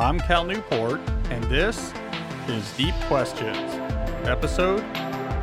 [0.00, 1.92] I'm Cal Newport, and this
[2.48, 3.58] is Deep Questions,
[4.26, 4.80] episode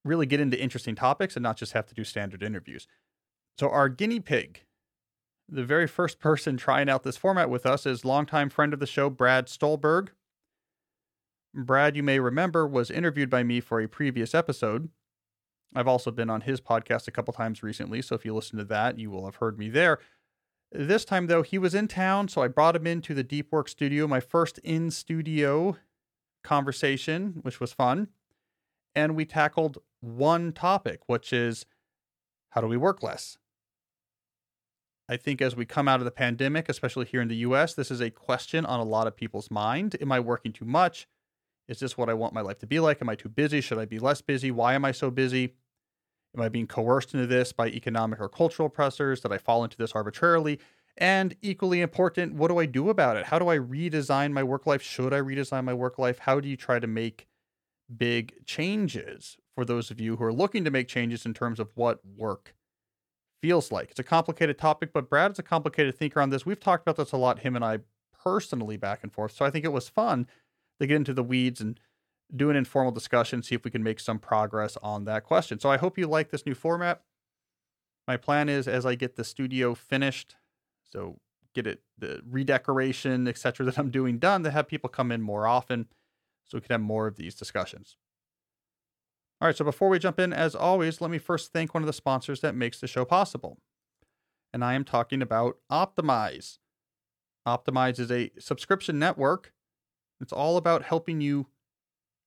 [0.04, 2.88] really get into interesting topics and not just have to do standard interviews.
[3.58, 4.66] So, our guinea pig,
[5.48, 8.88] the very first person trying out this format with us, is longtime friend of the
[8.88, 10.12] show, Brad Stulberg.
[11.56, 14.90] Brad, you may remember, was interviewed by me for a previous episode.
[15.76, 18.66] I've also been on his podcast a couple times recently, so if you listen to
[18.66, 20.00] that, you will have heard me there.
[20.72, 23.70] This time, though, he was in town, so I brought him into the Deep Work
[23.70, 25.78] studio, my first in studio
[26.44, 28.08] conversation, which was fun.
[28.96, 31.66] And we tackled one topic, which is
[32.50, 33.38] how do we work less?
[35.10, 37.92] I think as we come out of the pandemic, especially here in the US, this
[37.92, 39.96] is a question on a lot of people's mind.
[40.02, 41.08] Am I working too much?
[41.68, 43.02] Is this what I want my life to be like?
[43.02, 43.62] Am I too busy?
[43.62, 44.52] Should I be less busy?
[44.52, 45.54] Why am I so busy?
[46.36, 49.22] Am I being coerced into this by economic or cultural pressures?
[49.22, 50.60] Did I fall into this arbitrarily?
[50.98, 53.26] And equally important, what do I do about it?
[53.26, 54.82] How do I redesign my work life?
[54.82, 56.20] Should I redesign my work life?
[56.20, 57.28] How do you try to make
[57.96, 61.72] big changes for those of you who are looking to make changes in terms of
[61.76, 62.56] what work
[63.42, 63.92] feels like?
[63.92, 66.46] It's a complicated topic, but Brad is a complicated thinker on this.
[66.46, 67.80] We've talked about this a lot, him and I
[68.24, 69.34] personally back and forth.
[69.34, 70.28] So I think it was fun
[70.80, 71.80] to get into the weeds and
[72.36, 75.60] do an informal discussion, see if we can make some progress on that question.
[75.60, 77.02] So I hope you like this new format.
[78.08, 80.36] My plan is as I get the studio finished,
[80.84, 81.20] so
[81.54, 85.48] get it the redecoration, etc., that I'm doing done, to have people come in more
[85.48, 85.88] often
[86.46, 87.98] so we can have more of these discussions.
[89.40, 91.88] All right, so before we jump in, as always, let me first thank one of
[91.88, 93.58] the sponsors that makes the show possible.
[94.54, 96.60] And I am talking about Optimize.
[97.48, 99.52] Optimize is a subscription network.
[100.22, 101.48] It's all about helping you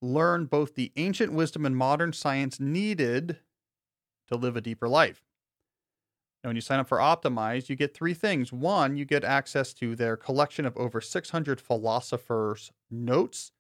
[0.03, 3.39] learn both the ancient wisdom and modern science needed
[4.29, 5.23] to live a deeper life.
[6.43, 8.53] Now, when you sign up for Optimize, you get three things.
[8.53, 13.53] One, you get access to their collection of over 600 philosophers' notes.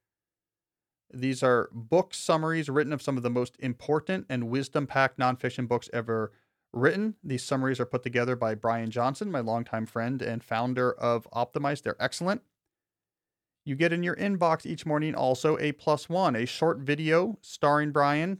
[1.12, 5.66] These are book summaries written of some of the most important and wisdom packed nonfiction
[5.66, 6.32] books ever
[6.72, 7.14] written.
[7.24, 11.82] These summaries are put together by Brian Johnson, my longtime friend and founder of Optimize.
[11.82, 12.42] They're excellent.
[13.66, 17.90] You get in your inbox each morning also a plus one, a short video starring
[17.90, 18.38] Brian,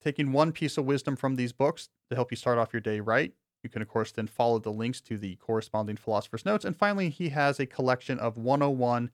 [0.00, 3.00] taking one piece of wisdom from these books to help you start off your day
[3.00, 3.32] right.
[3.64, 6.64] You can, of course, then follow the links to the corresponding philosopher's notes.
[6.64, 9.10] And finally, he has a collection of 101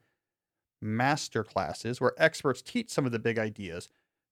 [0.82, 3.88] master classes where experts teach some of the big ideas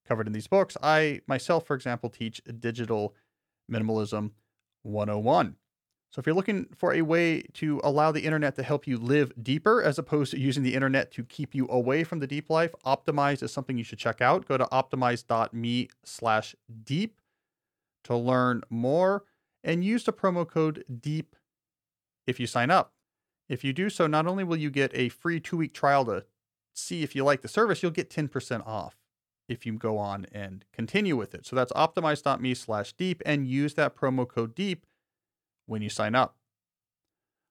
[0.07, 0.77] covered in these books.
[0.83, 3.15] I myself, for example, teach digital
[3.71, 4.33] minimalism
[4.83, 5.55] 101.
[6.13, 9.31] So if you're looking for a way to allow the internet to help you live
[9.41, 12.75] deeper as opposed to using the internet to keep you away from the deep life,
[12.85, 14.47] Optimize is something you should check out.
[14.47, 17.19] Go to optimize.me slash deep
[18.03, 19.23] to learn more
[19.63, 21.35] and use the promo code DEEP
[22.27, 22.93] if you sign up.
[23.49, 26.25] If you do so, not only will you get a free two week trial to
[26.75, 28.97] see if you like the service, you'll get 10% off
[29.49, 31.47] if you go on and continue with it.
[31.47, 34.85] So that's optimize.me slash deep and use that promo code DEEP
[35.65, 36.35] when you sign up.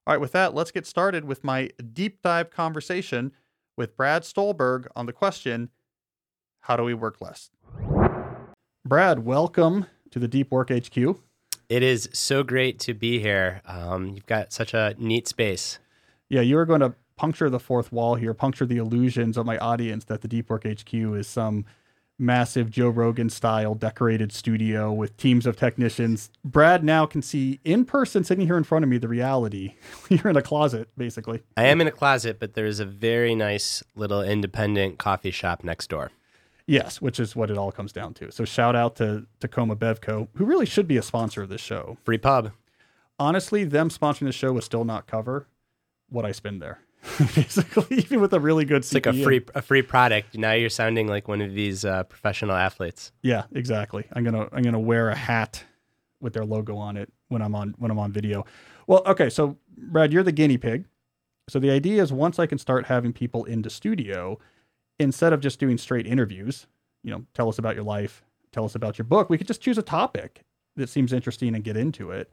[0.06, 3.32] All right, with that, let's get started with my deep dive conversation
[3.76, 5.70] with Brad Stulberg on the question
[6.62, 7.50] How do we work less?
[8.84, 10.96] Brad, welcome to the Deep Work HQ.
[11.68, 13.62] It is so great to be here.
[13.64, 15.78] Um, you've got such a neat space.
[16.28, 19.56] Yeah, you are going to puncture the fourth wall here, puncture the illusions of my
[19.58, 21.64] audience that the Deep Work HQ is some
[22.22, 26.30] massive Joe Rogan style decorated studio with teams of technicians.
[26.44, 29.74] Brad now can see in person sitting here in front of me the reality.
[30.08, 31.42] You're in a closet, basically.
[31.56, 35.90] I am in a closet, but there's a very nice little independent coffee shop next
[35.90, 36.10] door.
[36.66, 38.30] Yes, which is what it all comes down to.
[38.30, 41.98] So shout out to Takoma Bevco, who really should be a sponsor of this show.
[42.04, 42.52] Free pub.
[43.18, 45.46] Honestly, them sponsoring the show would still not cover
[46.08, 46.80] what I spend there.
[47.34, 50.38] Basically, even with a really good It's like a free a free product.
[50.38, 53.10] Now you're sounding like one of these uh, professional athletes.
[53.22, 54.04] Yeah, exactly.
[54.12, 55.64] I'm gonna I'm gonna wear a hat
[56.20, 58.44] with their logo on it when I'm on when I'm on video.
[58.86, 60.84] Well, okay, so Brad, you're the guinea pig.
[61.48, 64.38] So the idea is once I can start having people into studio,
[64.98, 66.66] instead of just doing straight interviews,
[67.02, 68.22] you know, tell us about your life,
[68.52, 70.42] tell us about your book, we could just choose a topic
[70.76, 72.30] that seems interesting and get into it.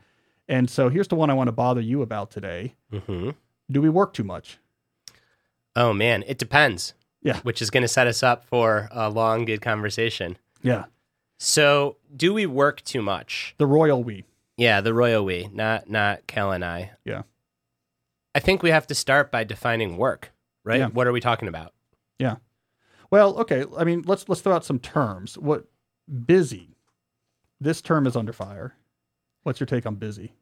[0.47, 2.75] And so here's the one I want to bother you about today.
[2.91, 3.31] Mm-hmm.
[3.69, 4.57] Do we work too much?
[5.75, 6.93] Oh man, it depends.
[7.21, 7.39] Yeah.
[7.41, 10.37] Which is going to set us up for a long, good conversation.
[10.61, 10.85] Yeah.
[11.37, 13.55] So, do we work too much?
[13.57, 14.25] The royal we.
[14.57, 16.91] Yeah, the royal we, not not Cal and I.
[17.05, 17.23] Yeah.
[18.35, 20.31] I think we have to start by defining work,
[20.63, 20.79] right?
[20.79, 20.87] Yeah.
[20.87, 21.73] What are we talking about?
[22.19, 22.35] Yeah.
[23.09, 23.65] Well, okay.
[23.77, 25.37] I mean, let's let's throw out some terms.
[25.37, 25.65] What
[26.25, 26.75] busy?
[27.61, 28.75] This term is under fire.
[29.43, 30.33] What's your take on busy?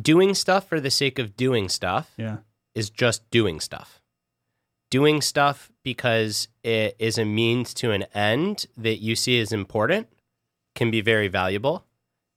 [0.00, 2.38] Doing stuff for the sake of doing stuff Yeah.
[2.74, 4.00] is just doing stuff.
[4.90, 10.08] Doing stuff because it is a means to an end that you see as important
[10.74, 11.84] can be very valuable.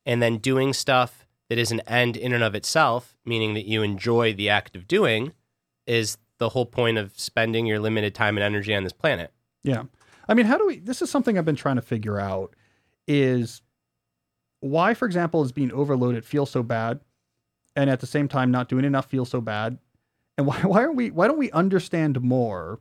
[0.06, 3.84] And then doing stuff that is an end in and of itself, meaning that you
[3.84, 5.34] enjoy the act of doing,
[5.88, 9.32] is the whole point of spending your limited time and energy on this planet.
[9.64, 9.84] Yeah.
[10.28, 12.56] I mean, how do we this is something I've been trying to figure out
[13.08, 13.62] is
[14.60, 17.00] why, for example, is being overloaded feel so bad
[17.76, 19.78] and at the same time not doing enough feel so bad?
[20.38, 22.80] And why why are we why don't we understand more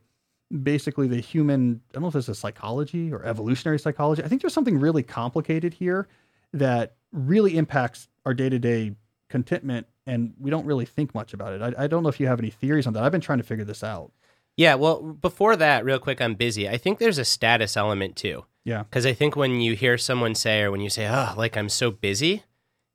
[0.63, 4.23] basically the human I don't know if this is psychology or evolutionary psychology.
[4.23, 6.09] I think there's something really complicated here
[6.53, 8.95] that really impacts our day-to-day
[9.29, 11.63] contentment and we don't really think much about it.
[11.63, 13.03] I, I don't know if you have any theories on that.
[13.03, 14.13] I've been trying to figure this out.
[14.57, 16.69] Yeah, well, before that, real quick, I'm busy.
[16.69, 18.45] I think there's a status element too.
[18.65, 18.85] Yeah.
[18.85, 21.69] Because I think when you hear someone say, or when you say, oh, like I'm
[21.69, 22.45] so busy,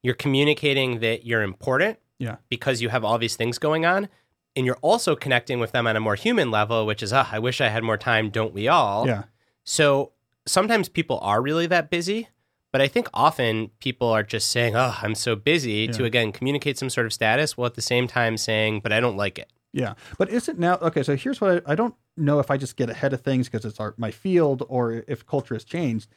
[0.04, 2.38] you're communicating that you're important Yeah.
[2.50, 4.10] because you have all these things going on.
[4.56, 7.38] And you're also connecting with them on a more human level, which is, oh, I
[7.40, 9.08] wish I had more time, don't we all?
[9.08, 9.24] Yeah.
[9.64, 10.12] So
[10.46, 12.30] sometimes people are really that busy,
[12.72, 16.78] but I think often people are just saying, oh, I'm so busy to, again, communicate
[16.80, 19.52] some sort of status while at the same time saying, but I don't like it.
[19.72, 20.76] Yeah, but is it now?
[20.82, 23.48] Okay, so here's what I, I don't know if I just get ahead of things
[23.48, 26.10] because it's our, my field or if culture has changed.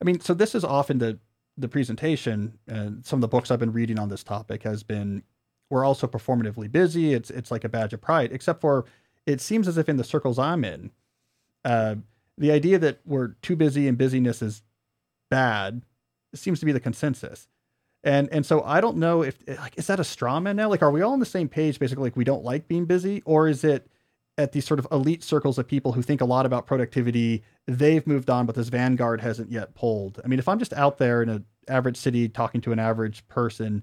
[0.00, 1.20] I mean, so this is often the
[1.56, 5.22] the presentation and some of the books I've been reading on this topic has been
[5.70, 7.14] we're also performatively busy.
[7.14, 8.84] It's it's like a badge of pride, except for
[9.26, 10.90] it seems as if in the circles I'm in,
[11.64, 11.96] uh,
[12.36, 14.62] the idea that we're too busy and busyness is
[15.30, 15.82] bad
[16.34, 17.48] seems to be the consensus.
[18.04, 20.68] And and so I don't know if like is that a straw man now?
[20.68, 21.78] Like, are we all on the same page?
[21.78, 23.86] Basically, like we don't like being busy, or is it
[24.42, 27.42] at these sort of elite circles of people who think a lot about productivity?
[27.66, 30.20] They've moved on, but this vanguard hasn't yet pulled.
[30.24, 33.26] I mean, if I'm just out there in an average city talking to an average
[33.28, 33.82] person,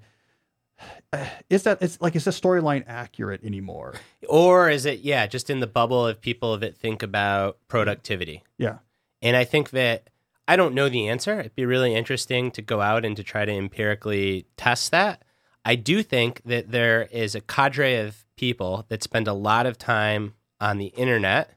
[1.50, 3.96] is that it's like is this storyline accurate anymore?
[4.28, 8.44] Or is it, yeah, just in the bubble of people that think about productivity?
[8.58, 8.80] Yeah,
[9.22, 10.10] And I think that
[10.48, 11.40] I don't know the answer.
[11.40, 15.24] It'd be really interesting to go out and to try to empirically test that.
[15.64, 19.78] I do think that there is a cadre of people that spend a lot of
[19.78, 21.52] time on the internet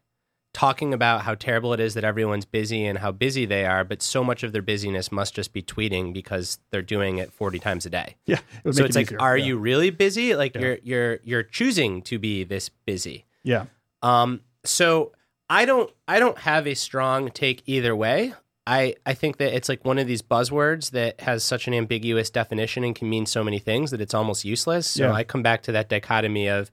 [0.55, 4.03] talking about how terrible it is that everyone's busy and how busy they are, but
[4.03, 7.87] so much of their busyness must just be tweeting because they're doing it 40 times
[7.87, 8.17] a day.
[8.27, 8.39] yeah.
[8.63, 9.19] It So it's it like, easier.
[9.21, 9.47] are Yeah.
[9.47, 10.35] you really busy?
[10.37, 10.61] Like Yeah.
[10.61, 13.25] you're you're you're choosing to be this busy.
[13.45, 13.65] Yeah,
[14.03, 15.13] Um, so
[15.49, 18.35] I don't I don't have a strong take either way.
[18.65, 22.31] I, I think that it's like one of these buzzwords that has such an ambiguous
[22.31, 24.87] definition and can mean so many things that it's almost useless.
[24.87, 25.13] So Yeah.
[25.15, 26.71] I come back to that dichotomy of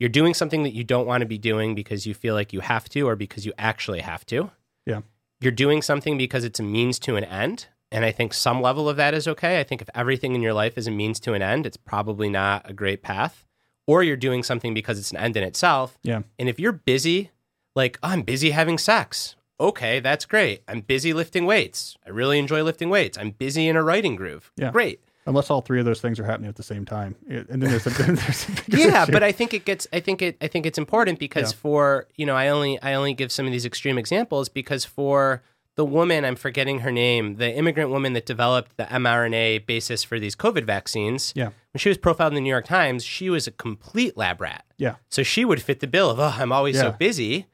[0.00, 2.60] you're doing something that you don't want to be doing because you feel like you
[2.60, 4.50] have to or because you actually have to.
[4.86, 5.02] Yeah.
[5.40, 7.66] You're doing something because it's a means to an end.
[7.92, 9.60] And I think some level of that is okay.
[9.60, 12.28] I think if everything in your life is a means to an end, it's probably
[12.30, 13.44] not a great path.
[13.86, 15.98] Or you're doing something because it's an end in itself.
[16.02, 17.30] yeah, And if you're busy,
[17.74, 19.36] like, oh, I'm busy having sex.
[19.58, 20.62] Okay, that's great.
[20.68, 21.96] I'm busy lifting weights.
[22.06, 23.18] I really enjoy lifting weights.
[23.18, 24.50] I'm busy in a writing groove.
[24.56, 24.70] Yeah.
[24.70, 25.00] Great.
[25.26, 27.70] Unless all three of those things are happening at the same time, It- and then
[27.70, 29.12] there's a, there's a Yeah, issue.
[29.12, 31.58] but I think it gets I think it I think it's important because Yeah.
[31.58, 35.42] for, you know, I only I only give some of these extreme examples because for
[35.76, 40.18] the woman, I'm forgetting her name, the immigrant woman that developed the mRNA basis for
[40.18, 41.32] these COVID vaccines.
[41.36, 41.50] Yeah.
[41.72, 44.64] When she was profiled in the New York Times, she was a complete lab rat.
[44.78, 47.46] yeah, So she would fit the bill of, oh, I'm always so busy.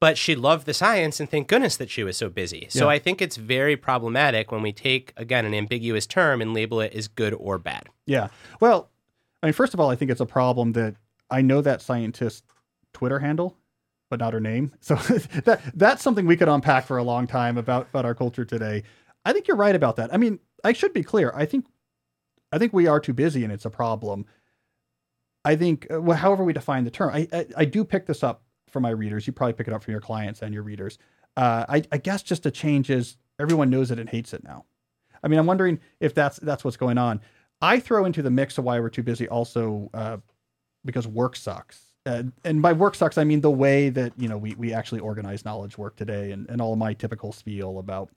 [0.00, 2.66] But she loved the science and thank goodness that she was so busy.
[2.70, 2.92] So Yeah.
[2.92, 6.94] I think it's very problematic when we take, again, an ambiguous term and label it
[6.94, 7.88] as good or bad.
[8.06, 8.28] Yeah.
[8.60, 8.90] Well,
[9.42, 10.96] I mean, first of all, I think it's a problem that
[11.30, 12.44] I know that scientist
[12.92, 13.56] Twitter handle.
[14.08, 14.72] but not her name.
[14.80, 14.94] So
[15.44, 18.82] that that's something we could unpack for a long time about about our culture today.
[19.24, 20.12] I think you're right about that.
[20.12, 21.30] I mean, I should be clear.
[21.36, 21.66] I think
[22.50, 24.26] I think we are too busy, and it's a problem.
[25.44, 28.24] I think, uh, well, however we define the term, I, I, I do pick this
[28.24, 29.26] up for my readers.
[29.26, 30.98] You probably pick it up from your clients and your readers.
[31.36, 34.64] Uh, I, I guess just a change is everyone knows it and hates it now.
[35.22, 37.20] I mean, I'm wondering if that's that's what's going on.
[37.60, 40.16] I throw into the mix of why we're too busy also uh,
[40.84, 41.92] because work sucks.
[42.06, 45.44] And by work sucks, I mean the way that you know we we actually organize
[45.44, 48.10] knowledge work today, and, and all my typical spiel about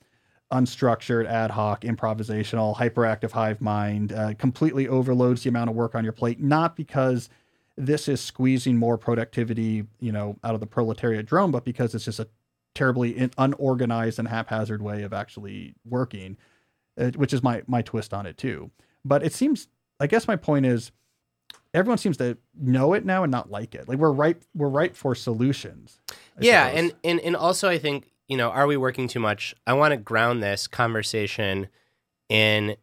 [0.51, 6.03] unstructured, ad hoc, improvisational, hyperactive hive mind uh, completely overloads the amount of work on
[6.03, 6.39] your plate.
[6.39, 7.29] Not because
[7.77, 12.05] this is squeezing more productivity, you know, out of the proletariat drone, but because it's
[12.05, 12.27] just a
[12.75, 16.37] terribly unorganized and haphazard way of actually working,
[16.99, 18.71] uh, which is my my twist on it too.
[19.05, 19.67] But it seems,
[19.99, 20.91] I guess, my point is,
[21.73, 23.87] everyone seems to know it now and not like it.
[23.87, 25.99] Like we're ripe, we're ripe for solutions.
[26.09, 26.79] I yeah, suppose.
[26.79, 29.53] and, and and also I think you know, are we working too much?
[29.67, 31.67] I want to ground this conversation
[32.29, 32.77] in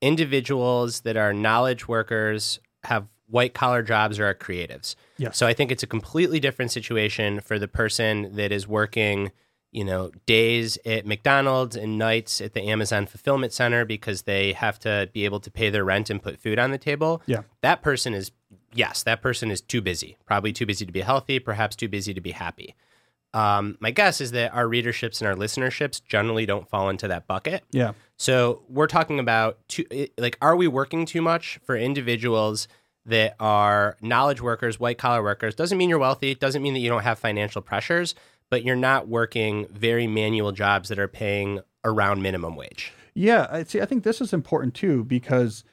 [0.00, 4.94] individuals that are knowledge workers, have white collar jobs, or are creatives.
[5.18, 5.36] Yes.
[5.36, 9.32] So I think it's a completely different situation for the person that is working,
[9.72, 14.78] you know, days at McDonald's and nights at the Amazon fulfillment center because they have
[14.80, 17.22] to be able to pay their rent and put food on the table.
[17.26, 17.42] Yeah.
[17.62, 18.32] That person is
[18.72, 20.16] yes, that person is too busy.
[20.26, 22.74] Probably too busy to be healthy, perhaps too busy to be happy.
[23.32, 27.28] Um, my guess is that our readerships and our listenerships generally don't fall into that
[27.28, 27.62] bucket.
[27.70, 29.84] yeah, So we're talking about too,
[30.18, 32.66] like, are we working too much for individuals
[33.06, 35.54] that are knowledge workers, white collar workers?
[35.54, 36.34] Doesn't mean you're wealthy.
[36.34, 38.14] Doesn't mean that you don't have financial pressures,
[38.50, 42.92] but you're not working very manual jobs that are paying around minimum wage.
[43.14, 43.80] Yeah, I see.
[43.80, 45.64] I think this is important too because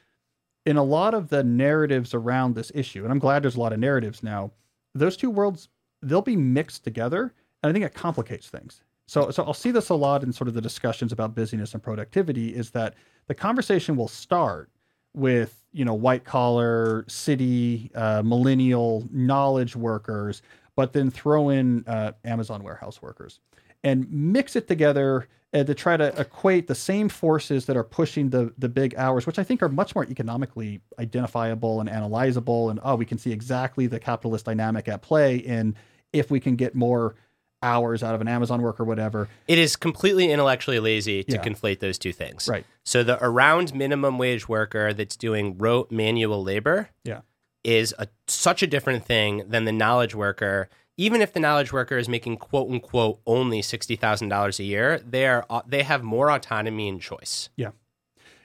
[0.66, 3.72] in a lot of the narratives around this issue, and I'm glad there's a lot
[3.72, 4.52] of narratives now.
[4.94, 5.68] Those two worlds
[6.02, 8.82] they'll be mixed together, and I think it complicates things.
[9.06, 11.82] So, so I'll see this a lot in sort of the discussions about busyness and
[11.82, 12.54] productivity.
[12.54, 12.94] Is that
[13.26, 14.70] the conversation will start
[15.18, 20.42] with you know white collar, city, uh, millennial knowledge workers,
[20.76, 23.40] but then throw in uh, Amazon warehouse workers
[23.84, 28.30] and mix it together and to try to equate the same forces that are pushing
[28.30, 32.70] the the big hours, which I think are much more economically identifiable and analyzable.
[32.70, 35.74] And oh, we can see exactly the capitalist dynamic at play in
[36.12, 37.14] if we can get more
[37.62, 39.28] hours out of an Amazon worker, whatever.
[39.46, 41.42] It is completely intellectually lazy to Yeah.
[41.42, 42.48] conflate those two things.
[42.48, 42.64] Right.
[42.84, 47.20] So the around minimum wage worker that's doing rote manual labor Yeah.
[47.64, 50.68] is a, such a different thing than the knowledge worker.
[50.96, 54.98] Even if the knowledge worker is making quote unquote only sixty thousand dollars a year,
[54.98, 57.50] they are uh, they have more autonomy and choice.
[57.56, 57.70] Yeah,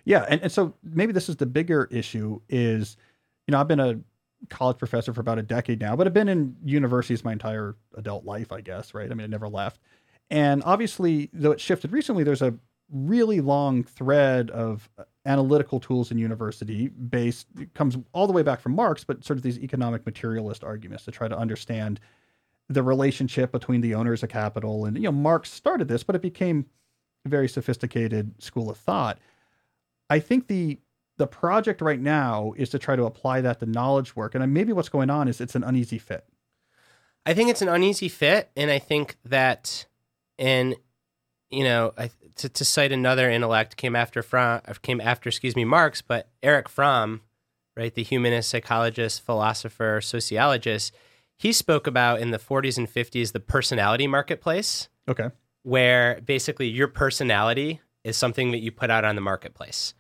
[0.05, 2.96] yeah, and, and so maybe this is the bigger issue is,
[3.48, 4.00] you know, I've been a
[4.50, 8.26] college professor for about a decade now, but I've been in universities my entire adult
[8.26, 9.10] life, I guess, right?
[9.10, 9.80] I mean, I never left.
[10.30, 12.56] And obviously, though it shifted recently, there's a
[12.92, 18.60] really long thread of uh, analytical tools in university based comes all the way back
[18.60, 22.00] from Marx, but sort of these economic materialist arguments to try to understand
[22.70, 24.86] the relationship between the owners of capital.
[24.86, 26.66] And you know, Marx started this, but it became
[27.26, 29.20] a very sophisticated school of thought.
[30.10, 30.80] I think the
[31.24, 34.74] the project right now is to try to apply that to knowledge work, and maybe
[34.74, 36.25] what's going on is it's an uneasy fit.
[37.25, 39.86] I think it's an uneasy fit, and I think that,
[40.38, 40.75] and
[41.50, 45.63] you know, I, to, to cite another intellect came after from came after, excuse me,
[45.63, 47.22] Marx, but Erich Fromm,
[47.77, 50.94] right, the humanist, psychologist, philosopher, sociologist,
[51.38, 55.30] he spoke about in the 40s and 50s the personality marketplace, Okay.
[55.62, 59.94] where basically your personality is something that you put out on the marketplace.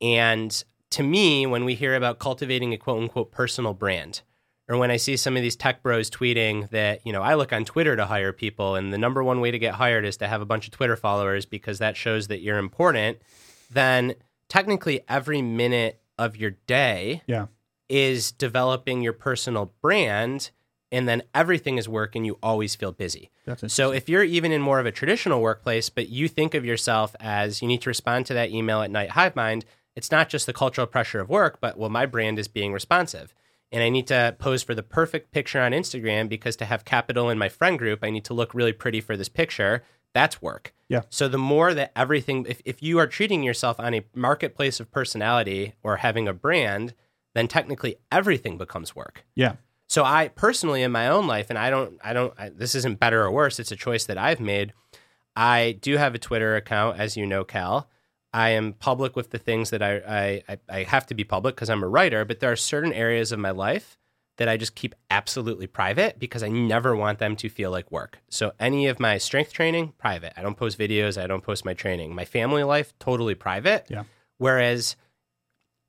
[0.00, 4.22] And to me, when we hear about cultivating a quote unquote personal brand,
[4.68, 7.52] or when I see some of these tech bros tweeting that, you know, I look
[7.52, 10.28] on Twitter to hire people and the number one way to get hired is to
[10.28, 13.18] have a bunch of Twitter followers because that shows that you're important,
[13.70, 14.14] then
[14.48, 17.46] technically every minute of your day Yeah.
[17.88, 20.50] is developing your personal brand
[20.92, 23.30] and then everything is work and you always feel busy.
[23.68, 27.14] So if you're even in more of a traditional workplace, but you think of yourself
[27.20, 29.64] as you need to respond to that email at night hive mind,
[29.96, 33.34] it's not just the cultural pressure of work, but well, my brand is being responsive.
[33.72, 37.30] And I need to pose for the perfect picture on Instagram because to have capital
[37.30, 39.84] in my friend group, I need to look really pretty for this picture.
[40.12, 40.74] That's work.
[40.88, 41.02] Yeah.
[41.08, 44.90] So the more that everything, if, if you are treating yourself on a marketplace of
[44.90, 46.94] personality or having a brand,
[47.34, 49.24] then technically everything becomes work.
[49.34, 49.54] yeah.
[49.86, 53.00] So I personally in my own life, and I don't, I don't, I, this isn't
[53.00, 53.58] better or worse.
[53.58, 54.72] It's a choice that I've made.
[55.34, 57.88] I do have a Twitter account, as you know, Cal.
[58.32, 61.70] I am public with the things that I, I, I- have to be public because
[61.70, 63.96] I'm a writer, but there are certain areas of my life
[64.36, 68.18] that I just keep absolutely private because I never want them to feel like work.
[68.30, 70.32] So any of my strength training, private.
[70.36, 72.14] I don't post videos, I don't post my training.
[72.14, 73.86] My family life, totally private.
[73.90, 74.04] Yeah.
[74.38, 74.96] Whereas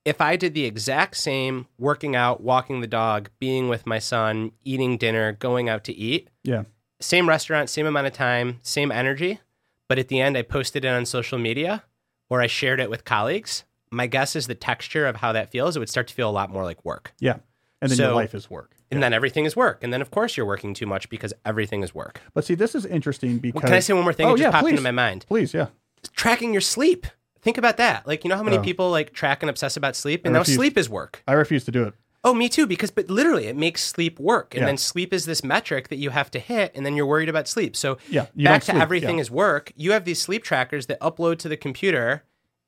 [0.04, 4.52] if I did the exact same working out, walking the dog, being with my son,
[4.66, 6.64] eating dinner, going out to eat, Yeah.
[7.00, 9.40] same restaurant, same amount of time, same energy,
[9.88, 11.84] but at the end I posted it on social media
[12.32, 15.76] or I shared it with colleagues, my guess is the texture of how that feels,
[15.76, 17.14] it would start to feel a lot more like work.
[17.20, 17.40] Yeah.
[17.82, 18.76] And then your life is work.
[18.90, 19.84] And then everything is work.
[19.84, 22.22] And then, of course, you're working too much because everything is work.
[22.34, 23.62] But see, this is interesting because.
[23.64, 24.28] Well, can I say one more thing?
[24.28, 24.72] Oh, it just yeah, popped please.
[24.72, 25.26] into my mind.
[25.28, 25.68] Please, yeah.
[26.16, 27.06] Tracking your sleep.
[27.42, 28.08] Think about that.
[28.08, 28.62] Like, you know how many Oh.
[28.62, 30.22] people like track and obsess about sleep?
[30.26, 31.24] And now sleep is work.
[31.28, 31.94] I refuse to do it.
[32.24, 32.68] Oh, me too.
[32.68, 34.54] Because, but literally, it makes sleep work.
[34.54, 34.66] And Yeah.
[34.68, 36.72] then sleep is this metric that you have to hit.
[36.76, 37.76] And then you're worried about sleep.
[37.76, 39.22] So, Yeah, back to sleep, everything yeah.
[39.22, 39.72] is work.
[39.76, 42.24] You have these sleep trackers that upload to the computer.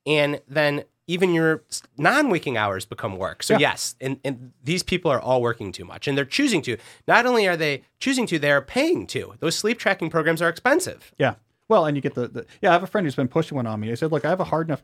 [0.06, 1.64] And then even your
[1.98, 3.44] non waking hours become work.
[3.44, 3.60] So, Yeah.
[3.60, 3.96] yes.
[4.02, 6.08] And, and these people are all working too much.
[6.08, 6.78] And they're choosing to.
[7.08, 9.36] Not only are they choosing to, they're paying to.
[9.40, 11.14] Those sleep tracking programs are expensive.
[11.20, 11.36] Yeah.
[11.68, 12.70] Well, and you get the, the yeah.
[12.72, 13.92] I have a friend who's been pushing one on me.
[13.92, 14.84] I said, look, I have a hard enough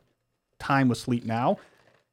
[0.60, 1.58] time with sleep now.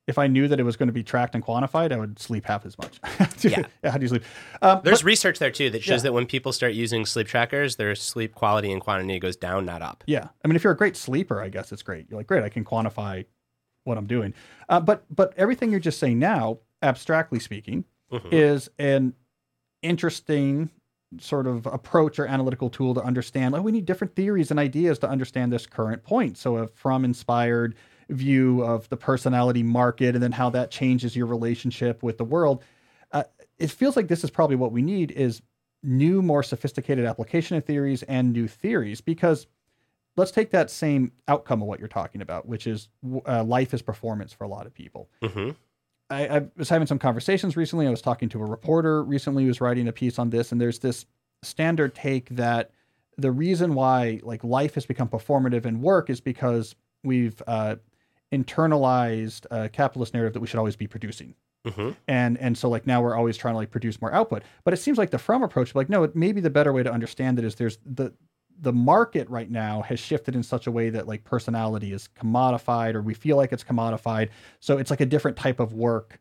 [0.07, 2.45] If I knew that it was going to be tracked and quantified, I would sleep
[2.45, 2.99] half as much.
[3.43, 3.63] Yeah.
[3.83, 4.23] How do you sleep?
[4.61, 6.03] Um, There's research there too that shows Yeah.
[6.09, 9.81] that when people start using sleep trackers, their sleep quality and quantity goes down, not
[9.83, 10.03] up.
[10.07, 12.07] Yeah, I mean, if you're a great sleeper, I guess it's great.
[12.09, 13.25] You're like, great, I can quantify
[13.83, 14.33] what I'm doing.
[14.69, 18.29] Uh, but but everything you're just saying now, abstractly speaking, Mhm.
[18.31, 19.13] is an
[19.83, 20.69] interesting
[21.19, 23.53] sort of approach or analytical tool to understand.
[23.53, 26.37] Like, we need different theories and ideas to understand this current point.
[26.37, 27.75] So, Fromm inspired
[28.09, 32.63] view of the personality market, and then how that changes your relationship with the world.
[33.11, 33.23] Uh,
[33.57, 35.41] it feels like this is probably what we need is
[35.83, 39.47] new, more sophisticated application of theories and new theories because
[40.15, 42.89] let's take that same outcome of what you're talking about, which is
[43.27, 45.09] uh, life is performance for a lot of people.
[45.23, 45.51] hmm
[46.09, 47.85] I, I was having some conversations recently.
[47.85, 50.61] I was talking to a reporter recently who was writing a piece on this, and
[50.61, 51.05] there's this
[51.43, 52.71] standard take that
[53.17, 57.75] the reason why like life has become performative in work is because we've uh,
[58.31, 61.35] internalized a capitalist narrative that we should always be producing.
[61.65, 64.43] Hmm and and so like now we're always trying to like produce more output.
[64.63, 66.91] But it seems like the Fromm approach like no it maybe the better way to
[66.91, 68.13] understand it is there's the
[68.59, 72.95] the market right now has shifted in such a way that like personality is commodified
[72.95, 74.29] or we feel like it's commodified.
[74.59, 76.19] So it's like a different type of work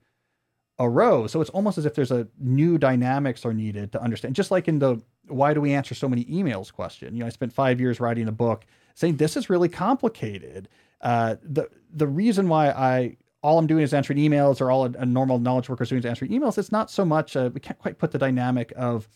[0.79, 1.33] arose.
[1.33, 4.35] So it's almost as if there's a new dynamics are needed to understand.
[4.35, 7.15] Just like in the why do we answer so many emails question.
[7.15, 10.69] You know i spent five years writing a book saying this is really complicated
[11.07, 14.91] uh, the the reason why i all I'm doing is answering emails, or all a,
[14.99, 16.59] a normal knowledge worker is doing is answering emails.
[16.59, 17.37] It's not so much.
[17.37, 19.09] Uh, we can't quite put the dynamic of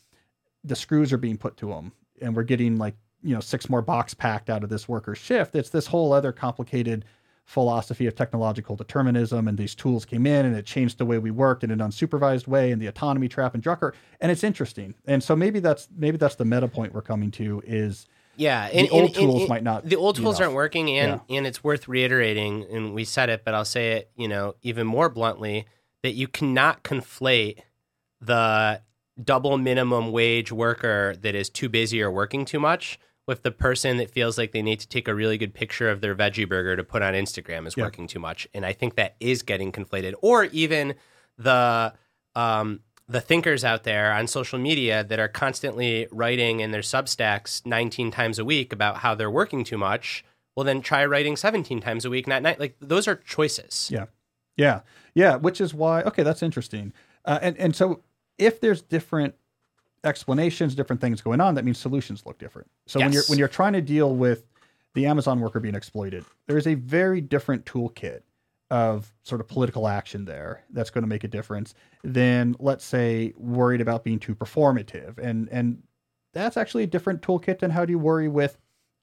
[0.62, 1.90] the screws are being put to them,
[2.22, 5.56] and we're getting like you know six more box packed out of this worker shift.
[5.56, 7.06] It's this whole other complicated
[7.44, 11.32] philosophy of technological determinism, and these tools came in and it changed the way we
[11.32, 14.94] worked in an unsupervised way, and the autonomy trap and Drucker, and it's interesting.
[15.06, 18.88] And so maybe that's maybe that's the meta point we're coming to is Yeah, The
[18.90, 20.46] old tools might not The old tools enough.
[20.46, 22.64] aren't working, and and it's worth reiterating.
[22.70, 25.66] And we said it, but I'll say it, you know, even more bluntly
[26.02, 27.58] that you cannot conflate
[28.20, 28.80] the
[29.22, 33.98] double minimum wage worker that is too busy or working too much with the person
[33.98, 36.74] that feels like they need to take a really good picture of their veggie burger
[36.74, 37.84] to put on Instagram is Yeah.
[37.84, 38.48] working too much.
[38.54, 40.14] And I think that is getting conflated.
[40.22, 40.94] Or even
[41.36, 41.92] the
[42.34, 47.66] um, the thinkers out there on social media that are constantly writing in their substacks
[47.66, 50.24] 19 times a week about how they're working too much.
[50.54, 52.60] Well, then try writing 17 times a week, not night.
[52.60, 53.90] Like those are choices.
[53.92, 54.06] Yeah.
[54.56, 54.82] Yeah.
[55.14, 55.36] Yeah.
[55.36, 56.92] Which is why, okay, that's interesting.
[57.24, 58.02] Uh, and, and so
[58.38, 59.34] if there's different
[60.04, 62.70] explanations, different things going on, that means solutions look different.
[62.86, 64.46] So when you're, when you're trying to deal with
[64.94, 68.20] the Amazon worker being exploited, there is a very different toolkit
[68.70, 73.32] of sort of political action there that's going to make a difference than let's say
[73.36, 75.18] worried about being too performative.
[75.18, 75.82] And, and
[76.32, 78.58] that's actually a different toolkit than how do you worry with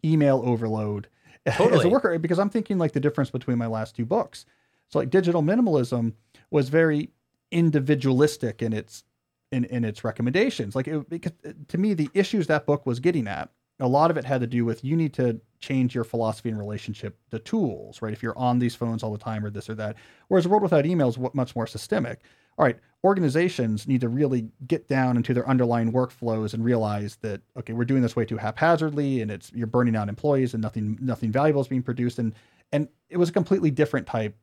[0.06, 1.08] email overload
[1.46, 4.46] as a worker because I'm thinking like the difference between my last two books.
[4.90, 6.14] So like digital minimalism
[6.50, 7.12] was very
[7.52, 9.04] individualistic in its
[9.52, 10.76] in, in its recommendations.
[10.76, 11.32] Like it, because
[11.68, 13.50] to me, the issues that book was getting at,
[13.80, 16.58] a lot of it had to do with you need to change your philosophy and
[16.58, 18.14] relationship to tools, right?
[18.14, 19.96] If you're on these phones all the time or this or that.
[20.28, 22.22] Whereas a world without email is much more systemic.
[22.60, 27.42] All right, organizations need to really get down into their underlying workflows and realize that
[27.58, 30.98] okay, we're doing this way too haphazardly, and it's you're burning out employees, and nothing
[31.02, 32.34] nothing valuable is being produced, and
[32.72, 34.36] and it was a completely different type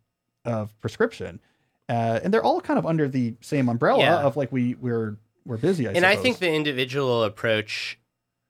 [0.45, 1.41] of prescription,
[1.89, 4.19] uh, and they're all kind of under the same umbrella Yeah.
[4.23, 5.89] of like we we're we're busy.
[5.89, 7.99] I and I think the individual approach,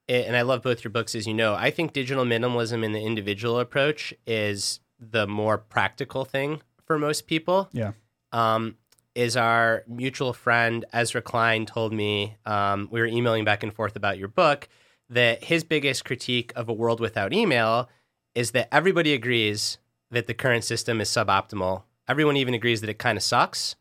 [0.09, 1.55] and I love both your books, as you know.
[1.55, 7.27] I think digital minimalism and the individual approach is the more practical thing for most
[7.27, 7.69] people.
[7.73, 7.93] Yeah.
[8.33, 8.77] Um,
[9.15, 13.95] is our mutual friend Ezra Klein told me um, we were emailing back and forth
[13.95, 14.69] about your book
[15.09, 17.89] that his biggest critique of a world without email
[18.35, 19.79] is that everybody agrees
[20.11, 21.85] that the current system is suboptimal.
[22.09, 23.77] Everyone even agrees that it kind of sucks,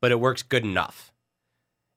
[0.00, 1.12] but it works good enough.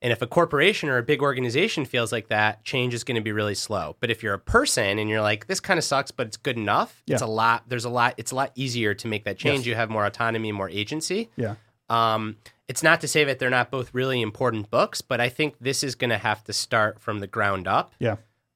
[0.04, 3.22] And if a corporation or a big organization feels like that, change is going to
[3.22, 3.96] be really slow.
[4.00, 6.58] But if you're a person and you're like, this kind of sucks, but it's good
[6.58, 7.14] enough, Yeah.
[7.16, 7.66] it's a lot.
[7.70, 8.16] There's a lot.
[8.18, 9.60] It's a lot easier to make that change.
[9.60, 9.66] Yes.
[9.68, 11.30] You have more autonomy, more agency.
[11.36, 11.56] Yeah.
[11.88, 12.38] Um,
[12.68, 15.84] it's not to say that they're not both really important books, but I think this
[15.84, 17.94] is going to have to start from the ground up.
[18.00, 18.16] Yeah.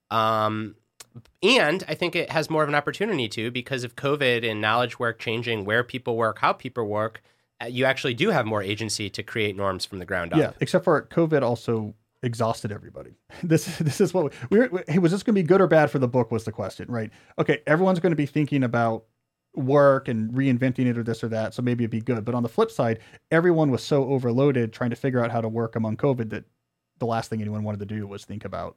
[0.09, 0.75] Um,
[1.43, 4.97] and I think it has more of an opportunity to because of COVID and knowledge
[4.99, 7.21] work changing where people work, how people work.
[7.61, 10.39] Uh, You actually do have more agency to create norms from the ground up.
[10.39, 13.15] Yeah, except for COVID also exhausted everybody.
[13.43, 14.83] This this is what we, we were.
[14.87, 16.31] Hey, was this going to be good or bad for the book?
[16.31, 17.11] Was the question, right?
[17.37, 19.05] Okay, everyone's going to be thinking about
[19.55, 22.25] work and reinventing it or this or that, so maybe it'd be good.
[22.25, 22.99] But on the flip side,
[23.31, 26.43] everyone was so overloaded trying to figure out how to work among COVID that
[26.99, 28.75] the last thing anyone wanted to do was think about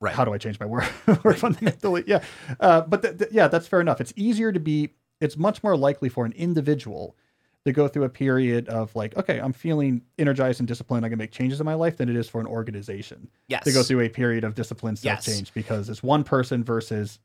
[0.00, 0.14] Right.
[0.14, 0.84] how do I change my work,
[1.24, 2.04] work fundamentally.
[2.06, 2.22] Yeah,
[2.60, 4.00] uh, but th- th- yeah, that's fair enough.
[4.00, 4.90] It's easier to be.
[5.20, 7.16] It's much more likely for an individual
[7.68, 11.04] to go through a period of like, okay, I'm feeling energized and disciplined.
[11.04, 13.64] I can make changes in my life than it is for an organization Yes.
[13.64, 15.26] to go through a period of discipline self Yes.
[15.26, 17.18] change because it's one person versus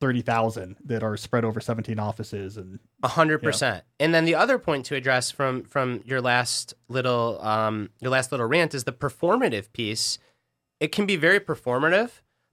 [0.00, 3.84] thirty thousand that are spread over seventeen offices and A hundred percent.
[4.00, 8.30] And then the other point to address from from your last little um your last
[8.32, 10.18] little rant is the performative piece.
[10.80, 12.10] It can be very performative,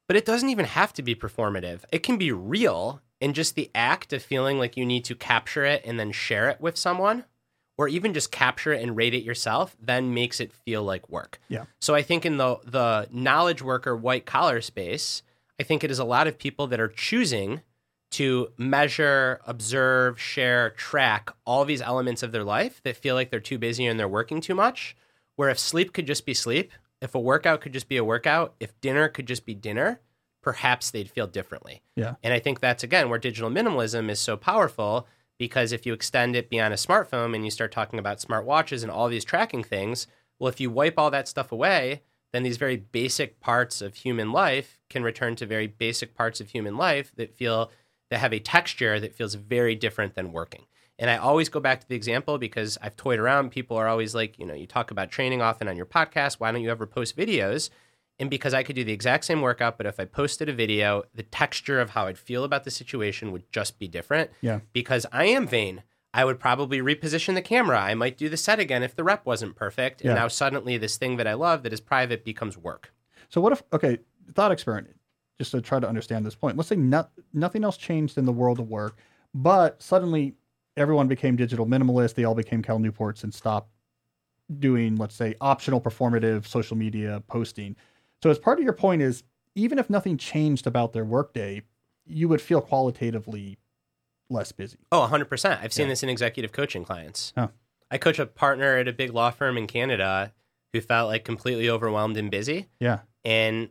[0.07, 1.81] but it doesn't even have to be performative.
[1.91, 5.63] It can be real in just the act of feeling like you need to capture
[5.63, 7.23] it and then share it with someone,
[7.77, 11.39] or even just capture it and rate it yourself, then makes it feel like work.
[11.47, 11.63] Yeah.
[11.79, 15.23] So I think in the the knowledge worker white collar space,
[15.57, 17.61] I think it is a lot of people that are choosing
[18.11, 23.39] to measure, observe, share, track all these elements of their life that feel like they're
[23.39, 24.97] too busy and they're working too much.
[25.37, 28.53] Where if sleep could just be sleep, if a workout could just be a workout,
[28.59, 30.01] if dinner could just be dinner,
[30.43, 31.81] perhaps they'd feel differently.
[31.95, 32.15] Yeah.
[32.21, 35.07] And I think that's again where digital minimalism is so powerful
[35.39, 38.83] because if you extend it beyond a smartphone and you start talking about smart watches
[38.83, 40.05] and all these tracking things,
[40.37, 42.03] well, if you wipe all that stuff away,
[42.33, 46.49] then these very basic parts of human life can return to very basic parts of
[46.49, 47.71] human life that feel
[48.09, 50.65] that have a texture that feels very different than working.
[50.99, 53.49] And I always go back to the example because I've toyed around.
[53.49, 56.35] People are always like, you know, you talk about training often on your podcast.
[56.35, 57.69] Why don't you ever post videos?
[58.19, 61.03] And because I could do the exact same workout, but if I posted a video,
[61.15, 64.29] the texture of how I'd feel about the situation would just be different.
[64.41, 64.59] Yeah.
[64.71, 65.83] Because I am vain.
[66.13, 67.79] I would probably reposition the camera.
[67.79, 70.01] I might do the set again if the rep wasn't perfect.
[70.01, 70.15] And Yeah.
[70.15, 72.93] now suddenly this thing that I love that is private becomes work.
[73.29, 73.97] So what if okay,
[74.35, 74.95] thought experiment,
[75.39, 76.55] just to try to understand this point.
[76.55, 78.97] Let's say not, nothing else changed in the world of work,
[79.33, 80.35] but suddenly
[80.77, 82.13] everyone became digital minimalist.
[82.13, 83.71] They all became Cal Newports and stopped
[84.59, 87.75] doing, let's say, optional performative social media posting.
[88.23, 91.63] So as part of your point is even if nothing changed about their workday,
[92.05, 93.57] you would feel qualitatively
[94.29, 94.77] less busy.
[94.93, 95.61] Oh, 100%.
[95.61, 95.89] I've seen Yeah.
[95.89, 97.33] this in executive coaching clients.
[97.35, 97.49] Huh.
[97.91, 100.31] I coach a partner at a big law firm in Canada
[100.71, 102.69] who felt like completely overwhelmed and busy.
[102.79, 102.99] Yeah.
[103.25, 103.69] And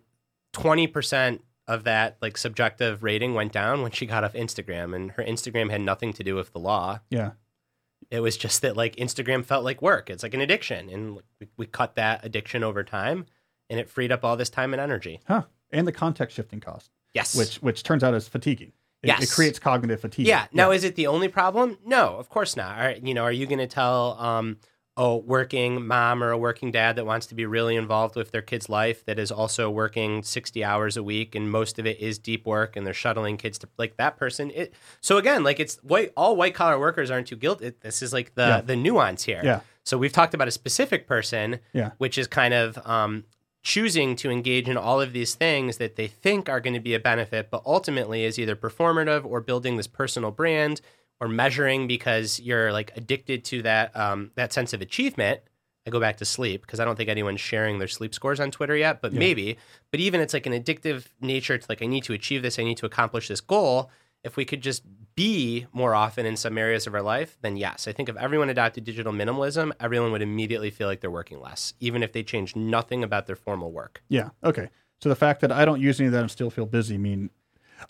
[0.52, 5.24] 20% of that like subjective rating went down when she got off Instagram and her
[5.24, 7.00] Instagram had nothing to do with the law.
[7.08, 7.32] Yeah.
[8.10, 10.10] It was just that like Instagram felt like work.
[10.10, 13.24] It's like an addiction and we, we cut that addiction over time
[13.70, 15.20] and it freed up all this time and energy.
[15.26, 15.42] Huh.
[15.70, 17.34] And the context shifting cost, Yes.
[17.34, 18.72] which which turns out is fatiguing.
[19.02, 20.26] It, it creates cognitive fatigue.
[20.28, 20.46] Yeah.
[20.52, 21.76] Now, is it the only problem?
[21.84, 22.78] No, of course not.
[22.78, 24.58] Are, you know, are you going to tell um,
[24.96, 28.42] a working mom or a working dad that wants to be really involved with their
[28.42, 32.16] kid's life that is also working 60 hours a week and most of it is
[32.20, 34.52] deep work and they're shuttling kids to like that person?
[34.54, 37.72] It, so again, like it's white, all white collar workers aren't too guilty.
[37.80, 38.60] This is like the, Yeah.
[38.60, 39.40] the nuance here.
[39.42, 39.60] Yeah.
[39.84, 41.90] So we've talked about a specific person, Yeah.
[41.98, 43.24] which is kind of um,
[43.62, 46.94] choosing to engage in all of these things that they think are going to be
[46.94, 50.80] a benefit, but ultimately is either performative or building this personal brand
[51.20, 55.40] or measuring because you're like addicted to that um, that sense of achievement.
[55.86, 58.50] I go back to sleep because I don't think anyone's sharing their sleep scores on
[58.50, 59.18] Twitter yet, but Yeah.
[59.18, 59.56] maybe.
[59.90, 62.64] But even it's like an addictive nature to like I need to achieve this, I
[62.64, 63.90] need to accomplish this goal.
[64.24, 64.82] If we could just
[65.14, 68.48] be more often in some areas of our life, then yes, I think if everyone
[68.48, 72.56] adopted digital minimalism, everyone would immediately feel like they're working less, even if they change
[72.56, 74.02] nothing about their formal work.
[74.08, 74.30] Yeah.
[74.42, 74.68] Okay.
[75.00, 77.30] So the fact that I don't use any of that and still feel busy mean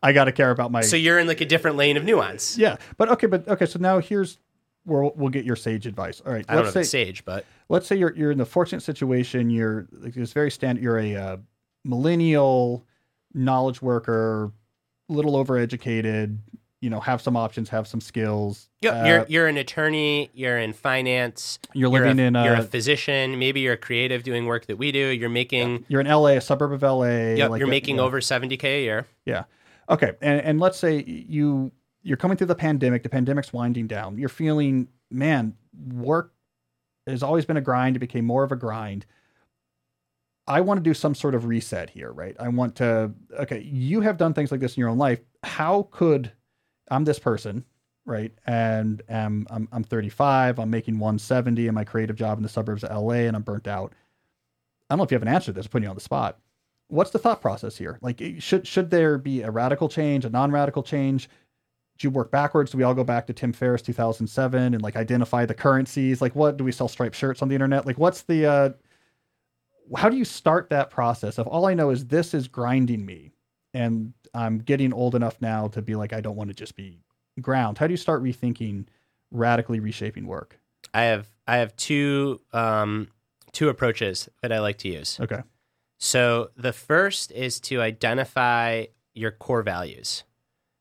[0.02, 0.80] I got to care about my.
[0.80, 2.56] So you're in like a different lane of nuance.
[2.56, 2.76] yeah.
[2.96, 3.26] But okay.
[3.26, 3.66] But okay.
[3.66, 4.38] So now here's
[4.84, 6.22] where we'll, we'll get your sage advice.
[6.24, 6.44] All right.
[6.48, 9.50] I don't know let's say sage, but let's say you're you're in the fortunate situation.
[9.50, 10.82] You're like it's very standard.
[10.82, 11.36] You're a uh,
[11.84, 12.86] millennial
[13.34, 14.52] knowledge worker,
[15.08, 16.38] little overeducated,
[16.80, 18.68] you know, have some options, have some skills.
[18.80, 20.30] Yep, Uh, you're you're an attorney.
[20.34, 21.58] You're in finance.
[21.72, 23.38] you're You're living a, in a, you're a physician.
[23.38, 25.08] Maybe you're a creative doing work that we do.
[25.08, 25.84] You're making.
[25.88, 27.34] you're in LA, a suburb of LA.
[27.34, 28.02] Yep, like you're making yeah.
[28.02, 29.06] over seventy k a year.
[29.24, 29.44] Yeah.
[29.88, 30.12] Okay.
[30.20, 33.02] And and let's say you you're coming through the pandemic.
[33.02, 34.18] The pandemic's winding down.
[34.18, 35.54] You're feeling, man,
[35.88, 36.32] work
[37.06, 37.96] has always been a grind.
[37.96, 39.06] It became more of a grind.
[40.46, 42.37] I want to do some sort of reset here, right?
[42.38, 43.12] I want to.
[43.40, 45.20] Okay, you have done things like this in your own life.
[45.42, 46.33] How could
[46.90, 47.64] I'm this person,
[48.05, 48.33] right?
[48.46, 50.59] And um, I'm I'm 35.
[50.59, 53.68] I'm making 170 in my creative job in the suburbs of LA, and I'm burnt
[53.68, 53.92] out.
[54.90, 55.66] I don't know if you have an answer to this.
[55.66, 56.38] I'm Putting you on the spot
[56.92, 57.98] what's the thought process here?
[58.02, 61.28] Like, should should there be a radical change, a non-radical change?
[61.98, 62.72] Do you work backwards?
[62.72, 66.20] Do we all go back to Tim Ferriss 2007 and like identify the currencies?
[66.20, 67.87] Like, what do we sell striped shirts on the internet?
[67.87, 68.70] Like, what's the uh,
[69.96, 73.33] how do you start that process of all I know is this is grinding me,
[73.74, 77.00] and I'm getting old enough now to be like I don't want to just be
[77.40, 77.78] ground.
[77.78, 78.87] How do you start rethinking,
[79.31, 80.59] radically reshaping work?
[80.94, 83.09] I have I have two um,
[83.52, 85.18] two approaches that I like to use.
[85.20, 85.42] Okay,
[85.98, 90.24] So the first is to identify your core values.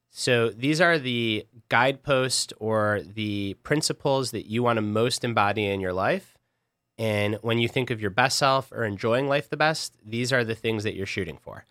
[0.09, 5.79] So these are the guideposts or the principles that you want to most embody in
[5.79, 6.37] your life.
[7.01, 10.43] And when you think of your best self or enjoying life the best, these are
[10.43, 11.65] the things that you're shooting for.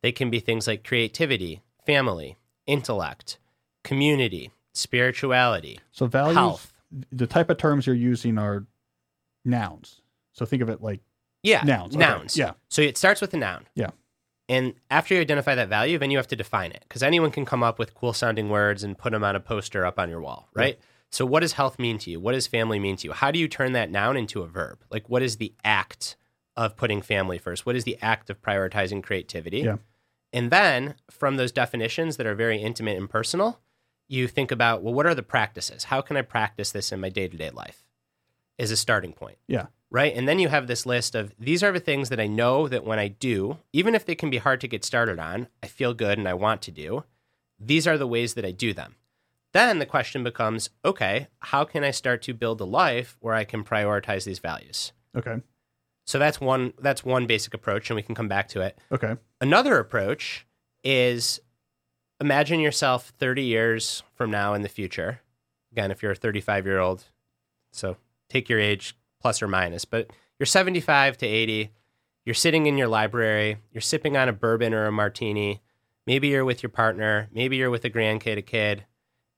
[0.00, 2.36] They can be things like creativity, family,
[2.68, 3.38] intellect,
[3.82, 6.36] community, spirituality, so values.
[6.36, 6.72] health.
[7.10, 8.64] The type of terms you're using are
[9.44, 10.02] nouns.
[10.32, 11.00] So think of it like
[11.42, 11.96] Yeah, nouns.
[11.96, 12.36] Okay, nouns.
[12.36, 12.52] Yeah.
[12.68, 13.66] So it starts with a noun.
[13.74, 13.90] Yeah.
[14.48, 17.44] And after you identify that value, then you have to define it because anyone can
[17.44, 20.20] come up with cool sounding words and put them on a poster up on your
[20.20, 20.78] wall, right?
[21.10, 22.20] So, what does health mean to you?
[22.20, 23.12] What does family mean to you?
[23.12, 24.80] How do you turn that noun into a verb?
[24.90, 26.16] Like, what is the act
[26.56, 27.64] of putting family first?
[27.64, 29.58] What is the act of prioritizing creativity?
[29.60, 29.76] Yeah.
[30.32, 33.60] And then from those definitions that are very intimate and personal,
[34.08, 35.84] you think about, well, what are the practices?
[35.84, 37.84] How can I practice this in my day to day life?
[38.58, 39.66] Is a starting point Yeah.
[39.90, 40.14] right?
[40.16, 42.84] And then you have this list of these are the things that I know that
[42.84, 45.92] when I do, even if they can be hard to get started on, I feel
[45.92, 47.04] good and I want to do.
[47.60, 48.94] These are the ways that I do them.
[49.52, 53.44] Then the question becomes okay, how can I start to build a life where I
[53.44, 54.92] can prioritize these values?
[55.16, 55.36] Okay.
[56.06, 58.78] So that's one that's one basic approach and we can come back to it.
[58.92, 59.16] Okay.
[59.40, 60.46] Another approach
[60.84, 61.40] is
[62.20, 65.20] imagine yourself 30 years from now in the future.
[65.72, 67.04] Again, if you're a 35 year old,
[67.72, 67.96] so
[68.28, 71.72] take your age plus or minus, but you're 75 to 80.
[72.24, 75.62] You're sitting in your library, you're sipping on a bourbon or a martini.
[76.06, 78.84] Maybe you're with your partner, maybe you're with a grandkid, a kid,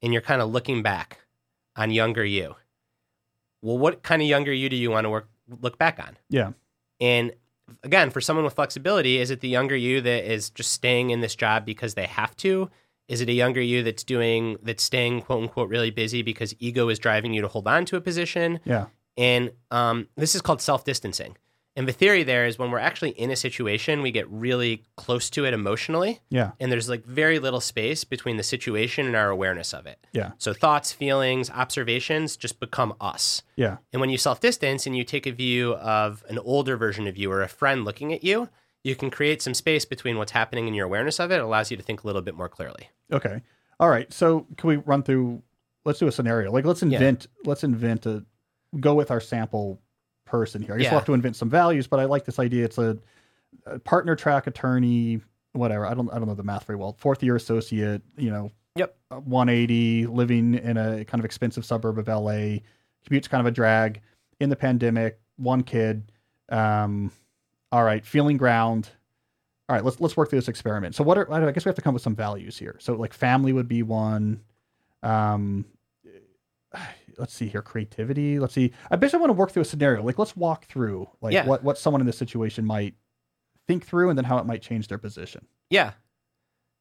[0.02, 1.18] and you're kind of looking back
[1.76, 2.54] on younger you.
[3.62, 5.28] Well, what kind of younger you do you want to work,
[5.61, 6.16] look back on?
[6.28, 6.52] Yeah.
[7.00, 7.32] And
[7.82, 11.20] again, for someone with flexibility, is it the younger you that is just staying in
[11.20, 12.70] this job because they have to?
[13.08, 16.88] Is it a younger you that's doing that's staying quote unquote really busy because ego
[16.88, 18.61] is driving you to hold on to a position?
[18.64, 18.87] Yeah.
[19.16, 21.37] And um, this is called self distancing.
[21.79, 25.31] And the theory there is when we're actually in a situation, we get really close
[25.31, 26.51] to it emotionally, Yeah.
[26.59, 30.05] and there's like very little space between the situation and our awareness of it.
[30.12, 30.33] Yeah.
[30.38, 33.43] So thoughts, feelings, observations just become us.
[33.55, 33.77] Yeah.
[33.93, 37.17] And when you self distance and you take a view of an older version of
[37.17, 38.49] you or a friend looking at you,
[38.83, 41.37] you can create some space between what's happening and your awareness of it.
[41.37, 42.91] It allows you to think a little bit more clearly.
[43.12, 43.41] Okay.
[43.79, 44.12] All right.
[44.12, 45.45] So can we run through?
[45.85, 46.51] Let's do a scenario.
[46.51, 47.29] Like let's invent.
[47.45, 48.25] Let's invent a.
[48.81, 49.81] Go with our sample
[50.29, 50.75] person here.
[50.75, 50.91] I guess Yeah.
[50.93, 52.64] we'll have to invent some values, but I like this idea.
[52.64, 52.97] It's a,
[53.67, 55.21] a partner track attorney,
[55.53, 55.87] whatever.
[55.87, 56.09] I don't.
[56.11, 56.95] I don't know the math very well.
[56.99, 58.03] Fourth year associate.
[58.17, 58.53] You know.
[58.77, 58.97] Yep.
[59.11, 62.59] uh, 180, living in a kind of expensive suburb of LA.
[63.05, 64.01] Commute's kind of a drag.
[64.38, 66.12] In the pandemic, one kid.
[66.49, 67.11] Um,
[67.73, 68.88] all right, feeling ground.
[69.69, 70.95] All right, let's let's work through this experiment.
[70.95, 72.77] So what are I guess we have to come up with some values here.
[72.79, 74.41] So like family would be one.
[75.03, 75.64] Um,
[77.18, 78.38] let's see here, creativity.
[78.38, 78.72] Let's see.
[78.90, 80.02] I basically want to work through a scenario.
[80.02, 81.46] Like let's walk through like Yeah.
[81.46, 82.94] what what someone in this situation might
[83.66, 85.46] think through, and then how it might change their position.
[85.70, 85.92] Yeah.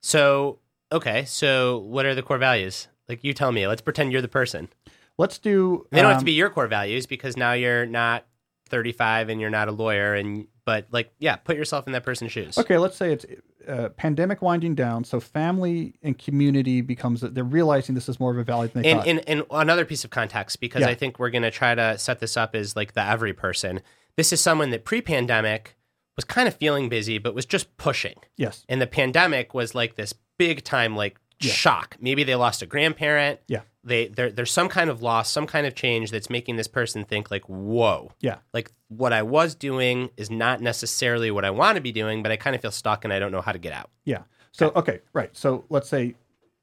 [0.01, 0.59] So,
[0.91, 1.25] okay.
[1.25, 2.87] So, what are the core values?
[3.09, 3.67] Like, you tell me.
[3.67, 4.69] Let's pretend you're the person.
[5.17, 5.85] Let's do.
[5.91, 8.25] They don't have um, to be your core values because now you're not
[8.69, 10.13] 35 and you're not a lawyer.
[10.13, 12.57] And, but like, yeah, put yourself in that person's shoes.
[12.57, 13.25] Okay, let's say it's
[13.67, 18.37] uh, pandemic winding down, so family and community becomes they're realizing this is more of
[18.37, 19.07] a value than they and, thought.
[19.07, 20.89] and and another piece of context because Yeah.
[20.89, 23.81] I think we're going to try to set this up as like the every person.
[24.15, 25.75] This is someone that pre-pandemic
[26.15, 28.15] was kind of feeling busy but was just pushing.
[28.37, 31.51] yes, And the pandemic was like this big time like Yeah.
[31.53, 31.97] shock.
[32.01, 33.39] Maybe they lost a grandparent.
[33.47, 33.61] Yeah.
[33.83, 37.05] They there there's some kind of loss, some kind of change that's making this person
[37.05, 41.75] think like, "Whoa." yeah, Like what I was doing is not necessarily what I want
[41.75, 43.59] to be doing, but I kind of feel stuck and I don't know how to
[43.59, 43.89] get out.
[44.03, 44.23] yeah.
[44.51, 45.29] So okay, right.
[45.37, 46.15] So let's say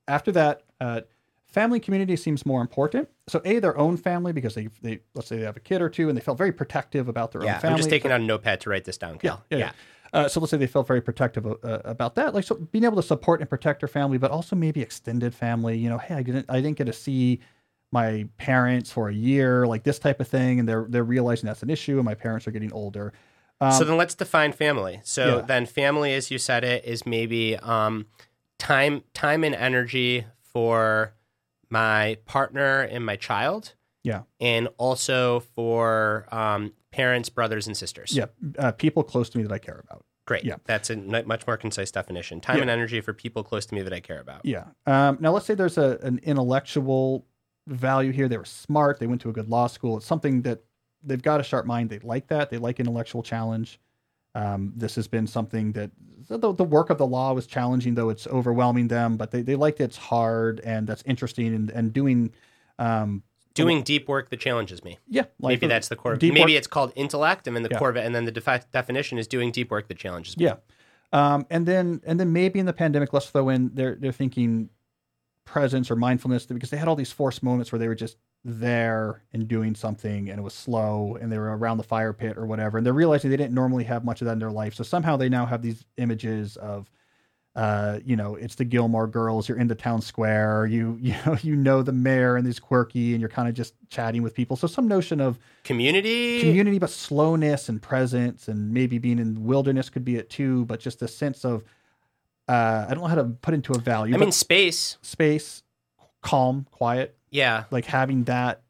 [0.08, 1.00] after that Uh,
[1.46, 3.08] family community seems more important.
[3.28, 5.88] So a their own family because they they let's say they have a kid or
[5.88, 7.72] two and they felt very protective about their Yeah, own family.
[7.74, 9.44] I'm just taking out a notepad to write this down, Yeah, Cal.
[9.50, 9.58] yeah.
[9.58, 9.72] yeah.
[10.14, 12.96] Uh, so let's say they felt very protective uh, about that, like so being able
[12.96, 15.76] to support and protect their family, but also maybe extended family.
[15.76, 17.40] You know, hey, I didn't, I didn't get to see
[17.90, 21.62] my parents for a year, like this type of thing, and they're they're realizing that's
[21.64, 23.12] an issue, and my parents are getting older.
[23.60, 25.00] Um, so then let's define family.
[25.04, 25.42] So Yeah.
[25.42, 28.06] then family, as you said it, is maybe um,
[28.58, 31.14] time time and energy for
[31.70, 33.74] my partner and my child.
[34.04, 34.22] Yeah.
[34.40, 38.16] And also for um, parents, brothers, and sisters.
[38.16, 38.26] yeah,
[38.58, 40.04] uh, people close to me that I care about.
[40.26, 40.44] Great.
[40.44, 40.56] Yeah.
[40.64, 42.40] That's a much more concise definition.
[42.40, 42.62] Time Yeah.
[42.62, 44.40] and energy for people close to me that I care about.
[44.44, 44.64] Yeah.
[44.86, 47.26] Um, now let's say there's a an intellectual
[47.66, 48.26] value here.
[48.28, 48.98] They were smart.
[49.00, 49.96] They went to a good law school.
[49.98, 50.60] It's something that
[51.02, 51.90] they've got a sharp mind.
[51.90, 52.48] They like that.
[52.50, 53.78] They like intellectual challenge.
[54.34, 55.90] Um, this has been something that
[56.28, 59.16] the, the work of the law was challenging, though it's overwhelming them.
[59.18, 62.32] But they, they liked it's hard and that's interesting and, and doing.
[62.78, 63.22] Um,
[63.54, 64.98] Doing deep work that challenges me.
[65.08, 66.16] yeah, like Maybe that's the core.
[66.16, 67.78] deep Maybe work- it's called intellect, and then the Yeah.
[67.78, 70.44] core of it, and then the defi- definition is doing deep work that challenges me.
[70.46, 70.56] Yeah.
[71.12, 74.70] Um, and then and then maybe in the pandemic, let's throw in they're they're thinking
[75.44, 79.22] presence or mindfulness because they had all these forced moments where they were just there
[79.32, 82.46] and doing something and it was slow and they were around the fire pit or
[82.46, 84.82] whatever and they're realizing they didn't normally have much of that in their life so
[84.82, 86.90] somehow they now have these images of
[87.56, 91.36] uh you know it's the gilmore girls you're in the town square you you know
[91.42, 94.56] you know the mayor and he's quirky and you're kind of just chatting with people
[94.56, 96.40] so some notion of Community.
[96.40, 100.66] community, but slowness and presence, and maybe being in the wilderness could be it too.
[100.66, 101.62] But just a sense of,
[102.48, 104.14] uh, I don't know how to put into a value.
[104.14, 104.98] I mean, space.
[105.00, 105.62] space,
[106.20, 107.64] calm, quiet, Yeah.
[107.70, 108.60] like having that,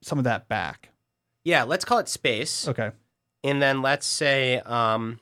[0.00, 0.88] some of that back.
[1.44, 1.64] Yeah.
[1.64, 2.66] Let's call it space.
[2.66, 2.92] Okay.
[3.42, 5.20] and then let's say um,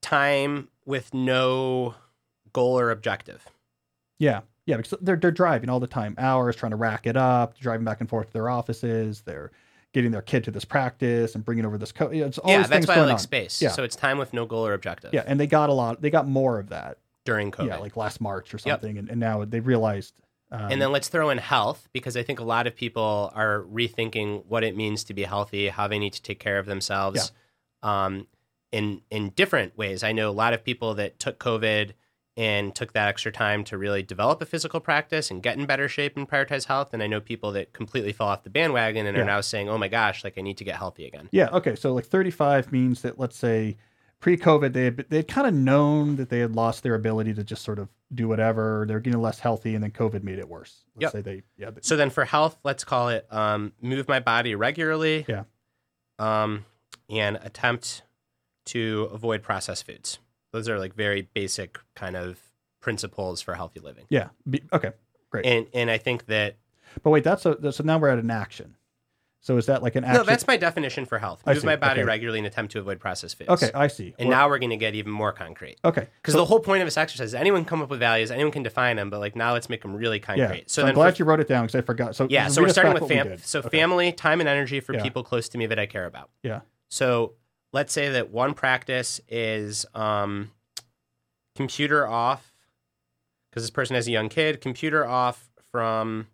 [0.00, 1.94] time with no
[2.52, 3.46] goal or objective.
[4.18, 4.40] Yeah.
[4.66, 4.76] Yeah.
[4.78, 8.00] Because they're they're driving all the time, hours trying to rack it up, driving back
[8.00, 9.22] and forth to their offices.
[9.22, 9.50] They're
[9.92, 12.14] getting their kid to this practice and bringing over this code.
[12.14, 13.18] it's all yeah, that's why I like on.
[13.18, 13.60] space.
[13.60, 13.70] Yeah.
[13.70, 15.12] So it's time with no goal or objective.
[15.12, 16.00] Yeah, and they got a lot.
[16.00, 16.98] They got more of that.
[17.24, 17.66] During COVID.
[17.68, 18.80] Yeah, like last March or Yep.
[18.80, 20.12] something, and, and now they realized.
[20.50, 23.62] Um, and then let's throw in health because I think a lot of people are
[23.72, 27.30] rethinking what it means to be healthy, how they need to take care of themselves,
[27.84, 28.04] Yeah.
[28.06, 28.26] um,
[28.72, 30.02] in in different ways.
[30.02, 31.92] I know a lot of people that took COVID
[32.36, 35.86] and took that extra time to really develop a physical practice and get in better
[35.86, 36.94] shape and prioritize health.
[36.94, 39.22] And I know people that completely fell off the bandwagon and Yeah.
[39.22, 41.50] are now saying, "Oh my gosh, like I need to get healthy again." Yeah.
[41.52, 41.76] Okay.
[41.76, 43.76] So like 35 means that let's say
[44.20, 47.62] pre-COVID they had, they kind of known that they had lost their ability to just
[47.62, 48.84] sort of do whatever.
[48.88, 50.84] They're getting less healthy, and then COVID made it worse.
[50.94, 51.12] Let's Yep.
[51.12, 51.70] say they yeah.
[51.70, 55.26] they- So then for health, let's call it um, move my body regularly.
[55.28, 55.44] Yeah.
[56.18, 56.64] Um,
[57.10, 58.04] and attempt
[58.66, 60.18] to avoid processed foods.
[60.52, 62.38] Those are like very basic kind of
[62.80, 64.04] principles for healthy living.
[64.08, 64.28] yeah.
[64.48, 64.90] Be, okay.
[65.30, 65.46] Great.
[65.46, 66.56] And and I think that
[67.02, 68.76] but wait, that's a so now we're at an action.
[69.40, 70.18] So is that like an action?
[70.18, 71.42] no, that's my definition for health.
[71.46, 72.06] Move my body Okay.
[72.06, 73.50] regularly and attempt to avoid processed foods.
[73.50, 73.70] okay.
[73.74, 74.14] I see.
[74.18, 75.78] And Or- now we're going to get even more concrete.
[75.84, 76.06] okay.
[76.20, 78.52] Because the whole point of this exercise is anyone can come up with values, anyone
[78.52, 80.24] can define them, but like now let's make them really yeah.
[80.46, 80.70] concrete.
[80.70, 82.14] So, So, I'm glad for- you wrote it down because I forgot.
[82.14, 83.68] So Yeah, so we're starting with what we fam- so Okay.
[83.70, 85.02] family, time and energy for Yeah.
[85.02, 86.30] people close to me that I care about.
[86.44, 86.60] Yeah.
[86.88, 87.34] So
[87.72, 90.50] let's say that one practice is um,
[91.56, 92.52] computer off
[93.50, 94.60] because this person has a young kid.
[94.60, 96.26] Computer off from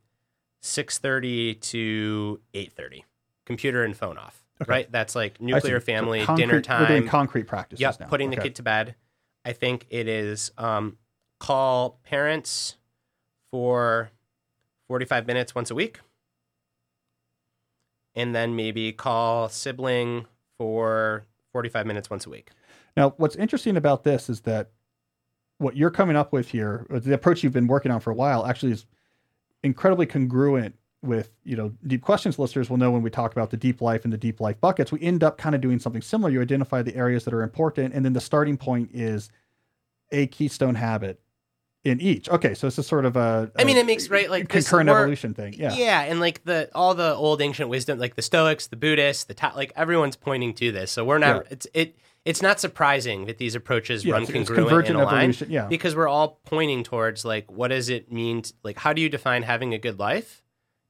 [0.60, 3.04] six thirty to eight thirty.
[3.46, 4.42] Computer and phone off.
[4.60, 4.70] Okay.
[4.70, 4.92] Right.
[4.92, 7.08] That's like nuclear So family concrete- dinner We're doing time.
[7.08, 8.00] concrete practices Yep.
[8.00, 8.06] now.
[8.08, 8.94] Putting the kid to bed.
[9.44, 10.98] I think it is um,
[11.38, 12.76] call parents
[13.52, 14.10] for
[14.88, 16.00] forty five minutes once a week
[18.14, 20.26] and then maybe call sibling
[20.58, 22.50] for 45 minutes once a week.
[22.96, 24.70] Now, what's interesting about this is that
[25.58, 28.14] what you're coming up with here, uh, the approach you've been working on for a
[28.14, 28.86] while, actually is
[29.62, 33.56] incredibly congruent with, you know, deep questions listeners will know when we talk about the
[33.56, 36.30] deep life and the deep life buckets, we end up kind of doing something similar.
[36.30, 39.30] You identify the areas that are important, and then the starting point is
[40.10, 41.20] a keystone habit
[41.84, 42.28] in each.
[42.28, 45.32] Okay, so it's a sort of a, I mean, it makes- right, like, concurrent evolution
[45.34, 45.54] thing.
[45.54, 45.74] Yeah.
[45.74, 49.34] Yeah, and like the all the old ancient wisdom, like the Stoics, the Buddhists, the
[49.34, 50.90] Ta- like everyone's pointing to this.
[50.90, 51.44] So we're not.
[51.44, 51.52] Yeah.
[51.52, 51.98] It's it.
[52.24, 55.66] It's not surprising that these approaches Yeah, run it's- it's congruent convergent and aligned yeah.
[55.66, 58.42] because we're all pointing towards like what does it mean?
[58.42, 60.42] To, like how do you define having a good life,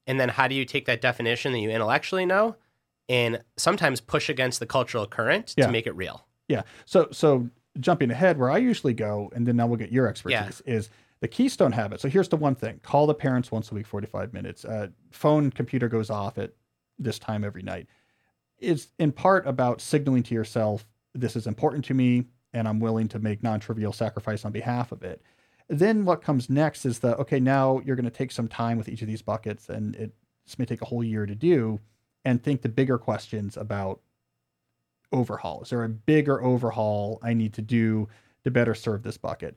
[0.06, 2.56] and then how do you take that definition that you intellectually know,
[3.08, 5.66] and sometimes push against the cultural current Yeah.
[5.66, 6.26] to make it real.
[6.48, 6.62] Yeah.
[6.86, 7.50] So so
[7.80, 11.28] jumping ahead, where I usually go, and then now we'll get your expertise is the
[11.28, 12.00] keystone habit.
[12.00, 14.64] So here's the one thing: call the parents once a week, 45 minutes.
[14.64, 16.52] Uh, phone, computer goes off at
[16.98, 17.86] this time every night.
[18.58, 23.08] It's in part about signaling to yourself, this is important to me, and I'm willing
[23.08, 25.22] to make non-trivial sacrifice on behalf of it.
[25.68, 28.88] Then what comes next is the okay, now you're going to take some time with
[28.88, 30.12] each of these buckets, and it
[30.46, 31.78] this may take a whole year to do,
[32.24, 34.00] and think the bigger questions about
[35.12, 35.62] overhaul.
[35.62, 38.08] Is there a bigger overhaul I need to do
[38.44, 39.56] to better serve this bucket?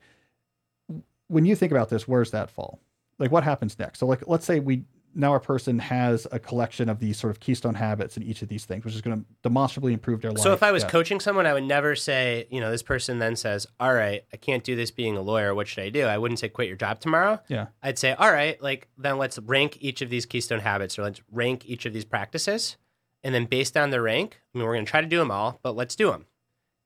[1.28, 2.80] When you think about this, where's that fall?
[3.18, 3.98] Like what happens next?
[4.00, 4.84] So like let's say we
[5.14, 8.48] now a person has a collection of these sort of keystone habits in each of
[8.48, 10.42] these things, which is going to demonstrably improve their life.
[10.42, 10.88] So if I was Yeah.
[10.88, 14.38] coaching someone, I would never say, you know, this person then says, "All right, I
[14.38, 15.54] can't do this being a lawyer.
[15.54, 17.40] What should I do?" I wouldn't say quit your job tomorrow.
[17.48, 21.02] yeah, I'd say, "All right, like then let's rank each of these keystone habits or
[21.02, 22.78] let's rank each of these practices."
[23.24, 25.30] And then based on the rank, I mean, we're going to try to do them
[25.30, 26.26] all, but let's do them.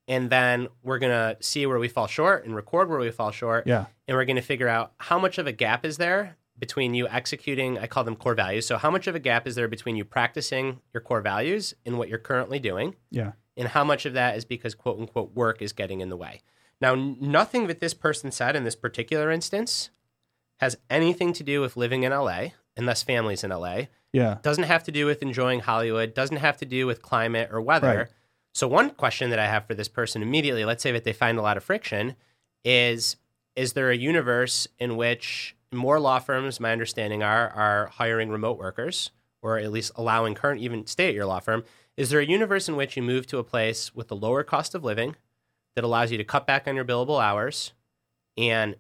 [0.09, 3.32] And then we're going to see where we fall short and record where we fall
[3.32, 3.66] short.
[3.66, 6.95] yeah, and we're going to figure out how much of a gap is there between
[6.95, 8.66] you executing i call them core values.
[8.66, 11.99] So how much of a gap is there between you practicing your core values and
[11.99, 12.95] what you're currently doing?
[13.11, 16.16] Yeah, and how much of that is because quote unquote work is getting in the
[16.16, 16.43] way?
[16.80, 19.91] Now nothing that this person said in this particular instance
[20.59, 22.45] has anything to do with living in la
[22.76, 23.80] and thus families in la
[24.12, 27.60] yeah, doesn't have to do with enjoying hollywood doesn't have to do with climate or
[27.60, 27.96] weather.
[27.96, 28.06] Right.
[28.54, 31.38] so one question that i have for this person immediately let's say that they find
[31.38, 32.16] a lot of friction
[32.64, 33.16] is
[33.54, 38.58] is there a universe in which more law firms my understanding are are hiring remote
[38.58, 39.10] workers
[39.46, 41.62] or at least allowing current even stay at your law firm?
[41.96, 44.74] Is there a universe in which you move to a place with a lower cost
[44.74, 45.14] of living
[45.74, 47.72] that allows you to cut back on your billable hours
[48.36, 48.74] and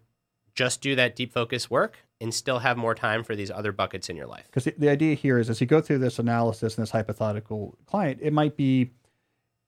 [0.54, 4.08] just do that deep focus work and still have more time for these other buckets
[4.08, 6.76] in your life because the, the idea here is as you go through this analysis
[6.76, 8.90] and this hypothetical client, it might be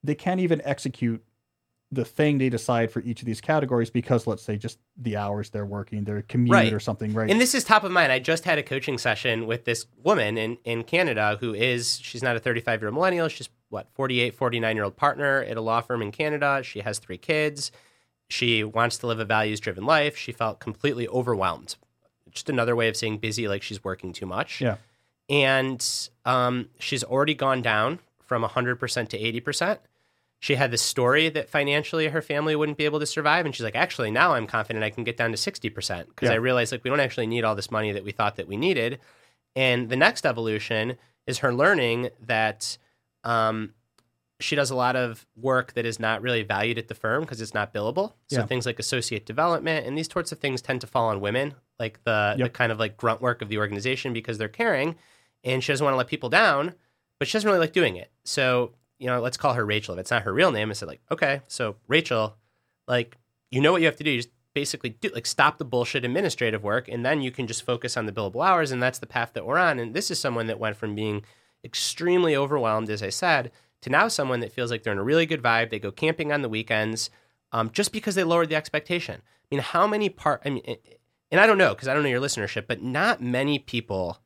[0.02, 1.22] they can't even execute
[1.90, 5.48] the thing they decide for each of these categories because let's say just the hours
[5.50, 6.72] they're working, their commute Right.
[6.72, 7.30] or something, right?
[7.30, 8.12] And this is top of mind.
[8.12, 12.22] I just had a coaching session with this woman in, in Canada who is, she's
[12.22, 13.28] not a 35 year old millennial.
[13.28, 16.60] She's what, 48, 49 year old partner at a law firm in Canada.
[16.62, 17.72] She has three kids.
[18.28, 20.14] She wants to live a values driven life.
[20.16, 21.76] She felt completely overwhelmed.
[22.32, 24.60] Just another way of saying busy, like she's working too much.
[24.60, 24.76] yeah,
[25.28, 25.84] And
[26.24, 29.78] um, she's already gone down from 100% to 80%.
[30.40, 33.44] She had this story that financially her family wouldn't be able to survive.
[33.44, 36.32] And she's like, actually, now I'm confident I can get down to 60% because Yeah.
[36.32, 38.56] I realized like we don't actually need all this money that we thought that we
[38.56, 39.00] needed.
[39.56, 42.78] And the next evolution is her learning that
[43.24, 43.74] um,
[44.38, 47.40] she does a lot of work that is not really valued at the firm because
[47.40, 48.12] it's not billable.
[48.28, 48.46] So Yeah.
[48.46, 52.02] things like associate development and these sorts of things tend to fall on women, like
[52.04, 54.96] the, the kind of like grunt work of the organization because they're caring
[55.44, 56.74] and she doesn't want to let people down,
[57.18, 58.10] but she doesn't really like doing it.
[58.24, 59.94] So, you know, let's call her Rachel.
[59.94, 62.36] If it's not her real name, I said like, okay, so Rachel,
[62.86, 63.16] like,
[63.50, 64.10] you know what you have to do.
[64.10, 67.64] You just basically do like stop the bullshit administrative work, and then you can just
[67.64, 69.78] focus on the billable hours, and that's the path that we're on.
[69.78, 71.22] And this is someone that went from being
[71.64, 73.52] extremely overwhelmed, as I said,
[73.82, 75.70] to now someone that feels like they're in a really good vibe.
[75.70, 77.10] They go camping on the weekends,
[77.52, 79.22] um, just because they lowered the expectation.
[79.22, 80.42] I mean, how many part?
[80.44, 80.76] I mean,
[81.30, 84.18] and I don't know because I don't know your listenership, but not many people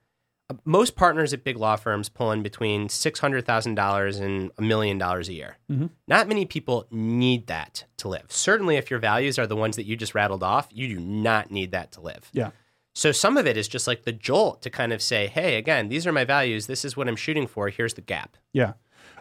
[0.64, 4.62] most partners at big law firms pull in between six hundred thousand dollars and a
[4.62, 5.56] million dollars a year.
[5.70, 5.90] Mhm.
[6.06, 8.26] Not many people need that to live.
[8.28, 11.50] Certainly, if your values are the ones that you just rattled off, you do not
[11.50, 12.28] need that to live.
[12.32, 12.50] Yeah.
[12.94, 15.88] So some of it is just like the jolt to kind of say, "Hey, again,
[15.88, 16.66] these are my values.
[16.66, 17.70] This is what I'm shooting for.
[17.70, 18.74] Here's the gap." Yeah.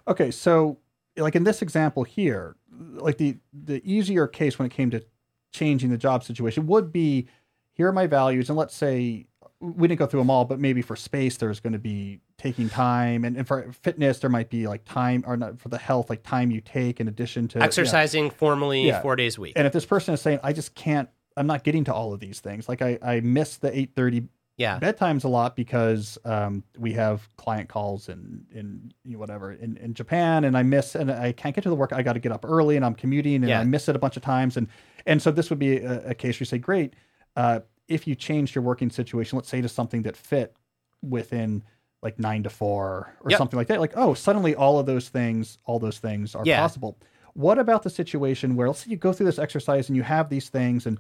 [0.09, 0.31] Okay.
[0.31, 0.79] So,
[1.15, 2.57] like in this example here,
[2.95, 5.05] like the the easier case when it came to
[5.53, 7.27] changing the job situation would be
[7.73, 9.25] here are my values, and let's say
[9.59, 12.67] we didn't go through them all, but maybe for space there's going to be taking
[12.69, 16.09] time, and, and for fitness there might be like time or not for the health
[16.09, 17.61] like time you take in addition to.
[17.61, 19.01] Exercising formally Yeah.
[19.01, 19.53] four days a week.
[19.55, 22.19] And if this person is saying I just can't, I'm not getting to all of
[22.19, 22.67] these things.
[22.67, 24.23] Like I I miss the eight thirty
[24.57, 24.79] yeah.
[24.79, 29.77] bedtimes a lot because um, we have client calls and in you know, whatever in,
[29.77, 31.93] in Japan, and I miss and I can't get to the work.
[31.93, 33.59] I got to get up early, and I'm commuting, and Yeah.
[33.59, 34.67] I miss it a bunch of times, and
[35.05, 36.95] and so this would be a, a case where you say, great,
[37.35, 40.55] uh, if you changed your working situation, let's say to something that fit
[41.01, 41.63] within
[42.01, 43.37] like nine to four or Yep.
[43.37, 46.57] something like that, like oh, suddenly all of those things, all those things are Yeah.
[46.57, 46.97] possible.
[47.33, 50.29] What about the situation where let's say you go through this exercise and you have
[50.29, 50.99] these things and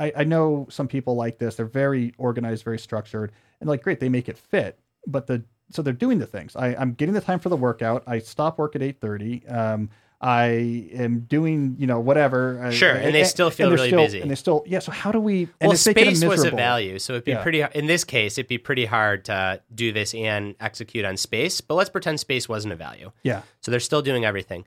[0.00, 1.56] I, I know some people like this.
[1.56, 4.78] They're very organized, very structured, and like great, they make it fit.
[5.06, 6.56] But the so they're doing the things.
[6.56, 8.02] I, I'm getting the time for the workout.
[8.06, 9.46] I stop work at eight thirty.
[9.48, 9.90] Um,
[10.20, 12.60] I am doing you know whatever.
[12.62, 14.20] I- Sure, and they still feel really still- busy.
[14.20, 14.80] And they still yeah.
[14.80, 15.48] So how do we?
[15.60, 17.42] And well, space was a value, so it'd be Yeah.
[17.42, 17.62] pretty.
[17.74, 21.60] In this case, it'd be pretty hard to do this and execute on space.
[21.60, 23.12] But let's pretend space wasn't a value.
[23.22, 24.64] Yeah, So they're still doing everything.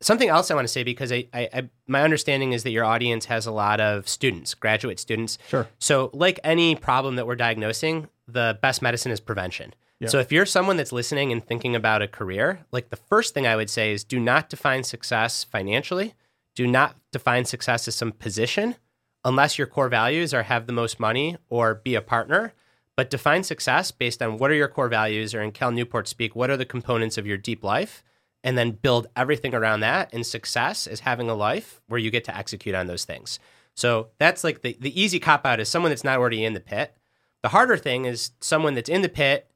[0.00, 2.84] Something else I want to say because I, I, I my understanding is that your
[2.84, 5.38] audience has a lot of students, graduate students.
[5.48, 5.68] sure.
[5.78, 9.74] So, like any problem that we're diagnosing, the best medicine is prevention.
[10.08, 13.46] So, if you're someone that's listening and thinking about a career, like the first thing
[13.46, 16.14] I would say is do not define success financially.
[16.54, 18.76] Do not define success as some position
[19.24, 22.52] unless your core values are have the most money or be a partner.
[22.96, 26.36] But define success based on what are your core values, or in Cal Newport speak,
[26.36, 28.02] what are the components of your deep life,
[28.44, 30.12] and then build everything around that.
[30.12, 33.38] And success is having a life where you get to execute on those things.
[33.74, 36.60] So that's like the, the easy cop out is someone that's not already in the
[36.60, 36.94] pit.
[37.42, 39.50] The harder thing is someone that's in the pit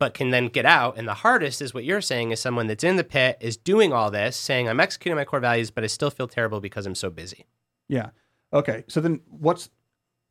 [0.00, 0.98] but can then get out.
[0.98, 3.92] And the hardest is what you're saying is someone that's in the pit is doing
[3.92, 6.94] all this, saying I'm executing my core values, but I still feel terrible because I'm
[6.96, 7.46] so busy.
[7.86, 8.10] Yeah.
[8.52, 8.82] Okay.
[8.88, 9.68] So then what's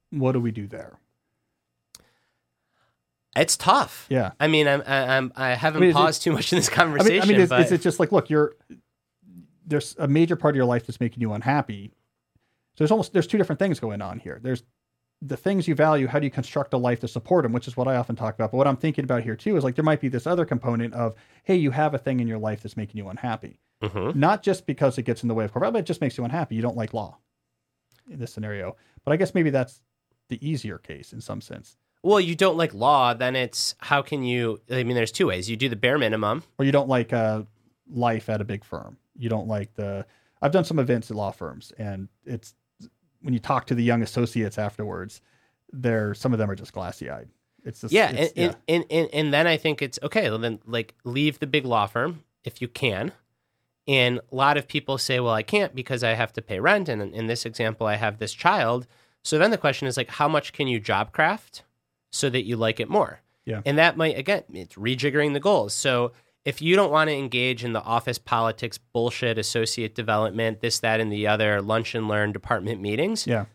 [0.10, 1.00] what do we do there?
[3.36, 4.08] It's tough.
[4.10, 4.32] Yeah.
[4.40, 6.76] I mean, I'm, I'm I haven't I mean, paused too much in this I mean,
[6.76, 7.22] conversation.
[7.22, 8.56] I mean, is, but is it just like, look, you're
[9.68, 11.92] there's a major part of your life that's making you unhappy.
[12.74, 14.40] So there's almost there's two different things going on here.
[14.42, 14.64] There's
[15.22, 16.08] the things you value.
[16.08, 17.52] How do you construct a life to support them?
[17.52, 18.52] Which is what I often talk about.
[18.52, 20.94] But what I'm thinking about here too is like there might be this other component
[20.94, 23.60] of hey, you have a thing in your life that's making you unhappy.
[23.84, 24.16] Mhm.
[24.16, 26.24] Not just because it gets in the way of corporate, but it just makes you
[26.24, 26.56] unhappy.
[26.56, 27.18] You don't like law
[28.10, 28.76] in this scenario.
[29.04, 29.82] But I guess maybe that's
[30.30, 31.76] the easier case in some sense.
[32.04, 34.62] well, you don't like law, then it's how can you?
[34.72, 35.50] I mean, there's two ways.
[35.50, 36.44] You do the bare minimum.
[36.58, 37.44] or you don't like uh,
[37.90, 38.96] life at a big firm.
[39.18, 40.06] You don't like the.
[40.42, 42.54] I've done some events at law firms, and it's
[43.22, 45.22] when you talk to the young associates afterwards,
[45.72, 47.30] they're some of them are just glassy eyed.
[47.64, 50.30] It's just Yeah, it's- and, and, and and then I think it's okay.
[50.30, 53.12] Well, then like leave the big law firm if you can.
[53.88, 56.90] And a lot of people say, "Well, I can't because I have to pay rent."
[56.90, 58.86] And in, in this example, I have this child.
[59.24, 61.64] So then the question is like, how much can you job craft
[62.12, 63.22] so that you like it more?
[63.46, 63.62] Yeah.
[63.66, 65.74] And that might again, it's rejiggering the goals.
[65.74, 66.12] So
[66.50, 71.00] if you don't want to engage in the office politics bullshit, associate development, this, that,
[71.00, 73.46] and the other, lunch and learn department meetings, yeah,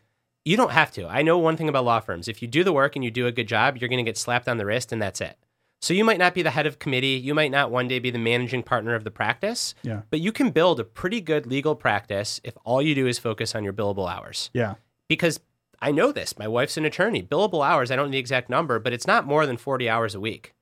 [0.44, 1.06] you don't have to.
[1.08, 2.28] I know one thing about law firms.
[2.28, 4.16] If you do the work and you do a good job, you're going to get
[4.16, 5.36] slapped on the wrist and that's it.
[5.82, 8.10] So you might not be the head of committee, you might not one day be
[8.10, 11.74] the managing partner of the practice, yeah, but you can build a pretty good legal
[11.74, 14.50] practice if all you do is focus on your billable hours.
[14.54, 14.74] yeah,
[15.08, 15.40] Because
[15.82, 17.22] I know this, my wife's an attorney.
[17.22, 20.14] Billable hours, I don't know the exact number, but it's not more than 40 hours
[20.14, 20.54] a week.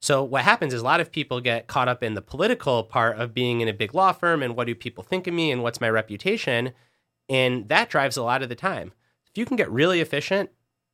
[0.00, 3.18] So what happens is a lot of people get caught up in the political part
[3.18, 5.62] of being in a big law firm and what do people think of me and
[5.62, 6.72] what's my reputation,
[7.28, 8.92] and that drives a lot of the time.
[9.30, 10.50] If you can get really efficient,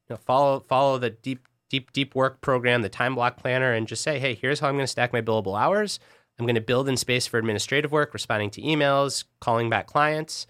[0.08, 3.88] you know, follow follow the deep deep deep work program, the time block planner, and
[3.88, 5.98] just say, hey, here's how I'm going to stack my billable hours.
[6.38, 10.46] I'm going to build in space for administrative work, responding to emails, calling back clients.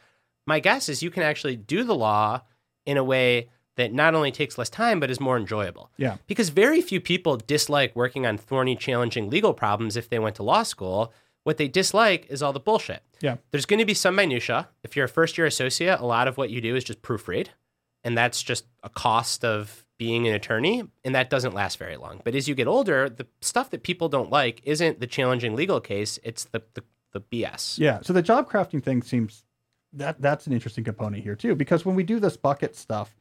[0.47, 2.43] My guess is you can actually do the law
[2.87, 5.91] in a way that not only takes less time but is more enjoyable.
[5.97, 10.37] yeah, Because very few people dislike working on thorny, challenging legal problems if they went
[10.37, 11.13] to law school.
[11.43, 13.03] What they dislike is all the bullshit.
[13.21, 14.69] yeah, There's going to be some minutia.
[14.85, 17.49] If you're a first year associate, a lot of what you do is just proofread,
[18.05, 22.21] and that's just a cost of being an attorney, and that doesn't last very long.
[22.25, 25.81] But as you get older, the stuff that people don't like isn't the challenging legal
[25.81, 27.79] case; it's the the, the BS.
[27.79, 28.01] yeah.
[28.03, 29.45] So the job crafting thing seems
[29.95, 33.17] that that's an interesting component here too, because when we do this bucket stuff,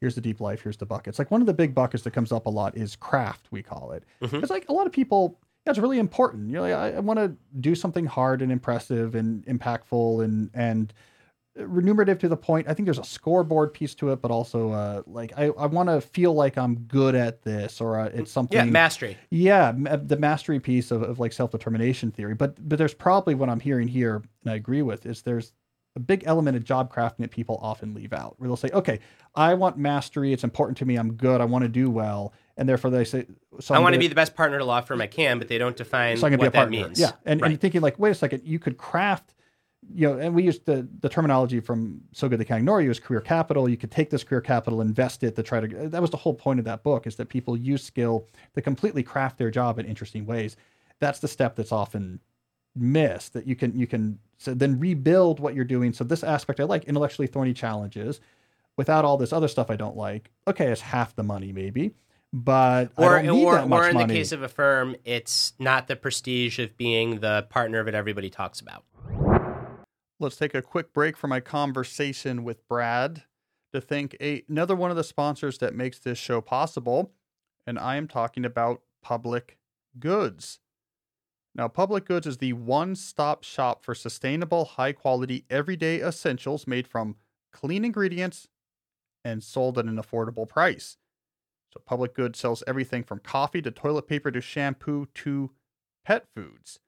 [0.00, 1.18] here's the deep life, here's the buckets.
[1.18, 3.92] Like one of the big buckets that comes up a lot is craft, we call
[3.92, 4.04] it.
[4.42, 6.50] It's like a lot of people, that's really important.
[6.50, 10.92] You're like, I, I want to do something hard and impressive and impactful and and
[11.56, 12.68] remunerative to the point.
[12.68, 15.88] I think there's a scoreboard piece to it, but also uh, like I, I want
[15.88, 18.56] to feel like I'm good at this or uh, it's something.
[18.56, 19.16] Yeah, mastery.
[19.30, 22.34] Yeah, ma- the mastery piece of, of like self determination theory.
[22.34, 25.52] But but there's probably what I'm hearing here, and I agree with, is there's
[25.98, 29.00] a big element of job crafting that people often leave out, where they'll say, "Okay,
[29.34, 30.32] I want mastery.
[30.32, 30.96] It's important to me.
[30.96, 31.40] I'm good.
[31.40, 33.26] I want to do well," and therefore they say,
[33.60, 35.58] "So I want to be the best partner to law firm I can, but they
[35.58, 36.98] don't define so what that partner." means.
[37.00, 37.50] Yeah, and, and Right.
[37.50, 39.34] you're thinking like, wait a second, you could craft.
[39.94, 42.90] You know, and we use the the terminology from So Good They Can't Ignore You
[42.90, 43.68] as career capital.
[43.68, 45.88] You could take this career capital, invest it to try to.
[45.88, 49.02] That was the whole point of that book is that people use skill to completely
[49.02, 50.56] craft their job in interesting ways.
[51.00, 52.20] That's the step that's often
[52.80, 53.32] missed.
[53.34, 55.92] That you can you can so then rebuild what you're doing.
[55.92, 58.20] So this aspect I like intellectually thorny challenges,
[58.78, 60.30] without all this other stuff I don't like.
[60.46, 61.92] Okay, it's half the money maybe,
[62.32, 64.06] but or I don't need or, that much or in money.
[64.06, 68.30] the case of a firm, it's not the prestige of being the partner that everybody
[68.30, 68.84] talks about.
[70.20, 73.24] Let's take a quick break from my conversation with Brad
[73.72, 77.12] to thank a, another one of the sponsors that makes this show possible.
[77.66, 79.58] And I am talking about Public
[79.98, 80.60] Goods.
[81.58, 86.86] Now, Public Goods is the one stop shop for sustainable, high quality, everyday essentials made
[86.86, 87.16] from
[87.52, 88.46] clean ingredients
[89.24, 90.98] and sold at an affordable price.
[91.74, 95.50] So, Public Goods sells everything from coffee to toilet paper to shampoo to
[96.04, 96.78] pet foods.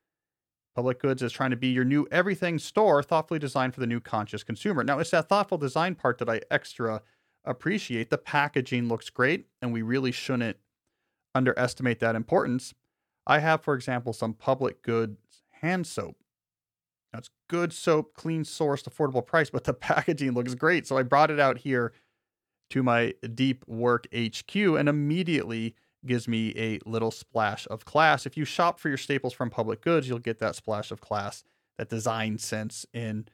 [0.76, 3.98] Public Goods is trying to be your new everything store, thoughtfully designed for the new
[3.98, 4.84] conscious consumer.
[4.84, 7.02] Now, it's that thoughtful design part that I extra
[7.44, 8.08] appreciate.
[8.08, 10.58] The packaging looks great, and we really shouldn't
[11.34, 12.72] underestimate that importance.
[13.30, 15.16] I have, for example, some Public Goods
[15.62, 16.16] hand soap.
[17.16, 20.84] It's good soap, clean sourced, affordable price, but the packaging looks great.
[20.88, 21.92] So I brought it out here
[22.70, 28.26] to my Deep Work HQ and immediately gives me a little splash of class.
[28.26, 31.44] If you shop for your staples from Public Goods, you'll get that splash of class,
[31.78, 33.28] that design sense in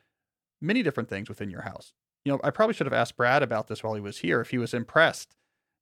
[0.61, 1.95] many different things within your house.
[2.27, 4.51] You know, I probably should have asked Brad about this while he was here if
[4.51, 5.35] he was impressed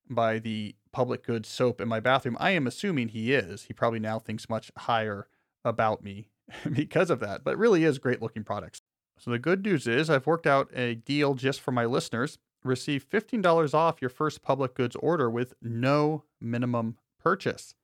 [0.09, 2.37] by the public goods soap in my bathroom.
[2.41, 3.65] I am assuming he is.
[3.65, 5.29] He probably now thinks much higher
[5.65, 6.29] about me
[6.73, 8.81] because of that, but really is great looking products.
[9.19, 12.39] So the good news is I've worked out a deal just for my listeners.
[12.63, 17.75] Receive $15 off your first public goods order with no minimum purchase.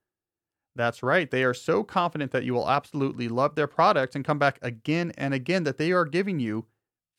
[0.75, 1.31] That's right.
[1.31, 5.13] They are so confident that you will absolutely love their product and come back again
[5.19, 6.67] and again that they are giving you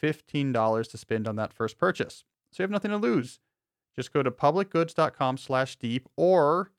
[0.02, 2.24] $15 to spend on that first purchase.
[2.52, 3.40] So you have nothing to lose.
[3.96, 6.72] Just go to publicgoods.com slash deep or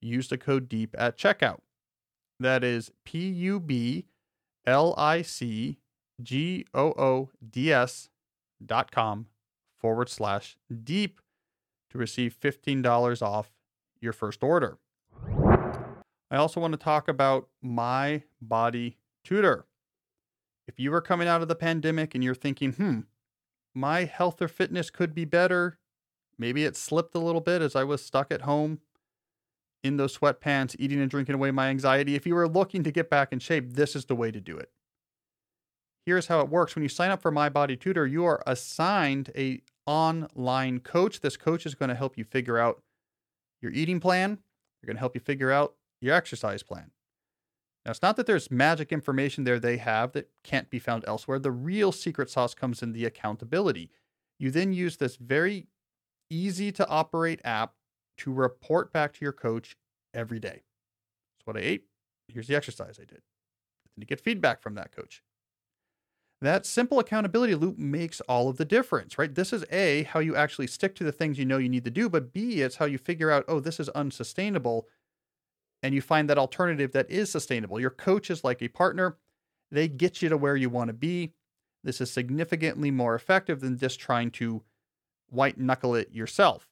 [0.00, 1.58] use the code deep at checkout.
[2.40, 4.06] That is P U B
[4.66, 5.78] L I C
[6.22, 8.08] G O O D S
[8.64, 9.26] dot com
[9.78, 11.20] forward slash deep
[11.90, 13.50] to receive $15 off
[14.00, 14.78] your first order.
[16.30, 19.66] I also want to talk about my body tutor.
[20.66, 23.00] If you are coming out of the pandemic and you're thinking, hmm,
[23.74, 25.77] my health or fitness could be better,
[26.38, 28.80] maybe it slipped a little bit as I was stuck at home
[29.82, 32.14] in those sweatpants, eating and drinking away my anxiety.
[32.14, 34.56] If you are looking to get back in shape, this is the way to do
[34.56, 34.70] it.
[36.04, 36.74] Here's how it works.
[36.74, 41.20] When you sign up for My Body Tutor, you are assigned a online coach.
[41.20, 42.82] This coach is going to help you figure out
[43.60, 44.38] your eating plan.
[44.80, 46.90] They're going to help you figure out your exercise plan.
[47.84, 51.38] Now, it's not that there's magic information there they have that can't be found elsewhere.
[51.38, 53.90] The real secret sauce comes in the accountability.
[54.38, 55.68] You then use this very
[56.30, 57.74] easy to operate app
[58.18, 59.76] to report back to your coach
[60.12, 60.62] every day.
[61.38, 61.84] That's what I ate.
[62.28, 63.22] Here's the exercise I did.
[63.96, 65.22] And to get feedback from that coach.
[66.40, 69.34] That simple accountability loop makes all of the difference, right?
[69.34, 71.90] This is A, how you actually stick to the things you know you need to
[71.90, 74.86] do, but B, it's how you figure out, oh, this is unsustainable.
[75.82, 77.80] And you find that alternative that is sustainable.
[77.80, 79.16] Your coach is like a partner,
[79.70, 81.32] they get you to where you want to be.
[81.84, 84.62] This is significantly more effective than just trying to
[85.30, 86.68] white knuckle it yourself,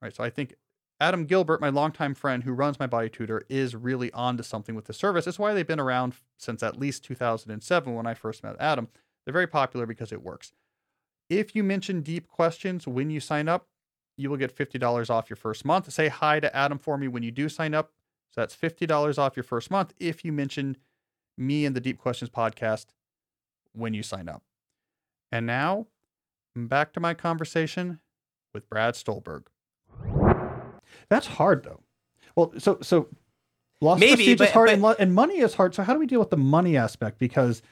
[0.00, 0.14] right?
[0.14, 0.54] So I think
[1.00, 4.84] Adam Gilbert, my longtime friend who runs my body tutor, is really onto something with
[4.84, 5.26] the service.
[5.26, 8.88] It's why they've been around since at least 2007 when I first met Adam.
[9.24, 10.52] They're very popular because it works.
[11.28, 13.66] If you mention deep questions when you sign up,
[14.16, 15.92] you will get $50 off your first month.
[15.92, 17.90] Say hi to Adam for me when you do sign up.
[18.30, 20.76] So that's $50 off your first month if you mention
[21.36, 22.86] me and the Deep Questions podcast
[23.72, 24.42] when you sign up.
[25.30, 25.86] And now,
[26.56, 28.00] back to my conversation
[28.52, 29.44] with Brad Stulberg.
[31.08, 31.80] That's hard though.
[32.36, 33.08] Well, so so
[33.80, 35.74] loss Maybe, prestige but- is hard but- and, lo- and money is hard.
[35.74, 37.18] So how do we deal with the money aspect?
[37.18, 37.62] Because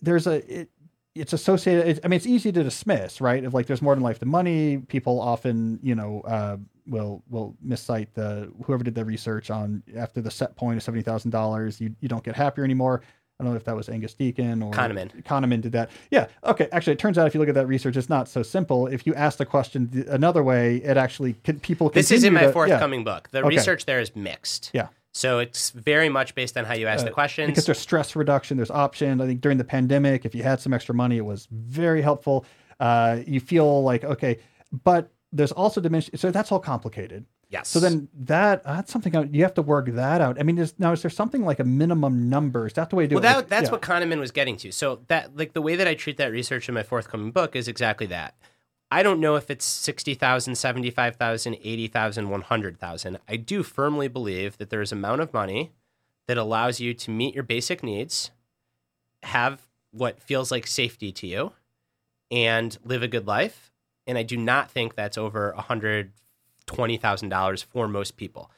[0.00, 0.70] there's a it,
[1.14, 1.86] it's associated.
[1.88, 3.44] It, I mean, it's easy to dismiss, right?
[3.44, 6.56] If like there's more than life than money, people often you know uh,
[6.86, 11.02] will will miscite the whoever did the research on after the set point of seventy
[11.02, 13.02] thousand dollars, you you don't get happier anymore.
[13.42, 15.24] I don't know if that was Angus Deaton or Kahneman.
[15.24, 15.90] Kahneman did that.
[16.12, 16.28] Yeah.
[16.44, 16.68] Okay.
[16.70, 18.86] Actually, it turns out if you look at that research, it's not so simple.
[18.86, 21.88] If you ask the question another way, it actually can, people.
[21.90, 23.28] This is in my to- yeah, forthcoming book.
[23.32, 23.48] The Okay.
[23.56, 24.70] research there is mixed.
[24.72, 24.88] Yeah.
[25.12, 27.48] So it's very much based on how you ask the questions.
[27.50, 29.20] because there's stress reduction, there's options.
[29.20, 32.46] I think during the pandemic, if you had some extra money, it was very helpful.
[32.78, 34.38] Uh, you feel like okay,
[34.84, 36.16] but there's also dimension.
[36.16, 37.24] So that's all complicated.
[37.52, 37.68] Yes.
[37.68, 40.40] So then that that's something out- you have to work that out.
[40.40, 42.66] I mean, is, now is there something like a minimum number?
[42.66, 43.26] Is that the way to do well, it?
[43.26, 43.72] that, Like, that's yeah.
[43.72, 44.72] what Kahneman was getting to.
[44.72, 47.68] So that like the way that I treat that research in my forthcoming book is
[47.68, 48.34] exactly that.
[48.90, 53.18] I don't know if it's 60,000, 75,000, 80,000, 100,000.
[53.26, 55.72] I do firmly believe that there is amount of money
[56.28, 58.30] that allows you to meet your basic needs,
[59.22, 61.52] have what feels like safety to you,
[62.30, 63.72] and live a good life.
[64.06, 65.54] And I do not think that's over
[66.62, 68.50] $120,000 for most people.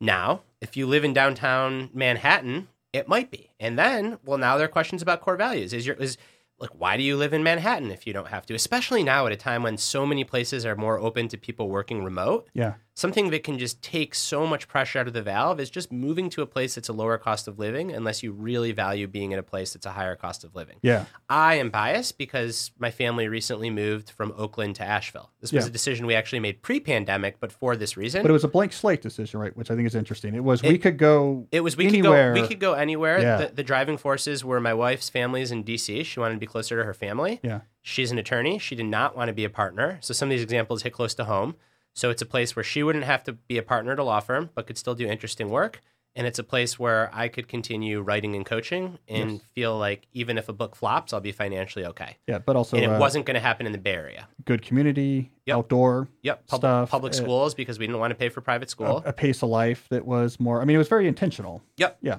[0.00, 3.50] Now, if you live in downtown Manhattan, it might be.
[3.58, 5.72] And then, well, now there are questions about core values.
[5.72, 6.16] Is your is
[6.58, 8.54] like why do you live in Manhattan if you don't have to?
[8.54, 12.04] Especially now at a time when so many places are more open to people working
[12.04, 12.48] remote.
[12.54, 12.74] yeah.
[12.98, 16.30] Something that can just take so much pressure out of the valve is just moving
[16.30, 19.38] to a place that's a lower cost of living unless you really value being in
[19.38, 20.76] a place that's a higher cost of living.
[20.80, 21.04] Yeah.
[21.28, 25.30] I am biased because my family recently moved from Oakland to Asheville.
[25.42, 25.68] This was Yeah.
[25.68, 28.22] a decision we actually made pre-pandemic, but for this reason.
[28.22, 29.54] But it was a blank slate decision, right?
[29.54, 30.34] Which I think is interesting.
[30.34, 31.48] It was we could go.
[31.52, 32.32] It was we anywhere.
[32.32, 33.20] could go we could go anywhere.
[33.20, 33.36] Yeah.
[33.36, 36.02] The, the driving forces were my wife's family's in DC.
[36.06, 37.40] She wanted to be closer to her family.
[37.42, 37.60] Yeah.
[37.82, 38.58] She's an attorney.
[38.58, 39.98] She did not want to be a partner.
[40.00, 41.56] So some of these examples hit close to home.
[41.96, 44.20] So it's a place where she wouldn't have to be a partner at a law
[44.20, 45.80] firm, but could still do interesting work.
[46.18, 49.40] and it's a place where I could continue writing and coaching and Yes.
[49.54, 52.16] feel like even if a book flops, I'll be financially okay.
[52.26, 54.26] Yeah, but also and it uh, wasn't going to happen in the Bay Area.
[54.46, 55.56] good community, Yep.
[55.58, 58.68] outdoor, Yep, pub- stuff, public uh, schools because we didn't want to pay for private
[58.68, 59.02] a, school.
[59.04, 60.62] a pace of life that was more.
[60.62, 61.62] I mean, it was very intentional.
[61.76, 61.98] Yep.
[62.00, 62.18] Yeah.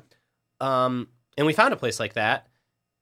[0.62, 2.46] Um, and we found a place like that,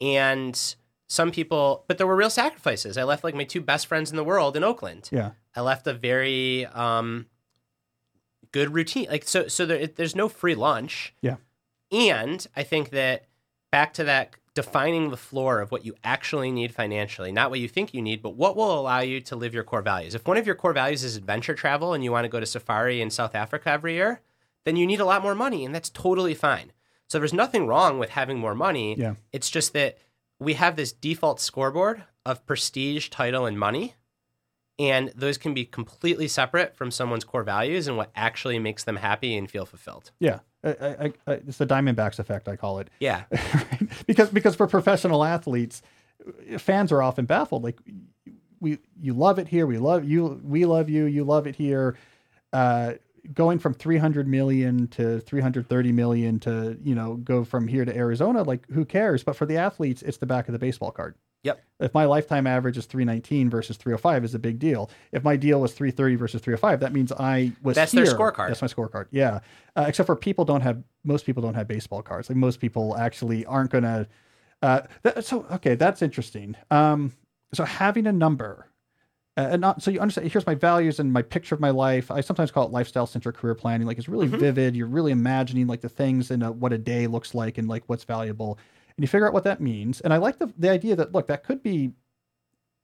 [0.02, 0.76] and
[1.10, 2.98] some people, but there were real sacrifices.
[2.98, 5.10] I left like my two best friends in the world in Oakland.
[5.12, 5.32] Yeah.
[5.56, 7.28] I left a very um,
[8.52, 9.08] good routine.
[9.10, 11.14] Like so, so there, there's no free lunch.
[11.22, 11.36] Yeah.
[11.92, 13.26] And I think that
[13.72, 17.68] back to that defining the floor of what you actually need financially, not what you
[17.68, 20.16] think you need, but what will allow you to live your core values.
[20.16, 22.46] If one of your core values is adventure travel and you want to go to
[22.46, 24.22] safari in South Africa every year,
[24.64, 26.72] then you need a lot more money, and that's totally fine.
[27.08, 28.96] So there's nothing wrong with having more money.
[28.98, 29.16] Yeah.
[29.32, 29.98] It's just that
[30.40, 33.96] we have this default scoreboard of prestige, title, and money.
[34.78, 38.98] And those can be completely separate from someone's core values and what actually makes them
[38.98, 40.12] happy and feel fulfilled.
[40.20, 40.40] Yeah.
[40.64, 42.90] I, I, I, it's the Diamondbacks effect, I call it.
[43.00, 43.24] Yeah.
[44.08, 45.82] Because because for professional athletes,
[46.58, 47.64] fans are often baffled.
[47.64, 47.80] Like
[48.60, 51.98] we you love it here, we love you, we love you, you love it here.
[52.54, 52.94] Uh,
[53.34, 58.44] going from 300 million to 330 million to you know go from here to Arizona,
[58.44, 59.24] like who cares?
[59.24, 61.16] But for the athletes, it's the back of the baseball card.
[61.46, 61.64] Yep.
[61.80, 64.90] If my lifetime average is 319 versus 305 is a big deal.
[65.12, 68.48] If my deal was 330 versus 305, that means I was That's their scorecard.
[68.48, 69.08] That's my scorecard.
[69.12, 69.40] Yeah.
[69.76, 72.30] Uh, except for people don't have most people don't have baseball cards.
[72.30, 74.08] Like most people actually aren't gonna.
[74.62, 76.56] Uh, that, so okay, that's interesting.
[76.72, 77.12] Um,
[77.54, 78.68] so having a number,
[79.38, 80.32] uh, and not so you understand.
[80.32, 82.10] Here's my values and my picture of my life.
[82.10, 83.86] I sometimes call it lifestyle centered career planning.
[83.86, 84.40] Like it's really Mhm.
[84.40, 84.76] vivid.
[84.76, 88.06] You're really imagining like the things and what a day looks like and like what's
[88.06, 88.58] valuable,
[88.98, 90.02] and you figure out what that means.
[90.02, 91.92] And I like the the idea that look that could be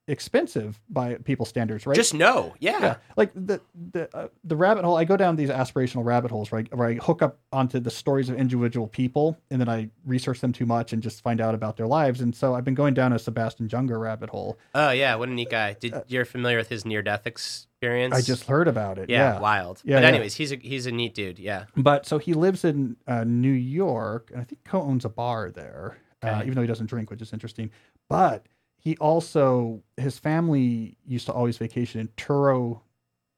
[0.07, 1.95] expensive by people's standards, right?
[1.95, 2.53] Just know.
[2.59, 2.79] Yeah.
[2.81, 6.51] yeah like the the uh, the rabbit hole i go down these aspirational rabbit holes
[6.51, 9.89] where I, where I hook up onto the stories of individual people and then i
[10.05, 12.73] research them too much and just find out about their lives and so i've been
[12.75, 15.15] going down a sebastian junger rabbit hole Oh, yeah.
[15.15, 15.73] What a neat guy.
[15.79, 18.13] Did You're familiar with his near death experience?
[18.13, 19.81] Uh, i just heard about it Yeah, yeah, wild.
[19.83, 20.09] Yeah, but yeah.
[20.09, 21.39] anyways, he's a he's a neat dude.
[21.39, 21.65] Yeah.
[21.77, 25.97] but so he lives in uh, new york and i think co-owns a bar there
[26.23, 26.41] uh, Okay.
[26.43, 27.69] even though he doesn't drink which is interesting
[28.09, 28.45] but
[28.83, 32.81] he also his family used to always vacation in truro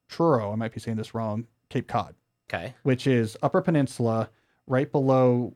[0.10, 2.16] truro i might be saying this wrong cape cod
[2.52, 2.74] Okay.
[2.84, 4.30] which is Upper Peninsula,
[4.68, 5.56] right below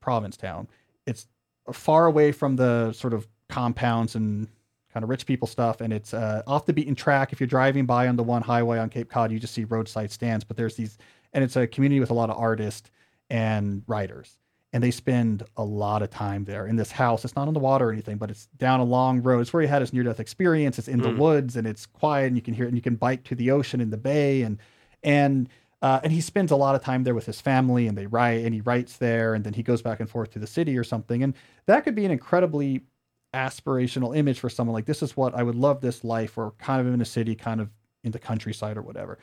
[0.00, 0.66] Provincetown.
[1.04, 1.26] It's
[1.72, 4.48] far away from the sort of compounds and
[4.94, 7.32] kind of rich people stuff, and it's uh, off the beaten track.
[7.34, 10.10] If you're driving by on the one highway on Cape Cod, you just see roadside
[10.10, 10.96] stands, but there's these,
[11.34, 12.90] and it's a community with a lot of artists
[13.28, 14.38] and writers.
[14.72, 17.24] And they spend a lot of time there in this house.
[17.24, 19.40] It's not on the water or anything, but it's down a long road.
[19.40, 20.78] It's where he had his near death experience.
[20.78, 21.16] It's in the Mm.
[21.16, 23.50] woods and it's quiet and you can hear it and you can bike to the
[23.50, 24.58] ocean in the bay and
[25.02, 25.48] and
[25.80, 28.44] uh, and he spends a lot of time there with his family and they write
[28.44, 30.82] and he writes there and then he goes back and forth to the city or
[30.84, 31.34] something and
[31.66, 32.82] that could be an incredibly
[33.32, 36.86] aspirational image for someone like this is what i would love this life or kind
[36.86, 37.70] of in a city kind of
[38.02, 39.18] in the countryside or whatever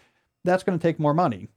[0.45, 1.49] that's going to take more money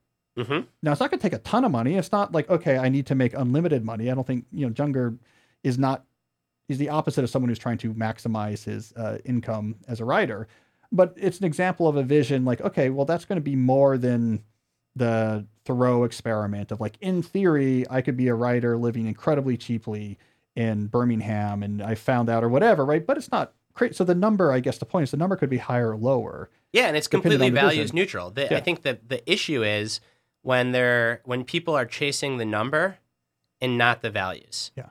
[0.44, 2.78] hmm now it's not going to take a ton of money it's not like okay
[2.78, 5.18] i need to make unlimited money i don't think you know junger
[5.64, 6.04] is not
[6.68, 10.46] is the opposite of someone who's trying to maximize his uh, income as a writer
[10.92, 13.98] but it's an example of a vision like okay well that's going to be more
[13.98, 14.42] than
[14.96, 20.18] the thoreau experiment of like in theory i could be a writer living incredibly cheaply
[20.56, 24.14] in birmingham and i found out or whatever right but it's not crazy so the
[24.14, 26.96] number i guess the point is the number could be higher or lower Yeah, and
[26.96, 27.96] it's completely values vision.
[27.96, 28.30] neutral.
[28.30, 28.56] The, Yeah.
[28.56, 30.00] I think that the issue is
[30.42, 32.98] when they're when people are chasing the number
[33.60, 34.70] and not the values.
[34.76, 34.90] Yeah.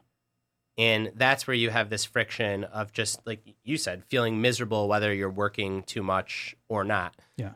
[0.77, 5.13] And that's where you have this friction of just like you said, feeling miserable whether
[5.13, 7.15] you're working too much or not.
[7.35, 7.51] Yeah.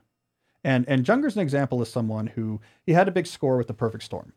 [0.64, 3.74] And and junger's an example of someone who he had a big score with the
[3.74, 4.34] perfect storm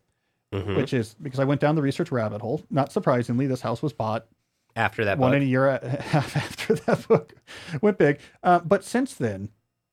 [0.53, 0.75] Mhm.
[0.77, 2.61] which is because I went down the research rabbit hole.
[2.69, 4.27] Not surprisingly, this house was bought
[4.75, 5.21] After that book.
[5.21, 5.37] one book.
[5.37, 7.33] in a year a- half after that book
[7.81, 8.19] went big.
[8.43, 9.49] Uh, but since then,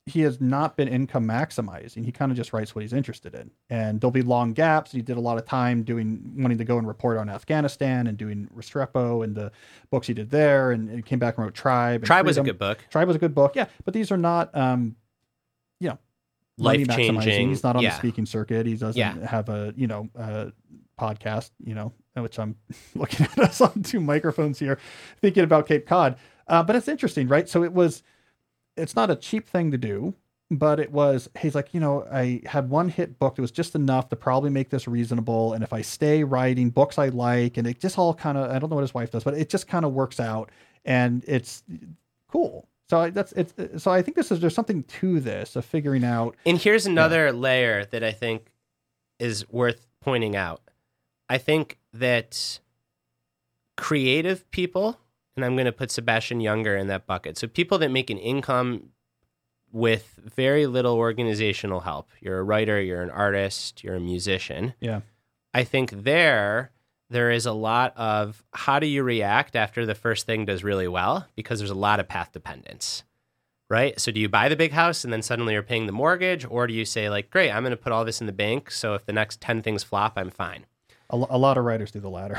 [0.07, 2.05] he has not been income maximizing.
[2.05, 4.91] He kind of just writes what he's interested in, and there'll be long gaps.
[4.91, 8.19] He did a lot of time doing wanting to go and report on Afghanistan and
[8.19, 9.53] doing Restrepo and the
[9.91, 12.01] books he did there, and he came back and wrote Tribe.
[12.01, 12.85] and Tribe was a good book.
[12.91, 13.67] Tribe was a good book, yeah.
[13.85, 14.97] But these are not, um,
[15.79, 15.99] you know,
[16.59, 16.97] Life maximizing.
[17.23, 17.49] changing.
[17.51, 17.91] He's not on yeah.
[17.91, 18.67] the speaking circuit.
[18.67, 19.25] He doesn't Yeah.
[19.27, 20.53] have a you know a
[20.99, 21.51] podcast.
[21.65, 22.57] You know, which I'm
[22.97, 24.79] looking at us on two microphones here,
[25.21, 26.17] thinking about Cape Cod.
[26.49, 27.49] Uh, but it's interesting, right?
[27.49, 28.03] So it was.
[28.77, 30.15] It's not a cheap thing to do,
[30.51, 31.29] but it was.
[31.39, 34.51] He's like, you know, I had one hit book that was just enough to probably
[34.51, 38.15] make this reasonable, and if I stay writing books I like, and it just all
[38.15, 38.51] kind of.
[38.51, 40.51] I don't know what his wife does, but it just kind of works out,
[40.85, 41.63] and it's
[42.29, 42.69] cool.
[42.89, 43.83] So I, that's it's.
[43.83, 46.37] So I think this is there's something to this of figuring out.
[46.45, 48.49] And here's another layer that I think
[49.19, 50.61] is worth pointing out.
[51.29, 52.61] I think that
[53.77, 54.99] creative people,
[55.37, 57.39] and I'm going to put Sebastian Junger in that bucket.
[57.39, 58.91] So people that make an income
[59.73, 62.11] with very little organizational help.
[62.21, 64.75] You're a writer, you're an artist, you're a musician.
[64.81, 65.01] Yeah.
[65.55, 66.71] I think there
[67.11, 70.89] there is a lot of how do you react after the first thing does really
[70.89, 73.05] well because there's a lot of path dependence.
[73.69, 73.99] Right?
[73.99, 76.67] So do you buy the big house and then suddenly you're paying the mortgage or
[76.67, 78.95] do you say like, "Great, I'm going to put all this in the bank so
[78.95, 80.67] if the next 10 things flop, I'm fine."
[81.13, 82.39] A, a lot of writers do the latter.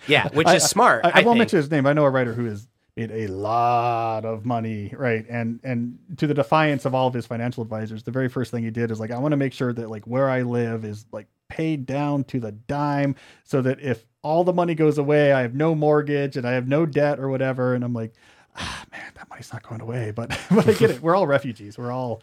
[0.06, 1.04] Yeah, which I- is smart.
[1.04, 1.86] I, I, I won't mention his name.
[1.86, 2.66] I know a writer who has
[2.96, 5.24] made a lot of money, right?
[5.28, 8.64] And and to the defiance of all of his financial advisors, the very first thing
[8.64, 11.06] he did is like, I want to make sure that like where I live is
[11.12, 13.14] like paid down to the dime,
[13.44, 16.66] so that if all the money goes away, I have no mortgage and I have
[16.66, 17.74] no debt or whatever.
[17.74, 18.14] And I'm like,
[18.56, 20.10] ah, man, that money's not going away.
[20.10, 21.00] But but I get it.
[21.00, 21.78] We're all refugees.
[21.78, 22.20] We're all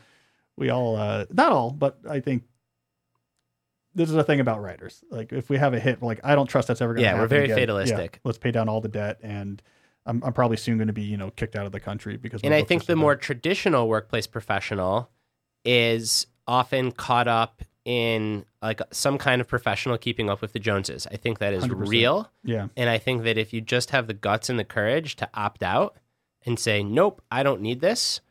[0.58, 2.44] we all uh, not all, but I think.
[3.96, 5.04] This is a thing about writers.
[5.10, 7.08] Like, if we have a hit, like I don't trust that's ever going to Yeah,
[7.12, 7.22] happen.
[7.22, 7.58] we're very again.
[7.58, 8.20] fatalistic.
[8.24, 9.62] let's pay down all the debt and
[10.06, 12.42] I'm, I'm probably soon going to be you know kicked out of the country because
[12.44, 15.10] And I think the more traditional workplace professional
[15.64, 21.08] is often caught up in like some kind of professional keeping up with the Joneses.
[21.12, 21.88] I think that is 100%.
[21.88, 22.32] real.
[22.44, 25.30] yeah And I think that if you just have the guts and the courage to
[25.34, 25.98] opt out
[26.46, 28.22] and say, nope, I don't need this,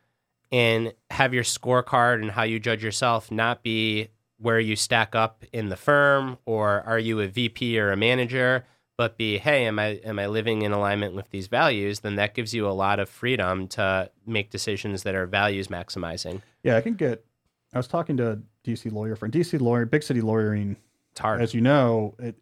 [0.51, 5.43] and have your scorecard and how you judge yourself not be where you stack up
[5.53, 8.65] in the firm or are you a VP or a manager,
[8.97, 11.99] but be, hey, am I am I living in alignment with these values?
[12.01, 16.41] Then that gives you a lot of freedom to make decisions that are values maximizing.
[16.63, 17.25] yeah I can get.
[17.73, 19.33] I was talking to a DC lawyer friend.
[19.33, 20.77] DC lawyer, big city lawyering,
[21.11, 21.41] It's hard.
[21.41, 22.35] as you know, it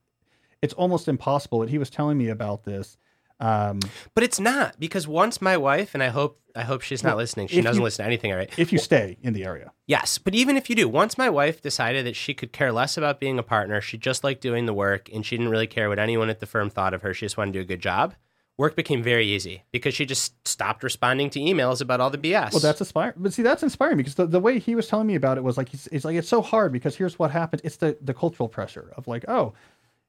[0.62, 1.62] it's almost impossible.
[1.62, 2.98] And he was telling me about this.
[3.40, 3.80] Um,
[4.14, 7.48] But it's not because once my wife and I hope I hope she's not listening.
[7.48, 8.60] She doesn't you- listen to anything I write.
[8.60, 11.62] if you stay in the area, Yes, but even if you do, once my wife
[11.64, 14.74] decided that she could care less about being a partner, she just liked doing the
[14.74, 17.12] work and she didn't really care what anyone at the firm thought of her.
[17.12, 18.14] She just wanted to do a good job.
[18.56, 22.52] Work became very easy because she just stopped responding to emails about all the BS.
[22.52, 23.16] Well, that's inspiring.
[23.18, 25.58] But see, that's inspiring because the, the way he was telling me about it was
[25.58, 27.64] like he's, it's like it's so hard because here's what happens.
[27.66, 29.54] It's the the cultural pressure of like, oh,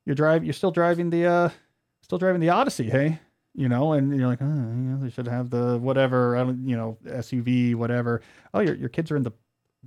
[0.05, 1.49] you're driving, you're still driving the uh,
[2.05, 3.19] still driving the Odyssey, hey,
[3.55, 6.99] you know, and you're like, oh, they should have the whatever, I don't, you know,
[7.07, 8.21] SUV, whatever.
[8.53, 9.33] Oh, your your kids are in the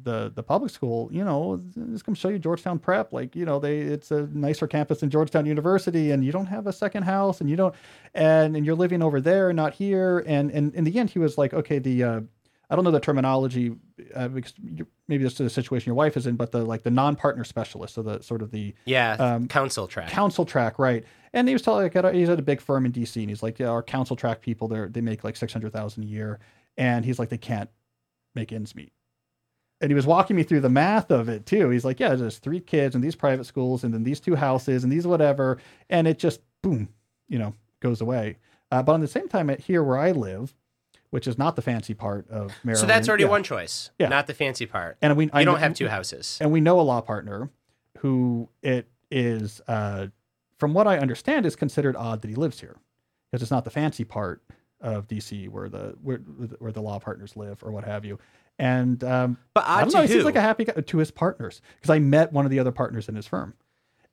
[0.04, 1.62] the the public school, you know,
[1.92, 3.14] just come show you Georgetown Prep.
[3.14, 6.66] Like, you know, they it's a nicer campus than Georgetown University, and you don't have
[6.66, 7.76] a second house, and you don't,
[8.16, 10.24] and and you're living over there, not here.
[10.26, 12.22] And and in the end, he was like, okay, the uh,
[12.70, 13.76] I don't know the terminology
[14.14, 14.54] uh, because
[15.08, 17.94] maybe this is the situation your wife is in, but the like the non-partner specialist,
[17.94, 20.10] so the sort of the yeah, um, counsel track.
[20.10, 21.06] counsel track, right?
[21.32, 23.30] And he was telling like at a, he's at a big firm in DC, and
[23.30, 26.08] he's like, yeah, our counsel track people, they they make like six hundred thousand a
[26.08, 26.40] year,
[26.78, 27.70] and he's like, they can't
[28.36, 28.92] make ends meet.
[29.80, 31.70] And he was walking me through the math of it too.
[31.70, 34.84] He's like, yeah, there's three kids and these private schools, and then these two houses
[34.84, 35.58] and these whatever,
[35.90, 36.90] and it just boom,
[37.30, 38.40] you know, goes away.
[38.72, 40.54] Uh, but on the same time, at here where I live,
[41.10, 43.30] which is not the fancy part of Maryland, so that's already yeah.
[43.30, 44.10] one choice, Yeah.
[44.10, 44.98] not the fancy part.
[45.02, 46.38] And we You I don't have two houses.
[46.42, 47.50] and we know a law partner
[48.00, 50.08] who it is uh,
[50.58, 52.76] from what i understand is considered odd that he lives here
[53.32, 54.42] because it's not the fancy part
[54.82, 56.18] of dc where the where,
[56.60, 58.20] where the law partners live or what have you
[58.60, 60.14] and um, But i don't know he who?
[60.14, 62.72] seems like a happy guy to his partners because i met one of the other
[62.72, 63.54] partners in his firm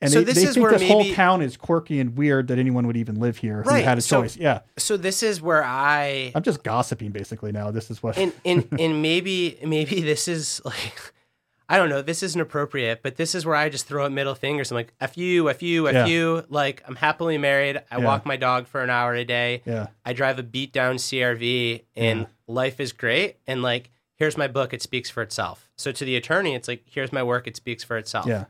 [0.01, 2.49] and So they, this they is think where this whole town is quirky and weird
[2.49, 5.23] that anyone would even live here who Right, had a so- choice yeah so this
[5.23, 9.59] is where I i'm just gossiping basically now this is what and and and maybe
[9.65, 11.13] maybe this is like
[11.67, 14.35] I don't know, this isn't appropriate, but this is where I just throw up middle
[14.35, 14.71] fingers.
[14.71, 16.05] I'm like, F you, F you, F Yeah.
[16.05, 16.45] you.
[16.51, 17.79] Like, I'm happily married.
[17.91, 18.05] I Yeah.
[18.05, 19.63] walk my dog for an hour a day.
[19.65, 22.27] yeah I drive a beat down CRV and Yeah.
[22.47, 23.37] life is great.
[23.47, 25.71] And like, here's my book, it speaks for itself.
[25.75, 28.27] So to the attorney, it's like, here's my work, it speaks for itself.
[28.27, 28.45] yeah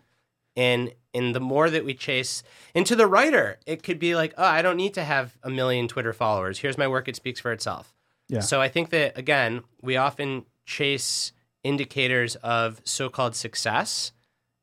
[0.57, 2.43] And and the more that we chase
[2.75, 5.51] and to the writer, it could be like, oh, I don't need to have a
[5.51, 6.59] million Twitter followers.
[6.59, 7.95] Here's my work, it speaks for itself.
[8.29, 8.41] Yeah.
[8.41, 11.33] So I think that again, we often chase
[11.63, 14.13] indicators of so-called success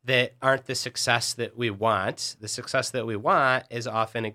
[0.03, 2.35] that aren't the success that we want.
[2.39, 4.33] The success that we want is often a,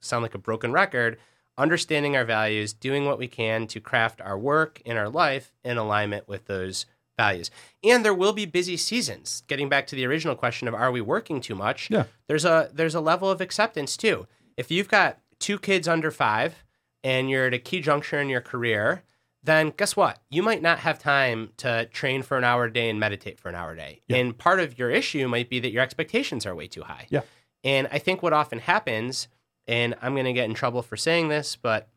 [0.00, 1.18] sound like a broken record,
[1.58, 5.76] understanding our values, doing what we can to craft our work and our life in
[5.76, 6.86] alignment with those
[7.20, 7.50] values.
[7.84, 9.42] And there will be busy seasons.
[9.46, 11.90] Getting back to the original question of are we working too much?
[11.90, 12.04] Yeah.
[12.28, 14.26] There's a there's a level of acceptance too.
[14.56, 16.64] If you've got two kids under 5
[17.04, 19.02] and you're at a key juncture in your career,
[19.42, 20.18] then guess what?
[20.30, 23.48] You might not have time to train for an hour a day and meditate for
[23.48, 24.02] an hour a day.
[24.08, 24.18] Yeah.
[24.18, 27.06] And part of your issue might be that your expectations are way too high.
[27.08, 27.22] Yeah.
[27.64, 29.28] And I think what often happens,
[29.66, 31.88] and I'm going to get in trouble for saying this, but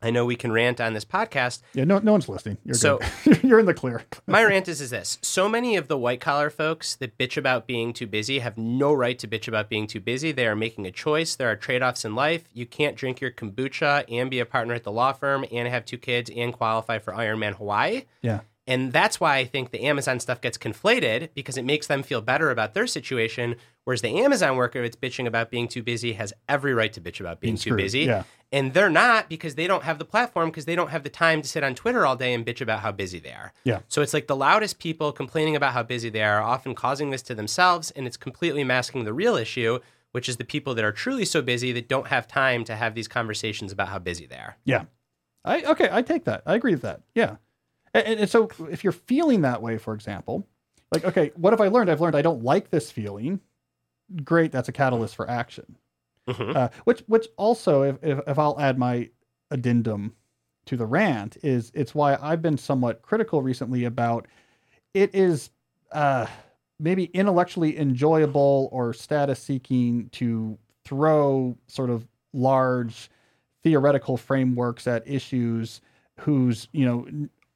[0.00, 1.60] I know we can rant on this podcast.
[1.74, 2.58] Yeah, no, no one's listening.
[2.64, 3.42] You're So- good.
[3.42, 4.02] You're in the clear.
[4.26, 5.18] My rant is, is this.
[5.22, 8.92] So many of the white collar folks that bitch about being too busy have no
[8.92, 10.30] right to bitch about being too busy.
[10.32, 11.34] They are making a choice.
[11.34, 12.44] There are trade offs in life.
[12.54, 15.84] You can't drink your kombucha and be a partner at the law firm and have
[15.84, 18.02] two kids and qualify for Ironman Hawaii.
[18.22, 18.40] Yeah.
[18.68, 22.20] And that's why I think the Amazon stuff gets conflated because it makes them feel
[22.20, 23.56] better about their situation.
[23.84, 27.18] Whereas the Amazon worker that's bitching about being too busy has every right to bitch
[27.18, 28.00] about being, Being too busy.
[28.00, 28.24] yeah.
[28.52, 31.42] And they're not because they don't have the platform because they don't have the time
[31.42, 33.52] to sit on Twitter all day and bitch about how busy they are.
[33.64, 33.80] Yeah.
[33.88, 37.22] So it's like the loudest people complaining about how busy they are, often causing this
[37.22, 39.78] to themselves, and it's completely masking the real issue,
[40.12, 42.94] which is the people that are truly so busy that don't have time to have
[42.94, 44.56] these conversations about how busy they are.
[44.64, 44.84] Yeah.
[45.44, 46.42] I okay, I take that.
[46.44, 47.00] I agree with that.
[47.14, 47.36] Yeah.
[47.94, 50.46] And, and- so if you're feeling that way, for example,
[50.92, 51.90] like, okay, what have I learned?
[51.90, 53.40] I've learned I don't like this feeling.
[54.24, 55.76] Great, that's a catalyst for action.
[56.28, 56.54] Mhm.
[56.56, 59.10] Uh, which which also, if, if if I'll add my
[59.50, 60.14] addendum
[60.66, 64.26] to the rant, is it's why I've been somewhat critical recently about
[64.94, 65.50] it is
[65.92, 66.26] uh,
[66.78, 73.10] maybe intellectually enjoyable or status seeking to throw sort of large
[73.62, 75.80] theoretical frameworks at issues
[76.20, 77.06] whose you know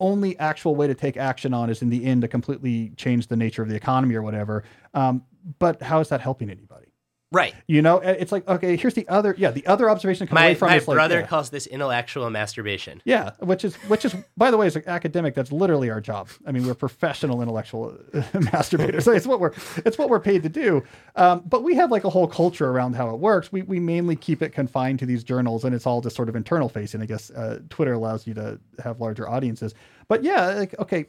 [0.03, 3.37] only actual way to take action on is in the end to completely change the
[3.37, 4.65] nature of the economy or whatever.
[4.93, 5.25] Um,
[5.59, 6.92] but how is that helping anybody
[7.33, 7.55] Right.
[7.67, 10.55] you know Uh, it's like okay here's the other yeah the other observation come away
[10.55, 11.27] from my is like, brother yeah.
[11.27, 13.01] calls this intellectual masturbation.
[13.05, 16.29] Yeah, which is which is by the way, as an academic, that's literally our job.
[16.47, 19.13] I mean, we're professional intellectual masturbators.
[19.15, 19.53] it's what we're
[19.85, 20.83] it's what we're paid to do.
[21.17, 23.53] Um, but we have like a whole culture around how it works.
[23.53, 26.37] We we mainly keep it confined to these journals, and it's all just sort of
[26.37, 27.03] internal facing.
[27.03, 29.75] I guess uh, Twitter allows you to have larger audiences.
[30.09, 31.07] But yeah, like okay,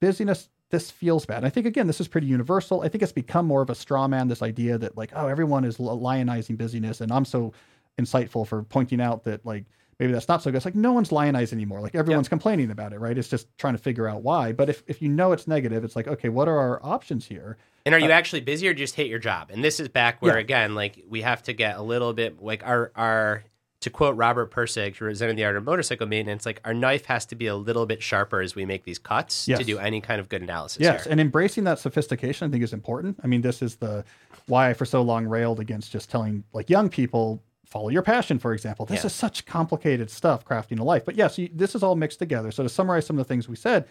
[0.00, 0.48] busyness.
[0.74, 1.38] This feels bad.
[1.38, 2.82] And I think again, this is pretty universal.
[2.82, 4.26] I think it's become more of a straw man.
[4.26, 7.52] This idea that like, oh, everyone is lionizing busyness, and I'm so
[7.96, 9.64] insightful for pointing out that like
[10.00, 10.56] maybe that's not so good.
[10.56, 11.80] It's like no one's lionized anymore.
[11.80, 13.16] Like everyone's complaining about it, right?
[13.16, 14.52] It's just trying to figure out why.
[14.52, 17.56] But if, if you know it's negative, it's like, okay, what are our options here?
[17.86, 19.50] And are you uh, actually busy or just hate your job?
[19.52, 20.40] And this is back where Yeah.
[20.40, 23.44] again, like we have to get a little bit like our our
[23.84, 27.24] to quote Robert Pirsig, who presented the art of motorcycle maintenance, like our knife has
[27.26, 29.58] to be a little bit sharper as we make these cuts Yes.
[29.58, 30.80] to do any kind of good analysis.
[30.80, 31.12] Yes, here.
[31.12, 33.18] and embracing that sophistication I think is important.
[33.22, 34.04] I mean, this is the
[34.46, 38.38] why I for so long railed against just telling like young people follow your passion,
[38.38, 38.86] for example.
[38.86, 39.06] This Yeah.
[39.06, 41.04] is such complicated stuff crafting a life.
[41.04, 42.50] But yes, you, this is all mixed together.
[42.52, 43.86] So to summarize some of the things we said,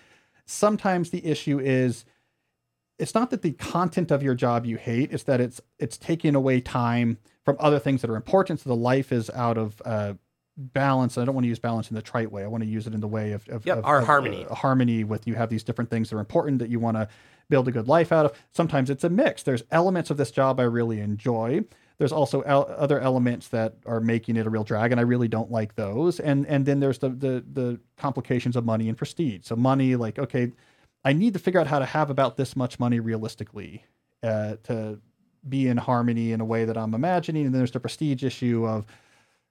[0.45, 2.05] sometimes the issue is
[2.99, 6.35] it's not that the content of your job you hate it's that it's it's taking
[6.35, 8.59] away time from other things that are important.
[8.61, 10.13] So the life is out of uh,
[10.57, 11.17] balance.
[11.17, 12.43] I don't want to use balance in the trite way.
[12.43, 14.45] I want to use it in the way of, of, Yep, of- our of, harmony.
[14.49, 15.03] uh, harmony.
[15.03, 17.07] with you have these different things that are important that you want to
[17.49, 18.33] build a good life out of.
[18.51, 19.43] Sometimes it's a mix.
[19.43, 21.63] There's elements of this job i really enjoy.
[21.97, 25.27] There's also el- other elements that are making it a real drag and i really
[25.27, 26.19] don't like those.
[26.19, 29.41] And and then there's the the, the complications of money and prestige.
[29.45, 30.51] So money like okay
[31.05, 33.83] I need to figure out how to have about this much money realistically
[34.23, 34.99] uh, to
[35.47, 37.45] be in harmony in a way that I'm imagining.
[37.45, 38.85] And then there's the prestige issue of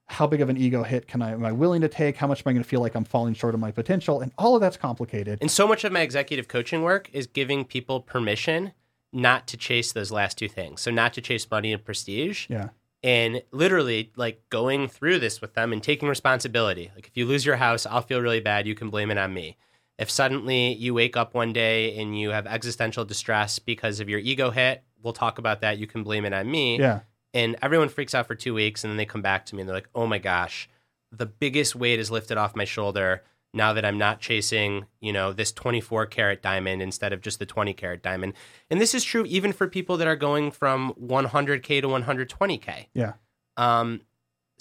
[0.07, 2.17] how big of an ego hit can I am I willing to take?
[2.17, 4.21] How much am I going to feel like I'm falling short of my potential?
[4.21, 5.39] And all of that's complicated.
[5.41, 8.73] And so much of my executive coaching work is giving people permission
[9.13, 10.81] not to chase those last two things.
[10.81, 12.47] So not to chase money and prestige.
[12.49, 12.71] Yeah.
[13.03, 16.91] and literally like going through this with them and taking responsibility.
[16.95, 18.67] Like if you lose your house, I'll feel really bad.
[18.67, 19.57] You can blame it on me.
[20.03, 24.19] If suddenly you wake up one day and you have existential distress because of your
[24.19, 25.79] ego hit, we'll talk about that.
[25.79, 26.81] You can blame it on me.
[26.81, 27.03] Yeah.
[27.33, 29.69] And everyone freaks out for two weeks and then they come back to me and
[29.69, 30.69] they're like, oh my gosh,
[31.13, 33.23] the biggest weight is lifted off my shoulder
[33.55, 37.47] now that I'm not chasing, you know, this 24 karat diamond instead of just the
[37.47, 38.33] 20 karat diamond.
[38.71, 42.87] And this is true even for people that are going from 100K to 120K.
[42.93, 43.13] Yeah.
[43.57, 44.01] Um,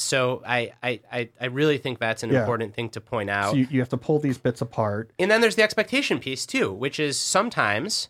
[0.01, 2.41] so I, I, I, really think that's an Yeah.
[2.41, 3.51] important thing to point out.
[3.51, 5.11] So you, you have to pull these bits apart.
[5.19, 8.09] and then there's the expectation piece too, which is sometimes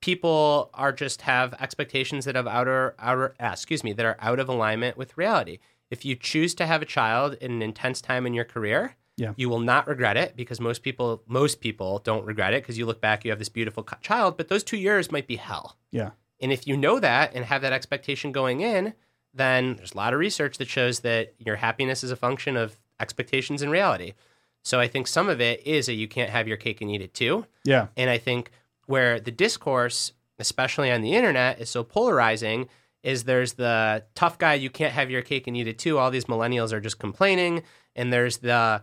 [0.00, 4.38] people are just have expectations that have outer outer ah, excuse me that are out
[4.38, 5.58] of alignment with reality.
[5.90, 9.32] If you choose to have a child in an intense time in your career, Yeah.
[9.36, 12.86] you will not regret it because most people most people don't regret it because you
[12.86, 15.76] look back, you have this beautiful child, but those two years might be hell.
[15.90, 16.10] Yeah.
[16.40, 18.94] And if you know that and have that expectation going in,
[19.32, 22.76] then there's a lot of research that shows that your happiness is a function of
[22.98, 24.14] expectations and reality.
[24.62, 27.00] So I think some of it is that you can't have your cake and eat
[27.00, 27.46] it too.
[27.64, 27.88] Yeah.
[27.96, 28.50] And I think
[28.86, 32.68] where the discourse, especially on the internet, is so polarizing
[33.02, 35.96] is there's the tough guy, you can't have your cake and eat it too.
[35.96, 37.62] All these millennials are just complaining.
[37.96, 38.82] And there's the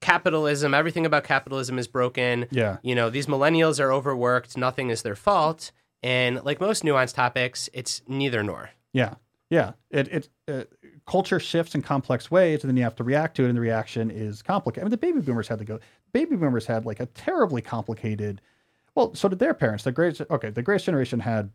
[0.00, 2.46] capitalism, everything about capitalism is broken.
[2.50, 2.76] Yeah.
[2.82, 5.72] You know, these millennials are overworked, nothing is their fault.
[6.02, 8.70] And like most nuanced topics, it's neither nor.
[8.92, 9.14] Yeah.
[9.54, 9.72] Yeah.
[9.90, 10.64] It, it, uh,
[11.06, 13.60] culture shifts in complex ways, and then you have to react to it, and the
[13.60, 14.82] reaction is complicated.
[14.82, 15.78] I mean, the baby boomers had to go.
[16.12, 18.40] Baby boomers had like a terribly complicated.
[18.96, 19.84] Well, so did their parents.
[19.84, 20.28] The greatest.
[20.28, 21.50] Okay, the greatest generation had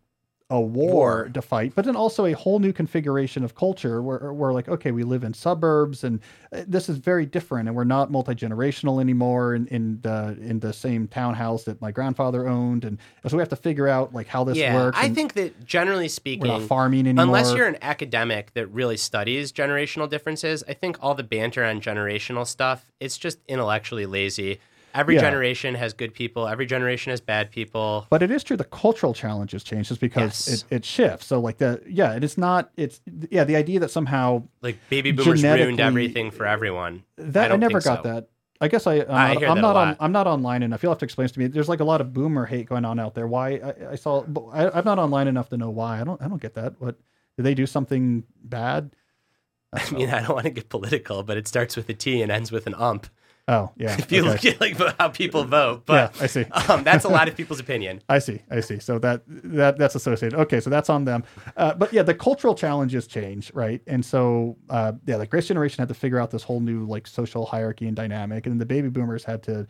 [0.52, 1.30] a war, War.
[1.32, 4.92] to fight, but then also a whole new configuration of culture where, we're like, okay,
[4.92, 6.20] we live in suburbs and
[6.52, 10.74] uh, this is very different and we're not multi-generational anymore in, in the, in the
[10.74, 12.84] same townhouse that my grandfather owned.
[12.84, 12.98] And
[13.28, 14.98] so we have to figure out like how this yeah, works.
[15.00, 17.26] I think that generally we're speaking, not farming anymore.
[17.26, 21.80] unless you're an academic that really studies generational differences, I think all the banter on
[21.80, 24.60] generational stuff, it's just intellectually lazy.
[24.94, 25.22] Every Yeah.
[25.22, 28.08] generation has good people, every generation has bad people.
[28.10, 30.64] But it is true the cultural challenges change just because Yes.
[30.70, 31.28] it, it shifts.
[31.28, 35.12] So like the yeah, it is not it's yeah, the idea that somehow Like baby
[35.12, 37.04] boomers ruined everything for everyone.
[37.18, 38.10] that I, don't never got so.
[38.14, 38.30] that.
[38.62, 39.98] I guess I I'm, I not, hear I'm that a not on.
[40.00, 40.84] I'm not online enough.
[40.84, 41.48] You'll have to explain to me.
[41.48, 43.26] There's like a lot of boomer hate going on out there.
[43.28, 46.02] Why I, I saw but I, I'm not online enough to know why.
[46.02, 46.74] I don't I don't get that.
[46.80, 46.98] What
[47.38, 48.92] did they do something bad?
[49.74, 52.32] I mean, I don't want to get political, but it starts with a T and
[52.32, 53.08] ends with an ump.
[53.50, 53.96] Oh yeah.
[54.00, 54.30] If you okay.
[54.30, 56.44] look at like how people vote, but yeah, I see.
[56.70, 58.02] um, that's a lot of people's opinion.
[58.08, 58.44] I see.
[58.50, 58.80] I see.
[58.80, 60.38] So that that that's associated.
[60.40, 61.24] Okay, so that's on them.
[61.58, 63.82] Uh, but yeah, the cultural challenges change, right?
[63.88, 67.08] And so uh, yeah, the Grace generation had to figure out this whole new like
[67.08, 69.66] social hierarchy and dynamic, and the baby boomers had to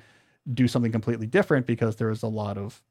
[0.54, 2.82] do something completely different because there was a lot of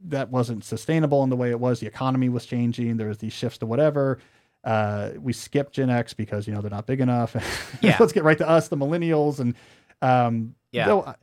[0.00, 1.80] that wasn't sustainable in the way it was.
[1.80, 2.98] The economy was changing.
[2.98, 4.20] There was these shifts to whatever.
[4.62, 7.34] Uh, we skipped Gen X because you know they're not big enough.
[7.80, 7.96] Yeah.
[7.98, 9.54] Let's get right to us, the millennials, and
[10.02, 10.92] um, Yeah.
[10.92, 11.14] uh,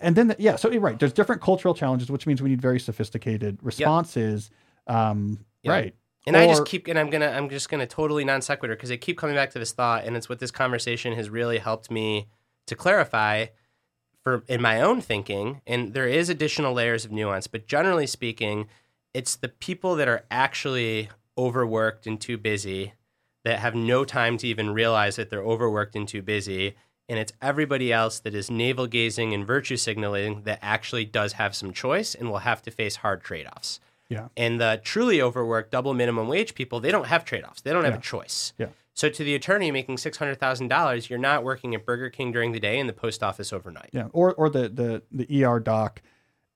[0.00, 0.98] and then yeah, so you're right.
[0.98, 4.50] There's different cultural challenges, which means we need very sophisticated responses.
[4.86, 5.72] Um, Yeah.
[5.72, 5.94] Right.
[6.26, 8.96] And I just keep, and I'm gonna, I'm just gonna totally non sequitur because I
[8.96, 12.28] keep coming back to this thought, and it's what this conversation has really helped me
[12.66, 13.46] to clarify
[14.22, 15.62] for in my own thinking.
[15.66, 18.68] And there is additional layers of nuance, but generally speaking,
[19.14, 21.08] it's the people that are actually
[21.38, 22.92] overworked and too busy
[23.44, 26.74] that have no time to even realize that they're overworked and too busy.
[27.10, 31.54] And it's everybody else that is navel gazing and virtue signaling that actually does have
[31.56, 33.80] some choice and will have to face hard trade offs.
[34.08, 34.28] Yeah.
[34.36, 37.60] And the truly overworked double minimum wage people, they don't have trade offs.
[37.60, 38.52] They don't have a choice.
[38.58, 38.68] Yeah.
[38.94, 42.32] So to the attorney making six hundred thousand dollars, you're not working at Burger King
[42.32, 43.90] during the day and the post office overnight.
[43.92, 44.06] Yeah.
[44.12, 46.02] Or or the the the ER doc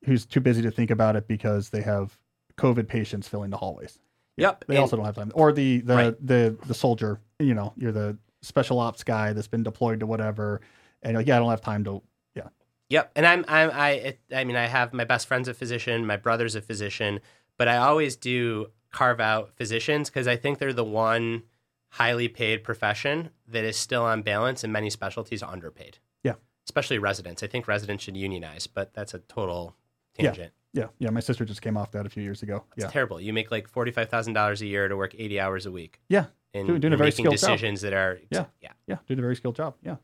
[0.05, 2.19] who's too busy to think about it because they have
[2.59, 3.99] COVID patients filling the hallways.
[4.37, 4.65] Yep.
[4.69, 5.33] They And- also don't have time.
[5.35, 6.27] Or the the Right.
[6.27, 7.21] the the soldier.
[7.41, 10.61] You know, you're the special ops guy that's been deployed to whatever,
[11.03, 12.03] and you're like, yeah, I don't have time to.
[12.35, 12.49] Yeah.
[12.91, 16.07] Yep, and I'm I'm I it, I mean I have my best friend's a physician,
[16.07, 17.21] my brother's a physician,
[17.59, 21.43] but I always do carve out physicians because I think they're the one
[21.89, 25.99] highly paid profession that is still on balance, and many specialties are underpaid.
[26.23, 26.35] Yeah.
[26.67, 27.43] especially residents.
[27.43, 29.77] I think residents should unionize, but that's a total
[30.19, 30.31] Yeah.
[30.31, 30.53] tangent.
[30.73, 30.87] Yeah.
[30.99, 31.11] Yeah.
[31.11, 32.65] My sister just came off that a few years ago.
[32.77, 32.91] It's Yeah.
[32.91, 33.21] terrible.
[33.21, 36.01] You make like forty five thousand dollars a year to work eighty hours a week.
[36.09, 36.27] Yeah.
[36.55, 37.51] And Doing- doing a very making skilled job.
[37.51, 38.47] decisions that are Yeah.
[38.63, 38.71] yeah.
[38.87, 38.97] Yeah.
[39.07, 39.75] Doing a very skilled job.
[39.83, 39.97] Yeah.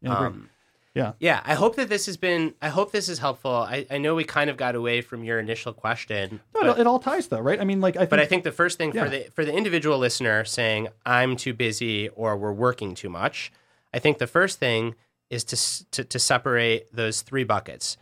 [0.00, 0.16] Yeah.
[0.16, 0.48] Um,
[0.94, 1.12] Yeah.
[1.20, 1.42] Yeah.
[1.44, 3.50] I hope that this has been, I hope this is helpful.
[3.52, 6.40] I, I know we kind of got away from your initial question.
[6.54, 7.60] no, but, it, it all ties though, right?
[7.60, 8.10] I mean, like I think.
[8.10, 9.04] but I think the first thing Yeah.
[9.04, 13.52] for the for the individual listener saying I'm too busy or we're working too much,
[13.92, 14.94] I think the first thing
[15.30, 17.96] is to to, to separate those three buckets.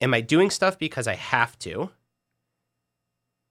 [0.00, 1.90] Am I doing stuff because I have to?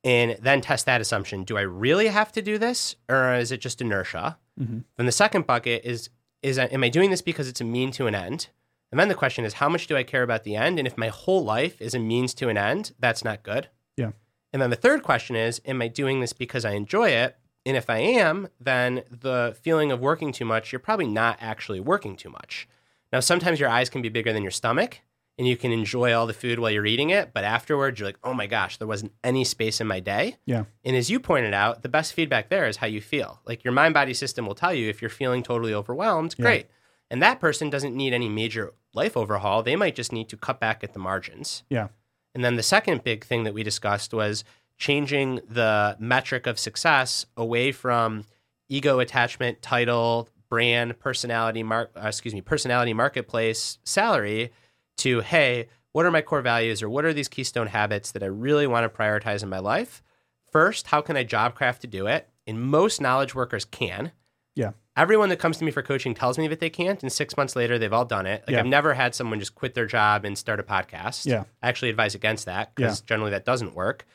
[0.04, 1.43] And then test that assumption.
[1.43, 4.38] Do I really have to do this, or is it just inertia?
[4.60, 4.84] Mhm.
[4.95, 6.10] Then the second bucket is
[6.43, 8.50] is am I doing this because it's a mean to an end?
[8.91, 10.78] And then the question is how much do I care about the end?
[10.80, 13.70] And if my whole life is a means to an end, that's not good.
[13.98, 14.12] Yeah.
[14.54, 17.38] And then the third question is am I doing this because I enjoy it?
[17.66, 21.82] And if I am, then the feeling of working too much, you're probably not actually
[21.82, 22.68] working too much.
[23.12, 25.00] Now, sometimes your eyes can be bigger than your stomach
[25.38, 28.18] and you can enjoy all the food while you're eating it, but afterwards you're like,
[28.24, 30.36] oh my gosh, there wasn't any space in my day.
[30.46, 30.64] Yeah.
[30.84, 33.39] And as you pointed out, the best feedback there is how you feel.
[33.46, 36.43] Like your mind body system will tell you if you're feeling totally overwhelmed, Yeah.
[36.43, 36.68] great.
[37.09, 39.64] And that person doesn't need any major life overhaul.
[39.64, 41.64] They might just need to cut back at the margins.
[41.70, 41.88] Yeah.
[42.36, 44.43] And then the second big thing that we discussed was
[44.78, 48.26] changing the metric of success away from
[48.70, 54.51] ego attachment, title, brand, personality, mark, uh, excuse me, personality, marketplace, salary
[54.97, 58.28] to hey, what are my core values or what are these keystone habits that I
[58.28, 60.03] really want to prioritize in my life?
[60.51, 62.29] First, how can I job craft to do it?
[62.45, 64.11] And most knowledge workers can.
[64.55, 64.71] Yeah.
[64.95, 67.55] Everyone that comes to me for coaching tells me that they can't, and six months
[67.55, 68.43] later, they've all done it.
[68.47, 68.59] Like Yeah.
[68.61, 71.25] I've never had someone just quit their job and start a podcast.
[71.25, 71.43] Yeah.
[71.61, 74.05] I actually advise against that because generally that doesn't work.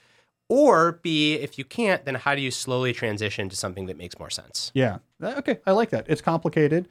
[0.49, 4.19] Or B, if you can't, then how do you slowly transition to something that makes
[4.19, 4.71] more sense?
[4.75, 4.99] Yeah.
[5.23, 5.61] Uh, Okay.
[5.67, 6.07] I like that.
[6.09, 6.89] It's complicated.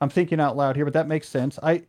[0.00, 1.58] I'm thinking out loud here, but that makes sense.
[1.62, 1.84] I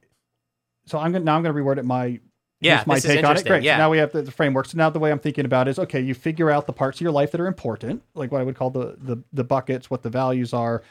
[0.89, 2.19] so I'm gonna now I'm gonna reword it my
[2.59, 3.45] Yeah, my take on it.
[3.45, 3.63] Great.
[3.63, 3.75] Yeah.
[3.75, 4.65] So now we have the, the framework.
[4.65, 6.97] So now the way I'm thinking about it is okay, you figure out the parts
[6.97, 9.89] of your life that are important, like what I would call the the the buckets,
[9.89, 10.83] what the values are.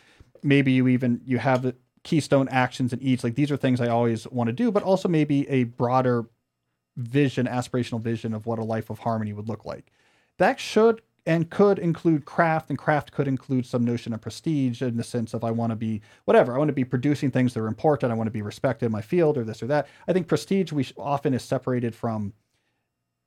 [0.42, 3.88] maybe you even you have the keystone actions in each like these are things i
[3.88, 6.26] always want to do but also maybe a broader
[6.96, 9.90] vision aspirational vision of what a life of harmony would look like
[10.38, 14.96] that should and could include craft and craft could include some notion of prestige in
[14.96, 17.60] the sense of i want to be whatever i want to be producing things that
[17.60, 20.12] are important i want to be respected in my field or this or that i
[20.12, 22.32] think prestige we often is separated from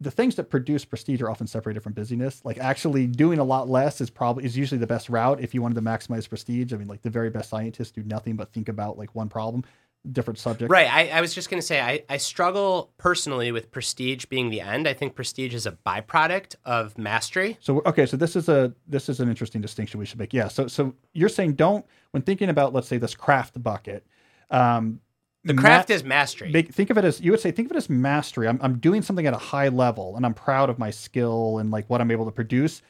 [0.01, 2.43] the things that produce prestige are often separated from busyness.
[2.43, 5.61] Like actually doing a lot less is probably is usually the best route if you
[5.61, 6.73] wanted to maximize prestige.
[6.73, 9.63] I mean, like the very best scientists do nothing but think about like one problem,
[10.09, 10.71] different subject.
[10.71, 10.91] Right.
[10.91, 14.61] I, I was just going to say I, I struggle personally with prestige being the
[14.61, 14.87] end.
[14.87, 17.57] I think prestige is a byproduct of mastery.
[17.61, 20.33] So okay, so this is a this is an interesting distinction we should make.
[20.33, 20.47] Yeah.
[20.47, 24.05] So so you're saying don't when thinking about let's say this craft bucket.
[24.49, 24.99] Um,
[25.43, 26.51] the craft Ma- is mastery.
[26.51, 27.51] Make, think of it as you would say.
[27.51, 28.47] Think of it as mastery.
[28.47, 31.71] I'm I'm doing something at a high level, and I'm proud of my skill and
[31.71, 32.81] like what I'm able to produce.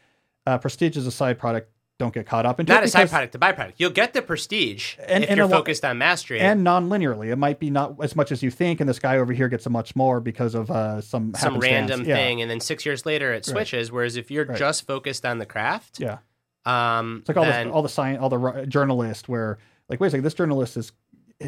[0.45, 1.71] Uh, prestige is a side product.
[1.99, 3.73] Don't get caught up into not it a side product, a byproduct.
[3.77, 7.27] You'll get the prestige and, if and you're focused on mastery and non-linearly.
[7.31, 9.68] It might be not as much as you think, and this guy over here gets
[9.68, 12.15] a much more because of uh, some some random yeah.
[12.15, 13.91] thing, and then six years later it switches.
[13.91, 13.95] Right.
[13.95, 14.57] Whereas if you're right.
[14.57, 16.18] just focused on the craft, yeah,
[16.65, 20.07] um, it's like all then, the all the science, all the journalist where like wait
[20.07, 20.91] a second, this journalist is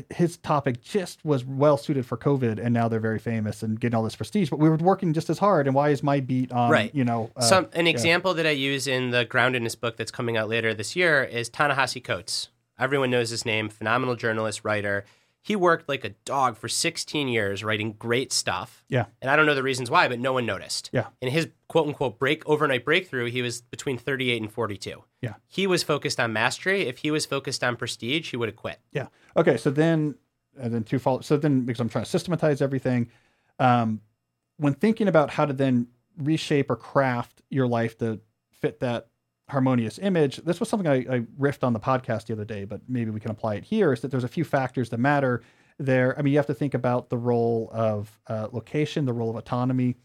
[0.10, 3.96] his topic just was well suited for COVID, and now they're very famous and getting
[3.96, 4.50] all this prestige.
[4.50, 5.68] But we were working just as hard.
[5.68, 6.72] And why is my beat on?
[6.72, 6.94] Right.
[6.94, 7.92] You know, uh, some an yeah.
[7.92, 11.50] example that I use in the Groundedness book that's coming out later this year is
[11.50, 12.50] Ta-Nehisi Coates.
[12.80, 13.70] Everyone knows his name.
[13.70, 15.06] Phenomenal journalist, writer.
[15.46, 18.86] He worked like a dog for 16 years writing great stuff.
[18.88, 19.08] Yeah.
[19.22, 20.90] And I don't know the reasons why, but no one noticed.
[20.94, 21.08] Yeah.
[21.22, 25.04] In his quote unquote break overnight breakthrough, he was between 38 and 42.
[25.22, 25.34] Yeah.
[25.48, 26.84] He was focused on mastery.
[26.84, 28.80] If he was focused on prestige, he would have quit.
[28.94, 29.08] Yeah.
[29.36, 29.58] Okay.
[29.58, 30.16] So then,
[30.58, 31.20] and then two follow.
[31.20, 33.12] So then, because I'm trying to systematize everything,
[33.60, 34.00] um,
[34.56, 35.88] when thinking about how to then
[36.18, 38.22] reshape or craft your life to
[38.52, 39.08] fit that
[39.54, 42.82] harmonious image, this was something I, I riffed on the podcast the other day, but
[42.88, 43.94] maybe we can apply it here.
[43.94, 45.42] Is that there's a few factors that matter
[45.80, 46.18] there.
[46.18, 49.36] I mean, you have to think about the role of uh, location, the role of
[49.36, 49.96] autonomy,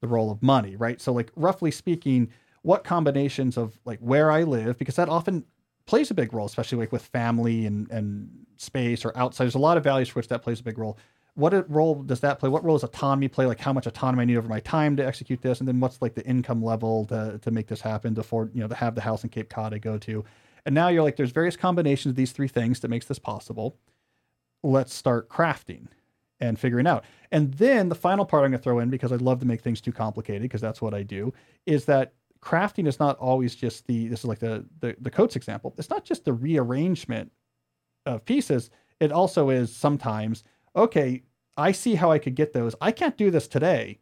[0.00, 1.00] the role of money, right?
[1.00, 2.30] So, like roughly speaking,
[2.62, 5.44] what combinations of like where I live, because that often
[5.86, 9.44] plays a big role, especially like with family and and space or outside.
[9.44, 10.96] There's a lot of values for which that plays a big role.
[11.34, 12.50] What role does that play?
[12.50, 13.46] What role does autonomy play?
[13.46, 16.02] Like how much autonomy I need over my time to execute this, and then what's
[16.02, 18.94] like the income level to to make this happen, to afford you know to have
[18.94, 20.24] the house in Cape Cod I go to,
[20.66, 23.78] and now you're like there's various combinations of these three things that makes this possible.
[24.62, 25.88] Let's start crafting
[26.42, 27.04] and figuring out.
[27.30, 29.62] And then the final part I'm going to throw in because I love to make
[29.62, 31.32] things too complicated because that's what I do
[31.66, 35.36] is that crafting is not always just the this is like the the the Coates
[35.36, 35.74] example.
[35.78, 37.32] It's not just the rearrangement
[38.04, 38.70] of pieces.
[39.00, 40.44] It also is sometimes
[40.76, 41.22] okay.
[41.56, 42.74] I see how I could get those.
[42.80, 43.98] I can't do this today,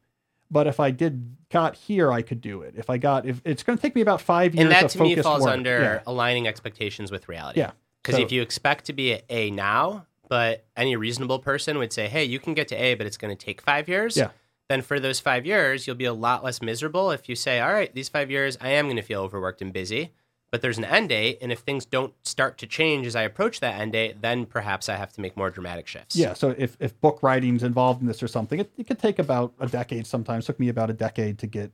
[0.51, 2.75] but if I did got here, I could do it.
[2.77, 4.63] If I got if it's going to take me about five years.
[4.65, 5.51] And that to me falls work.
[5.53, 6.03] under Yeah.
[6.07, 7.59] aligning expectations with reality.
[7.61, 7.73] Yeah.
[8.03, 11.93] Because So- if you expect to be at A now, but any reasonable person would
[11.93, 14.17] say, hey, you can get to A, but it's going to take five years.
[14.17, 14.31] Yeah.
[14.69, 17.73] Then for those five years, you'll be a lot less miserable if you say, all
[17.73, 20.13] right, these five years, I am going to feel overworked and busy,
[20.51, 21.39] but there's an end date.
[21.41, 24.89] And if things don't start to change as I approach that end date, then perhaps
[24.89, 26.17] I have to make more dramatic shifts.
[26.17, 29.19] Yeah, so if, if book writing's involved in this or something, it, it could take
[29.19, 30.45] about a decade sometimes.
[30.45, 31.73] it took me about a decade to get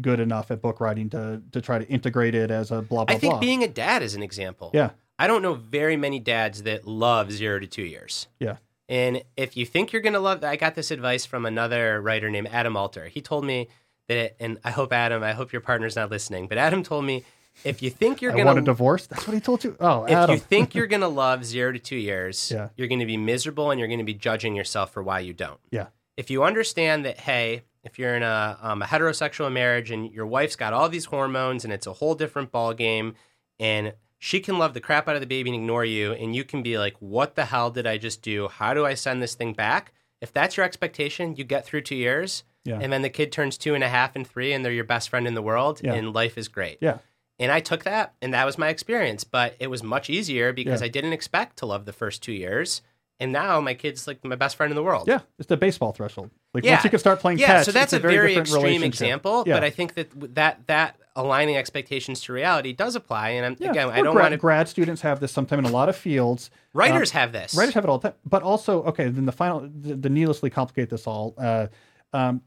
[0.00, 3.14] good enough at book writing to to try to integrate it as a blah blah
[3.14, 3.40] I think blah.
[3.40, 4.70] being a dad is an example.
[4.74, 8.26] yeah, I don't know very many dads that love zero to two years.
[8.38, 8.56] yeah,
[8.90, 12.28] And if you think you're going to love, I got this advice from another writer
[12.28, 13.06] named Adam Alter.
[13.06, 13.68] He told me
[14.08, 17.24] that, and I hope Adam, I hope your partner's not listening, but Adam told me
[17.64, 19.06] if you think you're I going want a divorce.
[19.06, 19.76] That's what he told you.
[19.80, 20.34] Oh, if Adam.
[20.34, 22.68] you think you're going to love zero to two years, Yeah.
[22.76, 25.32] you're going to be miserable and you're going to be judging yourself for why you
[25.32, 25.60] don't.
[25.70, 30.12] yeah, If you understand that, hey, if you're in a, um, a heterosexual marriage and
[30.12, 33.14] your wife's got all these hormones and it's a whole different ball game,
[33.58, 36.42] and she can love the crap out of the baby and ignore you, and you
[36.42, 38.48] can be like, "What the hell did I just do?
[38.48, 39.92] How do I send this thing back?"
[40.22, 42.78] If that's your expectation, you get through two years, Yeah.
[42.80, 45.10] and then the kid turns two and a half and three, and they're your best
[45.10, 45.92] friend in the world, Yeah.
[45.92, 46.78] and life is great.
[46.80, 46.98] yeah,
[47.38, 49.24] And I took that, and that was my experience.
[49.24, 50.86] But it was much easier because Yeah.
[50.86, 52.80] I didn't expect to love the first two years,
[53.20, 55.06] and now my kid's like my best friend in the world.
[55.06, 55.20] yeah.
[55.38, 56.30] It's the baseball threshold.
[56.54, 56.72] Like Yeah.
[56.72, 59.44] once you can start playing Yeah, catch, so that's a a very, different extreme example,
[59.46, 59.54] Yeah.
[59.54, 63.30] but I think that that that aligning expectations to reality does apply.
[63.30, 63.70] And I'm, Yeah.
[63.70, 64.36] again, Or I don't grad, want to.
[64.38, 66.50] grad students have this sometime in a lot of fields.
[66.74, 67.54] Writers have this.
[67.54, 69.08] Writers have it all the time, but also okay.
[69.08, 71.34] Then the final, the, the needlessly complicate this all.
[71.38, 71.66] Uh,
[72.14, 72.40] um,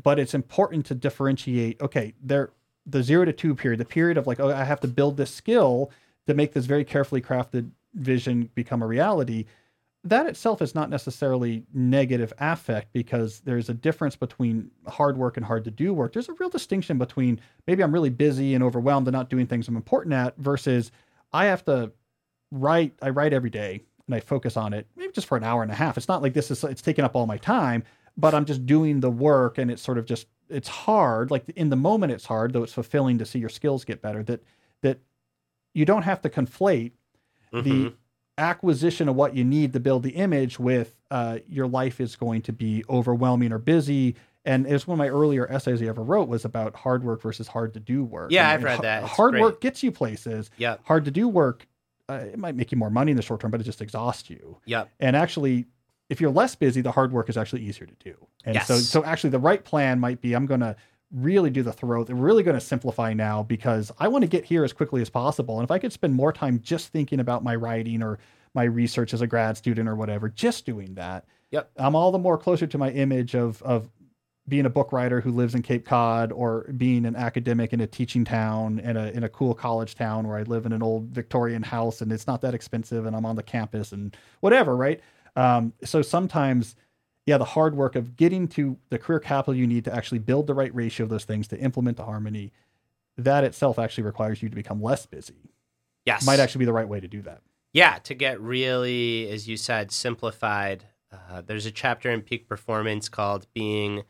[0.00, 1.80] but it's important to differentiate.
[1.80, 2.50] Okay, there,
[2.86, 5.30] the zero to two period, the period of like, oh, I have to build this
[5.30, 5.90] skill
[6.26, 9.46] to make this very carefully crafted vision become a reality.
[10.02, 15.46] That itself is not necessarily negative affect because there's a difference between hard work and
[15.46, 16.12] hard to do work.
[16.12, 19.66] There's a real distinction between maybe I'm really busy and overwhelmed and not doing things
[19.66, 20.92] I'm important at versus
[21.32, 21.92] I have to
[22.50, 25.62] write I write every day and I focus on it maybe just for an hour
[25.62, 25.96] and a half.
[25.96, 27.82] It's not like this is it's taking up all my time,
[28.16, 31.30] but I'm just doing the work and it's sort of just it's hard.
[31.30, 34.22] Like in the moment it's hard, though it's fulfilling to see your skills get better.
[34.22, 34.42] That
[34.82, 34.98] that
[35.74, 36.92] you don't have to conflate
[37.52, 37.64] Mhm.
[37.64, 37.92] the
[38.36, 42.42] acquisition of what you need to build the image with uh, your life is going
[42.42, 44.16] to be overwhelming or busy.
[44.44, 47.46] And it's one of my earlier essays I ever wrote was about hard work versus
[47.48, 48.30] hard to do work.
[48.32, 49.02] Yeah, And- I've read ha- that.
[49.04, 49.40] It's Hard great.
[49.42, 50.50] work gets you places.
[50.58, 50.76] Yeah.
[50.84, 51.66] Hard to do work,
[52.10, 54.28] uh, it might make you more money in the short term, but it just exhausts
[54.28, 54.58] you.
[54.66, 54.90] Yep.
[55.00, 55.66] And actually,
[56.08, 58.14] if you're less busy, the hard work is actually easier to do.
[58.44, 58.88] And so, Yes.
[58.88, 60.76] so actually, the right plan might be I'm going to
[61.12, 62.10] really do the throat.
[62.10, 65.08] I'm really going to simplify now because I want to get here as quickly as
[65.10, 65.58] possible.
[65.58, 68.18] And if I could spend more time just thinking about my writing or
[68.54, 71.70] my research as a grad student or whatever, just doing that, Yep.
[71.76, 73.88] I'm all the more closer to my image of of
[74.48, 77.86] being a book writer who lives in Cape Cod or being an academic in a
[77.86, 81.04] teaching town in a in a cool college town where I live in an old
[81.10, 85.00] Victorian house and it's not that expensive and I'm on the campus and whatever, right?
[85.36, 86.76] Um, so sometimes,
[87.26, 90.46] yeah, the hard work of getting to the career capital you need to actually build
[90.46, 92.52] the right ratio of those things to implement the harmony,
[93.16, 95.50] that itself actually requires you to become less busy.
[96.04, 96.26] Yes.
[96.26, 97.40] Might actually be the right way to do that.
[97.72, 100.84] Yeah, to get really, as you said, simplified.
[101.10, 104.04] Uh, there's a chapter in Peak Performance called "Being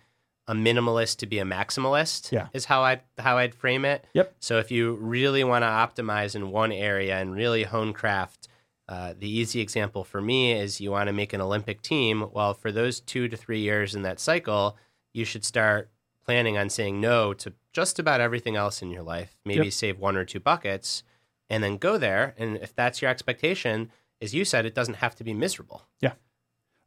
[0.46, 2.48] a Minimalist to Be a Maximalist." Yeah.
[2.52, 4.04] is how I how I'd frame it.
[4.12, 4.34] Yep.
[4.40, 5.66] So if you really want to
[6.02, 8.48] optimize in one area and really hone craft,
[8.88, 12.28] uh, the easy example for me is you want to make an Olympic team.
[12.32, 14.76] Well, for those two to three years in that cycle,
[15.12, 15.90] you should start
[16.24, 19.36] planning on saying no to just about everything else in your life.
[19.44, 19.72] Maybe Yep.
[19.72, 21.02] save one or two buckets,
[21.50, 22.34] and then go there.
[22.38, 23.90] And if that's your expectation,
[24.20, 25.82] as you said, it doesn't have to be miserable.
[26.00, 26.12] Yeah.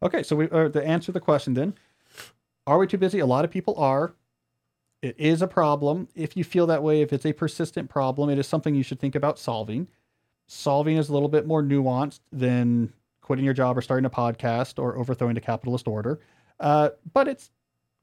[0.02, 1.74] Okay, so we uh, to answer the question then,
[2.66, 3.20] are we too busy?
[3.20, 4.14] A lot of people are.
[5.02, 6.08] It is a problem.
[6.16, 9.00] If you feel that way, if it's a persistent problem, it is something you should
[9.00, 9.88] think about solving.
[10.48, 14.80] Solving is a little bit more nuanced than quitting your job or starting a podcast
[14.82, 16.20] or overthrowing the capitalist order.
[16.60, 17.52] Uh, but it's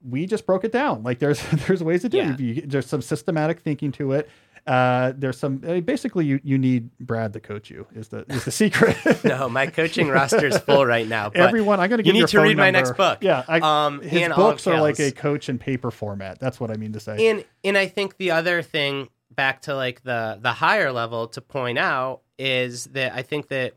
[0.06, 1.02] we just broke it down.
[1.02, 2.34] Like there's there's ways to do Yeah.
[2.34, 2.40] it.
[2.40, 4.28] You- There's some systematic thinking to it.
[4.66, 8.44] Uh, there's some uh, basically you you need Brad to coach you is the is
[8.46, 8.96] the secret.
[9.24, 11.28] No, my coaching roster is full right now.
[11.30, 13.18] But Everyone, I'm going to you give need to read my next book.
[13.22, 16.38] Yeah, I, um, his books are like a coach in paper format.
[16.40, 17.28] That's what I mean to say.
[17.28, 21.40] and and I think the other thing back to like the the higher level to
[21.42, 23.74] point out is that I think that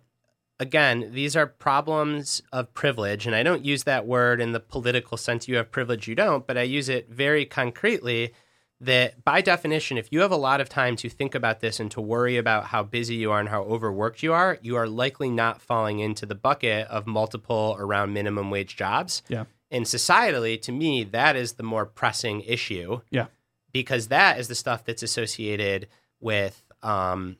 [0.60, 5.18] again these are problems of privilege and I don't use that word in the political
[5.18, 8.34] sense you have privilege you don't but I use it very concretely
[8.82, 11.92] that by definition if you have a lot of time to think about this and
[11.92, 15.30] to worry about how busy you are and how overworked you are you are likely
[15.30, 19.46] not falling into the bucket of multiple around minimum wage jobs Yeah.
[19.70, 23.28] and societally to me that is the more pressing issue Yeah.
[23.72, 25.88] because that is the stuff that's associated
[26.20, 27.38] with um,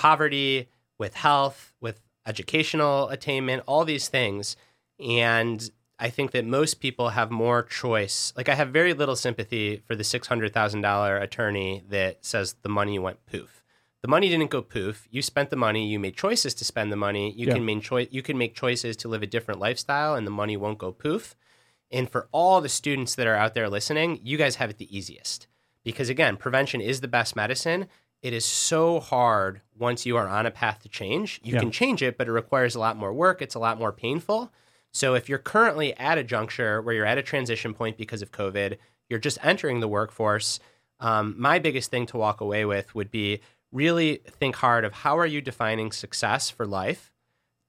[0.00, 0.66] poverty,
[0.98, 4.56] with health, with educational attainment, all these things.
[4.98, 8.32] And I think that most people have more choice.
[8.34, 13.24] Like, I have very little sympathy for the $600,000 attorney that says the money went
[13.26, 13.62] poof.
[14.00, 15.06] The money didn't go poof.
[15.10, 15.86] You spent the money.
[15.86, 17.32] You made choices to spend the money.
[17.36, 17.54] You Yeah.
[17.54, 20.56] can make choi- You can make choices to live a different lifestyle, and the money
[20.56, 21.36] won't go poof.
[21.90, 24.96] And for all the students that are out there listening, you guys have it the
[24.96, 25.46] easiest
[25.84, 27.86] because again, prevention is the best medicine.
[28.22, 31.40] It is so hard once you are on a path to change.
[31.42, 31.60] You Yeah.
[31.60, 33.40] can change it, but it requires a lot more work.
[33.40, 34.52] It's a lot more painful.
[34.92, 38.32] So if you're currently at a juncture where you're at a transition point because of
[38.32, 38.76] COVID,
[39.08, 40.60] you're just entering the workforce.
[40.98, 43.40] Um, my biggest thing to walk away with would be
[43.72, 47.10] really think hard of how are you defining success for life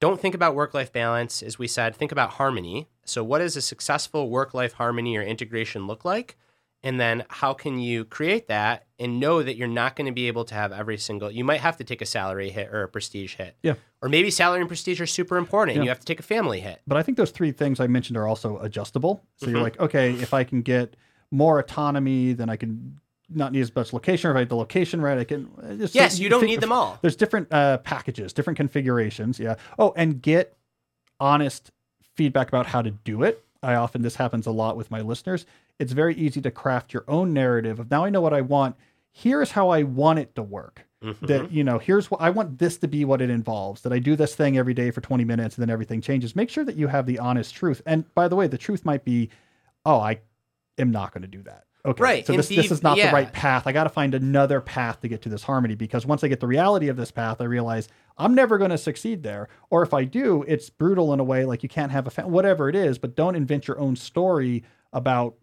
[0.02, 1.44] don't think about work life balance.
[1.44, 2.88] As we said, think about harmony.
[3.06, 6.38] So, what does a successful work life harmony or integration look like?
[6.84, 10.28] And then, how can you create that and know that you're not going to be
[10.28, 12.88] able to have every single, you might have to take a salary hit or a
[12.88, 13.56] prestige hit.
[13.62, 13.76] Yeah.
[14.02, 15.90] Or maybe salary and prestige are super important and Yeah.
[15.90, 16.82] you have to take a family hit.
[16.88, 19.24] but I think those three things I mentioned are also adjustable.
[19.38, 19.56] So Mm-hmm.
[19.56, 20.96] you're like, okay, if I can get
[21.30, 23.00] more autonomy, then I can
[23.30, 24.30] not need as much location.
[24.30, 25.50] Or if I get the location right, I can.
[25.64, 26.98] uh, just- Yes, you don't think- need them all.
[27.04, 29.40] There's different uh, packages, different configurations.
[29.40, 29.56] Yeah.
[29.78, 30.58] Oh, and get
[31.20, 31.72] honest
[32.16, 33.44] feedback about how to do it.
[33.64, 35.46] I often this happens a lot with my listeners.
[35.82, 38.76] It's very easy to craft your own narrative of now I know what I want.
[39.12, 40.86] Here's how I want it to work.
[41.04, 41.28] Mhm.
[41.28, 43.82] That you know, here's what I want this to be what it involves.
[43.82, 46.36] That I do this thing every day for 20 minutes and then everything changes.
[46.36, 47.82] Make sure that you have the honest truth.
[47.88, 49.30] And by the way, the truth might be,
[49.84, 50.20] oh, I
[50.78, 51.64] am not going to do that.
[51.84, 52.04] Okay.
[52.04, 53.08] Right, So this, this is not yeah.
[53.10, 53.66] the right path.
[53.66, 56.40] I got to find another path to get to this harmony because once I get
[56.40, 57.88] the reality of this path, I realize
[58.20, 59.50] I'm never going to succeed there.
[59.72, 62.28] Or if I do, it's brutal in a way like you can't have a fa-
[62.28, 64.64] whatever it is, but don't invent your own story
[64.94, 65.34] about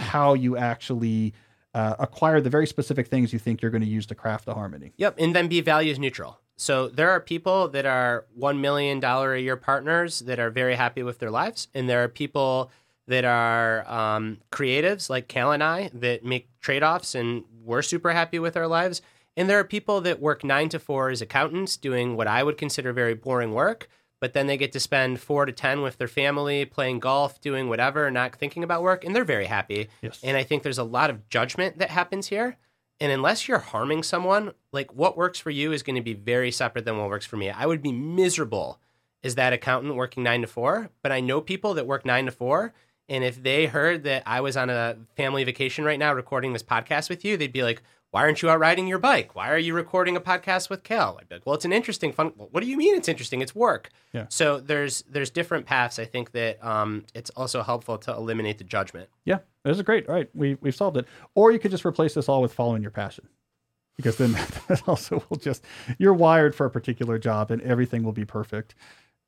[0.00, 1.34] how you actually
[1.74, 4.54] uh, acquire the very specific things you think you're going to use to craft the
[4.54, 4.92] harmony.
[4.96, 5.16] Yep.
[5.18, 6.40] And then be values neutral.
[6.56, 11.02] So there are people that are $1 million a year partners that are very happy
[11.02, 11.68] with their lives.
[11.74, 12.70] And there are people
[13.06, 18.12] that are um, creatives like Cal and I that make trade offs and we're super
[18.12, 19.00] happy with our lives.
[19.36, 22.58] And there are people that work nine to four as accountants doing what I would
[22.58, 23.88] consider very boring work,
[24.20, 27.68] but then they get to spend four to 10 with their family, playing golf, doing
[27.68, 29.88] whatever, not thinking about work, and they're very happy.
[30.02, 30.20] Yes.
[30.22, 32.56] And I think there's a lot of judgment that happens here.
[33.00, 36.50] And unless you're harming someone, like what works for you is going to be very
[36.50, 37.48] separate than what works for me.
[37.48, 38.78] I would be miserable
[39.24, 42.32] as that accountant working nine to four, but I know people that work nine to
[42.32, 42.74] four.
[43.08, 46.62] And if they heard that I was on a family vacation right now recording this
[46.62, 49.36] podcast with you, they'd be like, why aren't you out riding your bike?
[49.36, 51.16] Why are you recording a podcast with Cal?
[51.20, 52.28] I'd be like, well, it's an interesting fun.
[52.36, 53.40] What do you mean it's interesting?
[53.40, 53.90] It's work.
[54.12, 54.26] Yeah.
[54.28, 55.98] So there's there's different paths.
[55.98, 59.08] I think that um, it's also helpful to eliminate the judgment.
[59.24, 60.08] Yeah, this is great.
[60.08, 61.06] All right, we we've solved it.
[61.34, 63.28] Or you could just replace this all with following your passion,
[63.96, 64.32] because then
[64.68, 65.64] that also will just
[65.98, 68.74] you're wired for a particular job, and everything will be perfect.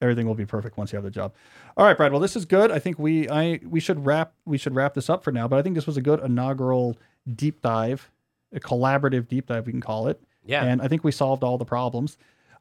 [0.00, 1.32] Everything will be perfect once you have the job.
[1.76, 2.10] All right, Brad.
[2.10, 2.72] Well, this is good.
[2.72, 5.46] I think we I we should wrap we should wrap this up for now.
[5.46, 6.98] But I think this was a good inaugural
[7.32, 8.10] deep dive,
[8.52, 10.20] a collaborative deep dive we can call it.
[10.44, 10.64] Yeah.
[10.64, 12.16] And I think we solved all the problems.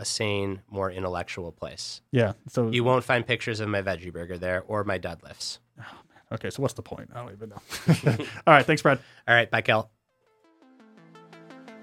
[0.00, 2.00] a sane, more intellectual place.
[2.10, 2.32] yeah.
[2.48, 5.58] So You won't find pictures of my veggie burger there or my deadlifts.
[5.78, 5.84] Oh,
[6.32, 6.48] okay.
[6.50, 7.10] So what's the point?
[7.14, 8.24] I don't even know.
[8.46, 8.64] All right.
[8.64, 8.98] Thanks, Brad.
[9.28, 9.90] All right, bye, Cal.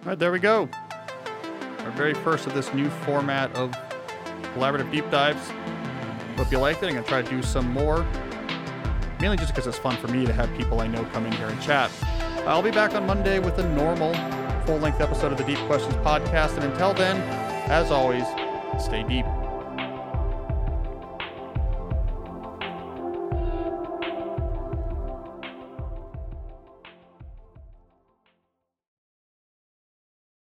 [0.03, 0.17] All right.
[0.19, 0.67] There we go.
[1.79, 3.71] Our very first of this new format of
[4.55, 5.51] collaborative deep dives.
[6.37, 6.87] Hope you liked it.
[6.87, 8.05] I'm gonna try to do some more.
[9.21, 11.47] Mainly just because it's fun for me to have people I know come in here
[11.47, 11.91] and chat.
[12.47, 14.13] I'll be back on Monday with a normal
[14.65, 16.55] full length episode of the Deep Questions podcast.
[16.55, 17.17] And until then,
[17.69, 18.25] as always,
[18.79, 19.25] stay deep.